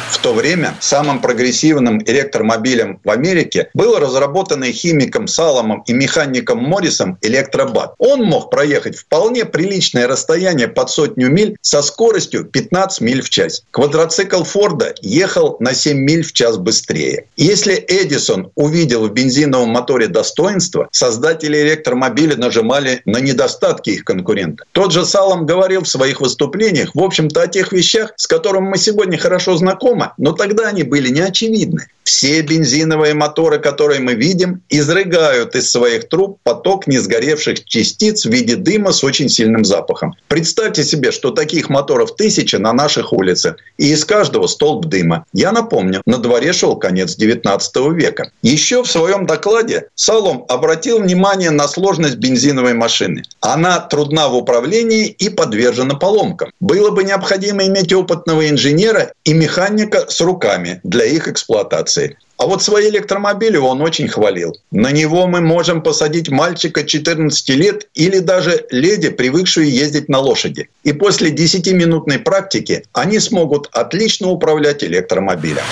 В 0.09 0.19
то 0.19 0.33
время 0.33 0.75
самым 0.87 1.21
прогрессивным 1.21 2.01
электромобилем 2.03 2.99
в 3.03 3.09
Америке 3.09 3.69
был 3.73 3.99
разработанный 3.99 4.71
химиком 4.71 5.27
Саломом 5.27 5.83
и 5.85 5.93
механиком 5.93 6.59
Моррисом 6.59 7.17
электробат. 7.21 7.93
Он 7.97 8.23
мог 8.23 8.49
проехать 8.49 8.97
вполне 8.97 9.45
приличное 9.45 10.07
расстояние 10.07 10.67
под 10.67 10.89
сотню 10.89 11.29
миль 11.29 11.57
со 11.61 11.81
скоростью 11.81 12.45
15 12.45 13.01
миль 13.01 13.21
в 13.21 13.29
час. 13.29 13.63
Квадроцикл 13.71 14.43
Форда 14.43 14.95
ехал 15.01 15.57
на 15.59 15.73
7 15.73 15.97
миль 15.97 16.23
в 16.23 16.33
час 16.33 16.57
быстрее. 16.57 17.27
Если 17.35 17.73
Эдисон 17.87 18.51
увидел 18.55 19.07
в 19.07 19.11
бензиновом 19.11 19.69
моторе 19.69 20.07
достоинство, 20.07 20.87
создатели 20.91 21.57
электромобиля 21.57 22.37
нажимали 22.37 23.01
на 23.05 23.19
недостатки 23.19 23.89
их 23.91 24.05
конкурента. 24.05 24.63
Тот 24.71 24.91
же 24.91 25.05
Салом 25.05 25.45
говорил 25.45 25.83
в 25.83 25.87
своих 25.87 26.21
выступлениях, 26.21 26.91
в 26.93 27.01
общем-то, 27.01 27.41
о 27.41 27.47
тех 27.47 27.71
вещах, 27.73 28.13
с 28.15 28.27
которыми 28.27 28.69
мы 28.69 28.77
сегодня 28.77 29.17
хорошо 29.17 29.57
знакомы, 29.57 30.11
но 30.17 30.31
тогда 30.31 30.67
они 30.67 30.76
были 30.83 31.09
неочевидны. 31.09 31.87
Все 32.07 32.41
бензиновые 32.41 33.13
моторы, 33.13 33.59
которые 33.59 33.99
мы 33.99 34.13
видим, 34.13 34.61
изрыгают 34.69 35.55
из 35.55 35.69
своих 35.69 36.07
труб 36.07 36.39
поток 36.41 36.87
несгоревших 36.87 37.65
частиц 37.65 38.25
в 38.25 38.29
виде 38.29 38.55
дыма 38.55 38.93
с 38.93 39.03
очень 39.03 39.27
сильным 39.27 39.65
запахом. 39.65 40.15
Представьте 40.29 40.85
себе, 40.85 41.11
что 41.11 41.31
таких 41.31 41.67
моторов 41.67 42.15
тысячи 42.15 42.55
на 42.55 42.71
наших 42.71 43.11
улицах, 43.11 43.57
и 43.77 43.91
из 43.91 44.05
каждого 44.05 44.47
столб 44.47 44.85
дыма. 44.85 45.25
Я 45.33 45.51
напомню, 45.51 46.01
на 46.05 46.17
дворе 46.17 46.53
шел 46.53 46.77
конец 46.77 47.17
19 47.17 47.75
века. 47.91 48.31
Еще 48.41 48.83
в 48.83 48.87
своем 48.89 49.25
докладе 49.25 49.89
Салом 49.95 50.45
обратил 50.47 50.99
внимание 50.99 51.51
на 51.51 51.67
сложность 51.67 52.15
бензиновой 52.15 52.73
машины. 52.73 53.23
Она 53.41 53.81
трудна 53.81 54.29
в 54.29 54.35
управлении 54.35 55.07
и 55.07 55.27
подвержена 55.27 55.95
поломкам. 55.95 56.51
Было 56.61 56.89
бы 56.91 57.03
необходимо 57.03 57.65
иметь 57.65 57.91
опытного 57.91 58.47
инженера 58.49 59.11
и 59.25 59.33
механика 59.33 60.05
с 60.07 60.21
руками 60.21 60.66
для 60.83 61.05
их 61.05 61.27
эксплуатации. 61.27 62.17
А 62.37 62.45
вот 62.45 62.61
свои 62.61 62.89
электромобили 62.89 63.57
он 63.57 63.81
очень 63.81 64.07
хвалил. 64.07 64.55
На 64.71 64.91
него 64.91 65.25
мы 65.25 65.41
можем 65.41 65.81
посадить 65.81 66.29
мальчика 66.29 66.83
14 66.83 67.49
лет 67.49 67.87
или 67.95 68.19
даже 68.19 68.65
леди, 68.69 69.09
привыкшую 69.09 69.69
ездить 69.71 70.07
на 70.07 70.19
лошади. 70.19 70.69
И 70.83 70.93
после 70.93 71.31
10-минутной 71.31 72.19
практики 72.19 72.83
они 72.93 73.19
смогут 73.19 73.69
отлично 73.71 74.29
управлять 74.29 74.83
электромобилем. 74.83 75.63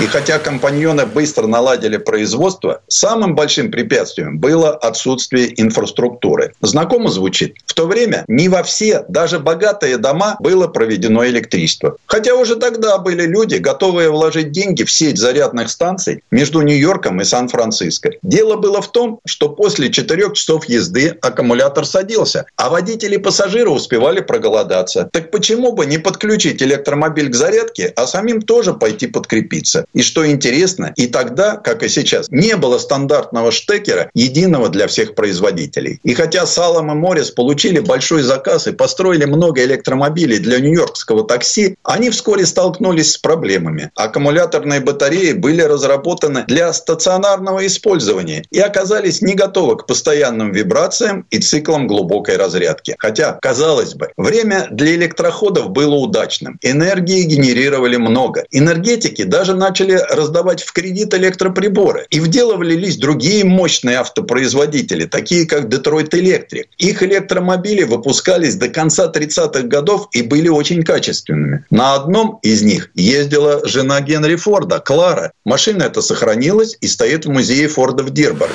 И 0.00 0.06
хотя 0.06 0.38
компаньоны 0.38 1.04
быстро 1.04 1.46
наладили 1.46 1.98
производство, 1.98 2.80
самым 2.88 3.34
большим 3.34 3.70
препятствием 3.70 4.38
было 4.38 4.70
отсутствие 4.70 5.60
инфраструктуры. 5.60 6.54
Знакомо 6.62 7.10
звучит? 7.10 7.56
В 7.66 7.74
то 7.74 7.86
время 7.86 8.24
не 8.26 8.48
во 8.48 8.62
все, 8.62 9.04
даже 9.08 9.38
богатые 9.38 9.98
дома 9.98 10.36
было 10.40 10.66
проведено 10.66 11.26
электричество. 11.26 11.98
Хотя 12.06 12.34
уже 12.34 12.56
тогда 12.56 12.96
были 12.96 13.26
люди, 13.26 13.56
готовые 13.56 14.10
вложить 14.10 14.50
деньги 14.50 14.82
в 14.82 14.90
сеть 14.90 15.18
зарядных 15.18 15.68
станций 15.68 15.81
между 16.30 16.62
Нью-Йорком 16.62 17.20
и 17.20 17.24
Сан-Франциско. 17.24 18.10
Дело 18.22 18.56
было 18.56 18.80
в 18.80 18.90
том, 18.92 19.20
что 19.26 19.48
после 19.48 19.90
четырех 19.90 20.34
часов 20.34 20.66
езды 20.66 21.16
аккумулятор 21.20 21.84
садился, 21.86 22.46
а 22.56 22.70
водители 22.70 23.16
и 23.16 23.18
пассажиры 23.18 23.70
успевали 23.70 24.20
проголодаться. 24.20 25.08
Так 25.12 25.30
почему 25.30 25.72
бы 25.72 25.86
не 25.86 25.98
подключить 25.98 26.62
электромобиль 26.62 27.30
к 27.30 27.34
зарядке, 27.34 27.92
а 27.96 28.06
самим 28.06 28.42
тоже 28.42 28.74
пойти 28.74 29.06
подкрепиться? 29.06 29.86
И 29.92 30.02
что 30.02 30.28
интересно, 30.28 30.92
и 30.96 31.06
тогда, 31.06 31.56
как 31.56 31.82
и 31.82 31.88
сейчас, 31.88 32.28
не 32.30 32.56
было 32.56 32.78
стандартного 32.78 33.50
штекера, 33.50 34.10
единого 34.14 34.68
для 34.68 34.86
всех 34.86 35.14
производителей. 35.14 36.00
И 36.02 36.14
хотя 36.14 36.46
Салом 36.46 36.90
и 36.90 36.94
Моррис 36.94 37.30
получили 37.30 37.80
большой 37.80 38.22
заказ 38.22 38.66
и 38.66 38.72
построили 38.72 39.24
много 39.24 39.64
электромобилей 39.64 40.38
для 40.38 40.60
нью-йоркского 40.60 41.24
такси, 41.24 41.76
они 41.82 42.10
вскоре 42.10 42.46
столкнулись 42.46 43.12
с 43.12 43.18
проблемами. 43.18 43.90
Аккумуляторные 43.94 44.80
батареи 44.80 45.32
были 45.32 45.62
разработаны 45.72 46.44
для 46.46 46.72
стационарного 46.72 47.66
использования 47.66 48.44
и 48.50 48.60
оказались 48.60 49.22
не 49.22 49.34
готовы 49.34 49.76
к 49.76 49.86
постоянным 49.86 50.52
вибрациям 50.52 51.26
и 51.30 51.38
циклам 51.38 51.86
глубокой 51.86 52.36
разрядки. 52.36 52.94
Хотя, 52.98 53.38
казалось 53.40 53.94
бы, 53.94 54.10
время 54.16 54.68
для 54.70 54.94
электроходов 54.94 55.70
было 55.70 55.94
удачным. 55.94 56.58
Энергии 56.62 57.22
генерировали 57.22 57.96
много. 57.96 58.44
Энергетики 58.50 59.24
даже 59.24 59.54
начали 59.54 59.94
раздавать 60.10 60.62
в 60.62 60.72
кредит 60.72 61.14
электроприборы. 61.14 62.06
И 62.10 62.20
в 62.20 62.28
дело 62.28 62.56
влились 62.56 62.96
другие 62.96 63.44
мощные 63.44 63.98
автопроизводители, 63.98 65.06
такие 65.06 65.46
как 65.46 65.64
Detroit 65.64 66.10
Electric. 66.10 66.66
Их 66.78 67.02
электромобили 67.02 67.84
выпускались 67.84 68.56
до 68.56 68.68
конца 68.68 69.10
30-х 69.10 69.62
годов 69.62 70.08
и 70.12 70.22
были 70.22 70.48
очень 70.48 70.82
качественными. 70.82 71.64
На 71.70 71.94
одном 71.94 72.38
из 72.42 72.62
них 72.62 72.90
ездила 72.94 73.66
жена 73.66 74.00
Генри 74.00 74.36
Форда, 74.36 74.80
Клара. 74.80 75.32
Машина 75.44 75.61
эта 75.70 76.02
сохранилась 76.02 76.76
и 76.80 76.86
стоит 76.88 77.24
в 77.24 77.30
музее 77.30 77.68
Форда 77.68 78.02
в 78.02 78.10
Дирборе. 78.10 78.54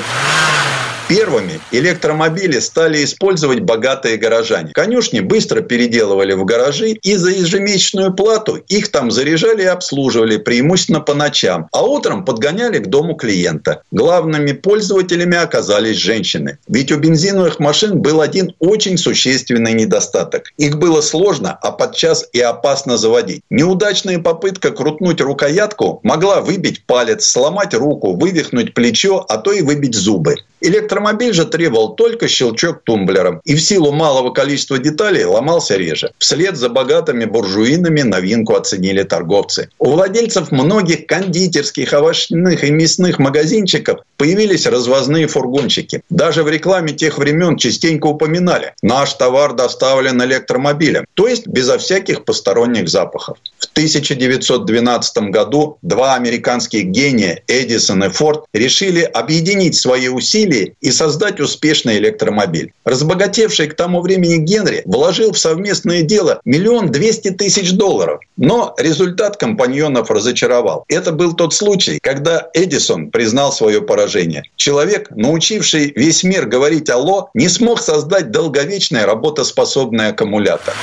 Первыми 1.08 1.62
электромобили 1.72 2.60
стали 2.60 3.06
использовать 3.06 3.62
богатые 3.62 4.18
горожане. 4.18 4.74
Конюшни 4.74 5.22
быстро 5.22 5.62
переделывали 5.62 6.34
в 6.34 6.44
гаражи, 6.44 6.90
и 6.92 7.16
за 7.16 7.30
ежемесячную 7.30 8.14
плату 8.14 8.58
их 8.68 8.92
там 8.92 9.10
заряжали 9.10 9.64
и 9.64 9.68
обслуживали, 9.68 10.36
преимущественно 10.36 11.00
по 11.00 11.14
ночам, 11.14 11.70
а 11.72 11.84
утром 11.84 12.26
подгоняли 12.26 12.80
к 12.80 12.88
дому 12.88 13.16
клиента. 13.16 13.84
Главными 13.92 14.52
пользователями 14.52 15.38
оказались 15.38 15.96
женщины. 15.96 16.58
Ведь 16.68 16.92
у 16.92 16.98
бензиновых 16.98 17.60
машин 17.60 18.02
был 18.02 18.20
один 18.20 18.54
очень 18.60 18.98
существенный 18.98 19.74
недостаток. 19.74 20.52
Их 20.58 20.78
было 20.78 21.00
сложно, 21.00 21.58
а 21.62 21.72
подчас 21.72 22.28
и 22.34 22.42
опасно 22.42 22.98
заводить. 22.98 23.44
Неудачная 23.50 24.20
попытка 24.20 24.72
крутнуть 24.72 25.22
рукоятку 25.22 26.02
могла 26.04 26.42
выбить 26.42 26.86
палец, 26.86 27.24
сломать 27.24 27.74
руку, 27.74 28.14
вывихнуть 28.14 28.74
плечо, 28.74 29.26
а 29.30 29.38
то 29.38 29.54
и 29.54 29.62
выбить 29.62 29.96
зубы. 29.96 30.36
Электромобиль 30.60 31.34
же 31.34 31.46
требовал 31.46 31.96
только 31.96 32.28
щелчок 32.28 32.82
тумблером 32.84 33.42
и 33.46 33.56
в 33.56 33.62
силу 33.62 33.92
малого 33.92 34.32
количества 34.32 34.80
деталей 34.80 35.24
ломался 35.24 35.78
реже. 35.78 36.12
Вслед 36.18 36.58
за 36.58 36.70
богатыми 36.70 37.26
буржуинами 37.26 38.02
новинку 38.02 38.56
оценили 38.56 39.04
торговцы. 39.04 39.70
У 39.78 39.92
владельцев 39.92 40.52
многих 40.52 41.06
кондитерских, 41.06 41.94
овощных 41.94 42.64
и 42.64 42.72
мясных 42.72 43.20
магазинчиков 43.20 44.00
появились 44.18 44.66
развозные 44.66 45.28
фургончики. 45.28 46.02
Даже 46.10 46.44
в 46.44 46.50
рекламе 46.50 46.94
тех 46.94 47.20
времен 47.20 47.58
частенько 47.58 48.08
упоминали 48.08 48.74
«наш 48.82 49.14
товар 49.14 49.54
доставлен 49.54 50.22
электромобилем», 50.24 51.06
то 51.14 51.28
есть 51.28 51.46
безо 51.46 51.78
всяких 51.78 52.26
посторонних 52.26 52.90
запахов. 52.90 53.38
В 53.60 53.66
1912 53.78 55.18
году 55.30 55.78
два 55.84 56.16
американских 56.16 56.86
гения 56.86 57.44
Эдисон 57.48 58.04
и 58.06 58.10
Форд 58.10 58.46
решили 58.54 59.02
объединить 59.02 59.76
свои 59.76 60.08
усилия 60.08 60.47
усилий 60.48 60.76
и 60.82 60.92
создать 60.92 61.40
успешный 61.40 61.98
электромобиль. 61.98 62.74
Разбогатевший 62.86 63.68
к 63.68 63.76
тому 63.76 64.02
времени 64.02 64.38
Генри 64.38 64.82
вложил 64.86 65.32
в 65.32 65.38
совместное 65.38 66.02
дело 66.02 66.40
миллион 66.46 66.92
двести 66.92 67.30
тысяч 67.32 67.72
долларов. 67.72 68.22
Но 68.38 68.74
результат 68.78 69.38
компаньонов 69.38 70.10
разочаровал. 70.10 70.86
Это 70.88 71.12
был 71.12 71.34
тот 71.34 71.54
случай, 71.54 72.00
когда 72.02 72.50
Эдисон 72.54 73.12
признал 73.12 73.52
свое 73.52 73.82
поражение. 73.82 74.44
Человек, 74.56 75.10
научивший 75.12 75.92
весь 75.96 76.24
мир 76.24 76.46
говорить 76.46 76.90
«Алло», 76.90 77.30
не 77.34 77.50
смог 77.50 77.82
создать 77.82 78.32
долговечный 78.32 79.06
работоспособный 79.06 80.10
аккумулятор. 80.10 80.74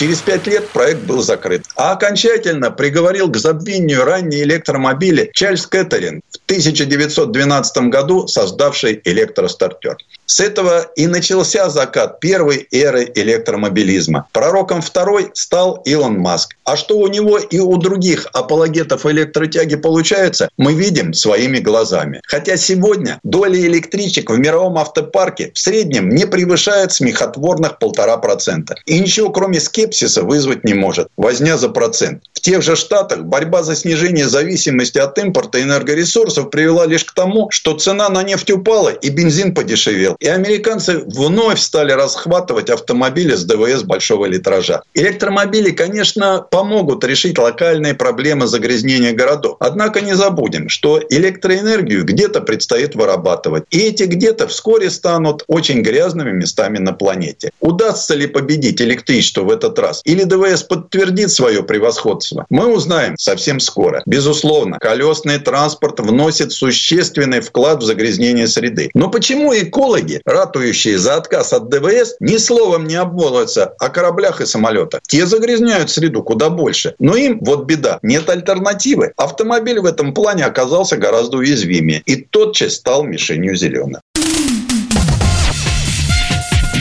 Через 0.00 0.22
пять 0.22 0.46
лет 0.46 0.66
проект 0.68 1.02
был 1.02 1.20
закрыт. 1.20 1.66
А 1.76 1.92
окончательно 1.92 2.70
приговорил 2.70 3.30
к 3.30 3.36
забвению 3.36 4.04
ранние 4.04 4.44
электромобили 4.44 5.30
Чарльз 5.34 5.66
Кэтерин 5.66 6.22
в 6.30 6.36
1912 6.46 7.76
году 7.90 8.26
создавший 8.70 9.00
электростартер. 9.04 9.96
С 10.26 10.38
этого 10.38 10.86
и 10.94 11.08
начался 11.08 11.68
закат 11.70 12.20
первой 12.20 12.68
эры 12.70 13.10
электромобилизма. 13.16 14.28
Пророком 14.32 14.80
второй 14.80 15.30
стал 15.34 15.82
Илон 15.84 16.18
Маск. 16.18 16.54
А 16.64 16.76
что 16.76 16.98
у 16.98 17.08
него 17.08 17.38
и 17.38 17.58
у 17.58 17.76
других 17.78 18.28
апологетов 18.32 19.06
электротяги 19.06 19.74
получается, 19.74 20.48
мы 20.56 20.74
видим 20.74 21.14
своими 21.14 21.58
глазами. 21.58 22.20
Хотя 22.26 22.56
сегодня 22.56 23.18
доля 23.24 23.58
электричек 23.58 24.30
в 24.30 24.38
мировом 24.38 24.78
автопарке 24.78 25.50
в 25.52 25.58
среднем 25.58 26.08
не 26.08 26.26
превышает 26.26 26.92
смехотворных 26.92 27.78
полтора 27.80 28.16
процента. 28.18 28.76
И 28.86 29.00
ничего 29.00 29.30
кроме 29.30 29.58
скепсиса 29.58 30.22
вызвать 30.22 30.62
не 30.64 30.74
может. 30.74 31.08
Возня 31.16 31.56
за 31.58 31.70
процент. 31.70 32.22
В 32.32 32.40
тех 32.40 32.62
же 32.62 32.76
Штатах 32.76 33.24
борьба 33.24 33.62
за 33.62 33.74
снижение 33.74 34.28
зависимости 34.28 34.98
от 34.98 35.18
импорта 35.18 35.60
энергоресурсов 35.60 36.50
привела 36.50 36.86
лишь 36.86 37.04
к 37.04 37.12
тому, 37.12 37.48
что 37.50 37.74
цена 37.74 38.08
на 38.08 38.22
нефть 38.22 38.50
упала 38.60 38.90
и 38.90 39.10
бензин 39.10 39.54
подешевел. 39.54 40.16
И 40.20 40.28
американцы 40.28 40.98
вновь 41.06 41.60
стали 41.60 41.92
расхватывать 41.92 42.70
автомобили 42.70 43.34
с 43.34 43.44
ДВС 43.44 43.82
большого 43.82 44.26
литража. 44.26 44.82
Электромобили, 44.94 45.70
конечно, 45.70 46.46
помогут 46.50 47.04
решить 47.04 47.38
локальные 47.38 47.94
проблемы 47.94 48.46
загрязнения 48.46 49.12
городов. 49.12 49.56
Однако 49.60 50.00
не 50.00 50.14
забудем, 50.14 50.68
что 50.68 51.00
электроэнергию 51.08 52.04
где-то 52.04 52.40
предстоит 52.42 52.94
вырабатывать. 52.94 53.64
И 53.70 53.78
эти 53.78 54.04
где-то 54.04 54.46
вскоре 54.46 54.90
станут 54.90 55.44
очень 55.46 55.82
грязными 55.82 56.32
местами 56.32 56.78
на 56.78 56.92
планете. 56.92 57.50
Удастся 57.60 58.14
ли 58.14 58.26
победить 58.26 58.80
электричество 58.82 59.42
в 59.42 59.50
этот 59.50 59.78
раз? 59.78 60.02
Или 60.04 60.24
ДВС 60.24 60.62
подтвердит 60.62 61.30
свое 61.30 61.62
превосходство? 61.62 62.46
Мы 62.50 62.66
узнаем 62.66 63.16
совсем 63.16 63.60
скоро. 63.60 64.02
Безусловно, 64.06 64.78
колесный 64.78 65.38
транспорт 65.38 66.00
вносит 66.00 66.52
существенный 66.52 67.40
вклад 67.40 67.82
в 67.82 67.86
загрязнение 67.86 68.46
среды. 68.50 68.90
Но 68.94 69.08
почему 69.08 69.54
экологи 69.54 70.20
ратующие 70.24 70.98
за 70.98 71.16
отказ 71.16 71.52
от 71.52 71.68
ДВС, 71.68 72.16
ни 72.20 72.36
словом 72.36 72.86
не 72.86 72.96
обмолвятся 72.96 73.74
о 73.78 73.88
кораблях 73.88 74.40
и 74.40 74.46
самолетах. 74.46 75.00
Те 75.06 75.26
загрязняют 75.26 75.90
среду 75.90 76.22
куда 76.22 76.50
больше. 76.50 76.94
Но 76.98 77.16
им, 77.16 77.38
вот 77.40 77.64
беда, 77.64 77.98
нет 78.02 78.28
альтернативы. 78.28 79.12
Автомобиль 79.16 79.80
в 79.80 79.86
этом 79.86 80.12
плане 80.12 80.44
оказался 80.44 80.96
гораздо 80.96 81.38
уязвимее. 81.38 82.02
И 82.04 82.16
тотчас 82.16 82.74
стал 82.74 83.04
мишенью 83.04 83.56
зеленых. 83.56 84.00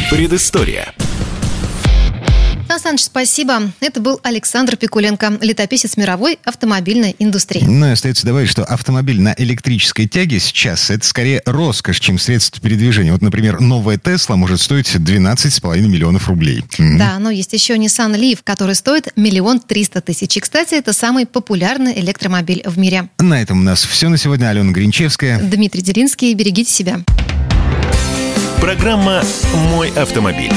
Предыстория. 0.09 0.93
Сан 2.77 2.97
спасибо. 2.97 3.71
Это 3.79 3.99
был 3.99 4.19
Александр 4.23 4.77
Пикуленко, 4.77 5.39
летописец 5.41 5.97
мировой 5.97 6.39
автомобильной 6.43 7.15
индустрии. 7.19 7.63
Ну 7.65 7.87
и 7.87 7.91
остается 7.91 8.25
добавить, 8.25 8.49
что 8.49 8.63
автомобиль 8.63 9.19
на 9.19 9.33
электрической 9.37 10.07
тяге 10.07 10.39
сейчас 10.39 10.89
это 10.89 11.05
скорее 11.05 11.41
роскошь, 11.45 11.99
чем 11.99 12.19
средство 12.19 12.61
передвижения. 12.61 13.11
Вот, 13.11 13.21
например, 13.21 13.59
новая 13.59 13.97
Тесла 13.97 14.35
может 14.35 14.61
стоить 14.61 14.87
12,5 14.95 15.79
миллионов 15.81 16.27
рублей. 16.29 16.63
Да, 16.77 17.19
но 17.19 17.29
есть 17.29 17.53
еще 17.53 17.75
Nissan 17.75 18.15
Leaf, 18.15 18.39
который 18.43 18.75
стоит 18.75 19.09
миллион 19.15 19.59
триста 19.59 20.01
тысяч. 20.01 20.37
И, 20.37 20.39
кстати, 20.39 20.75
это 20.75 20.93
самый 20.93 21.25
популярный 21.25 21.99
электромобиль 21.99 22.63
в 22.65 22.77
мире. 22.77 23.09
На 23.19 23.41
этом 23.41 23.59
у 23.59 23.63
нас 23.63 23.83
все 23.83 24.09
на 24.09 24.17
сегодня. 24.17 24.49
Алена 24.49 24.71
Гринчевская. 24.71 25.39
Дмитрий 25.39 25.81
Делинский. 25.81 26.33
Берегите 26.33 26.71
себя. 26.71 27.01
Программа 28.61 29.23
«Мой 29.71 29.89
автомобиль». 29.91 30.51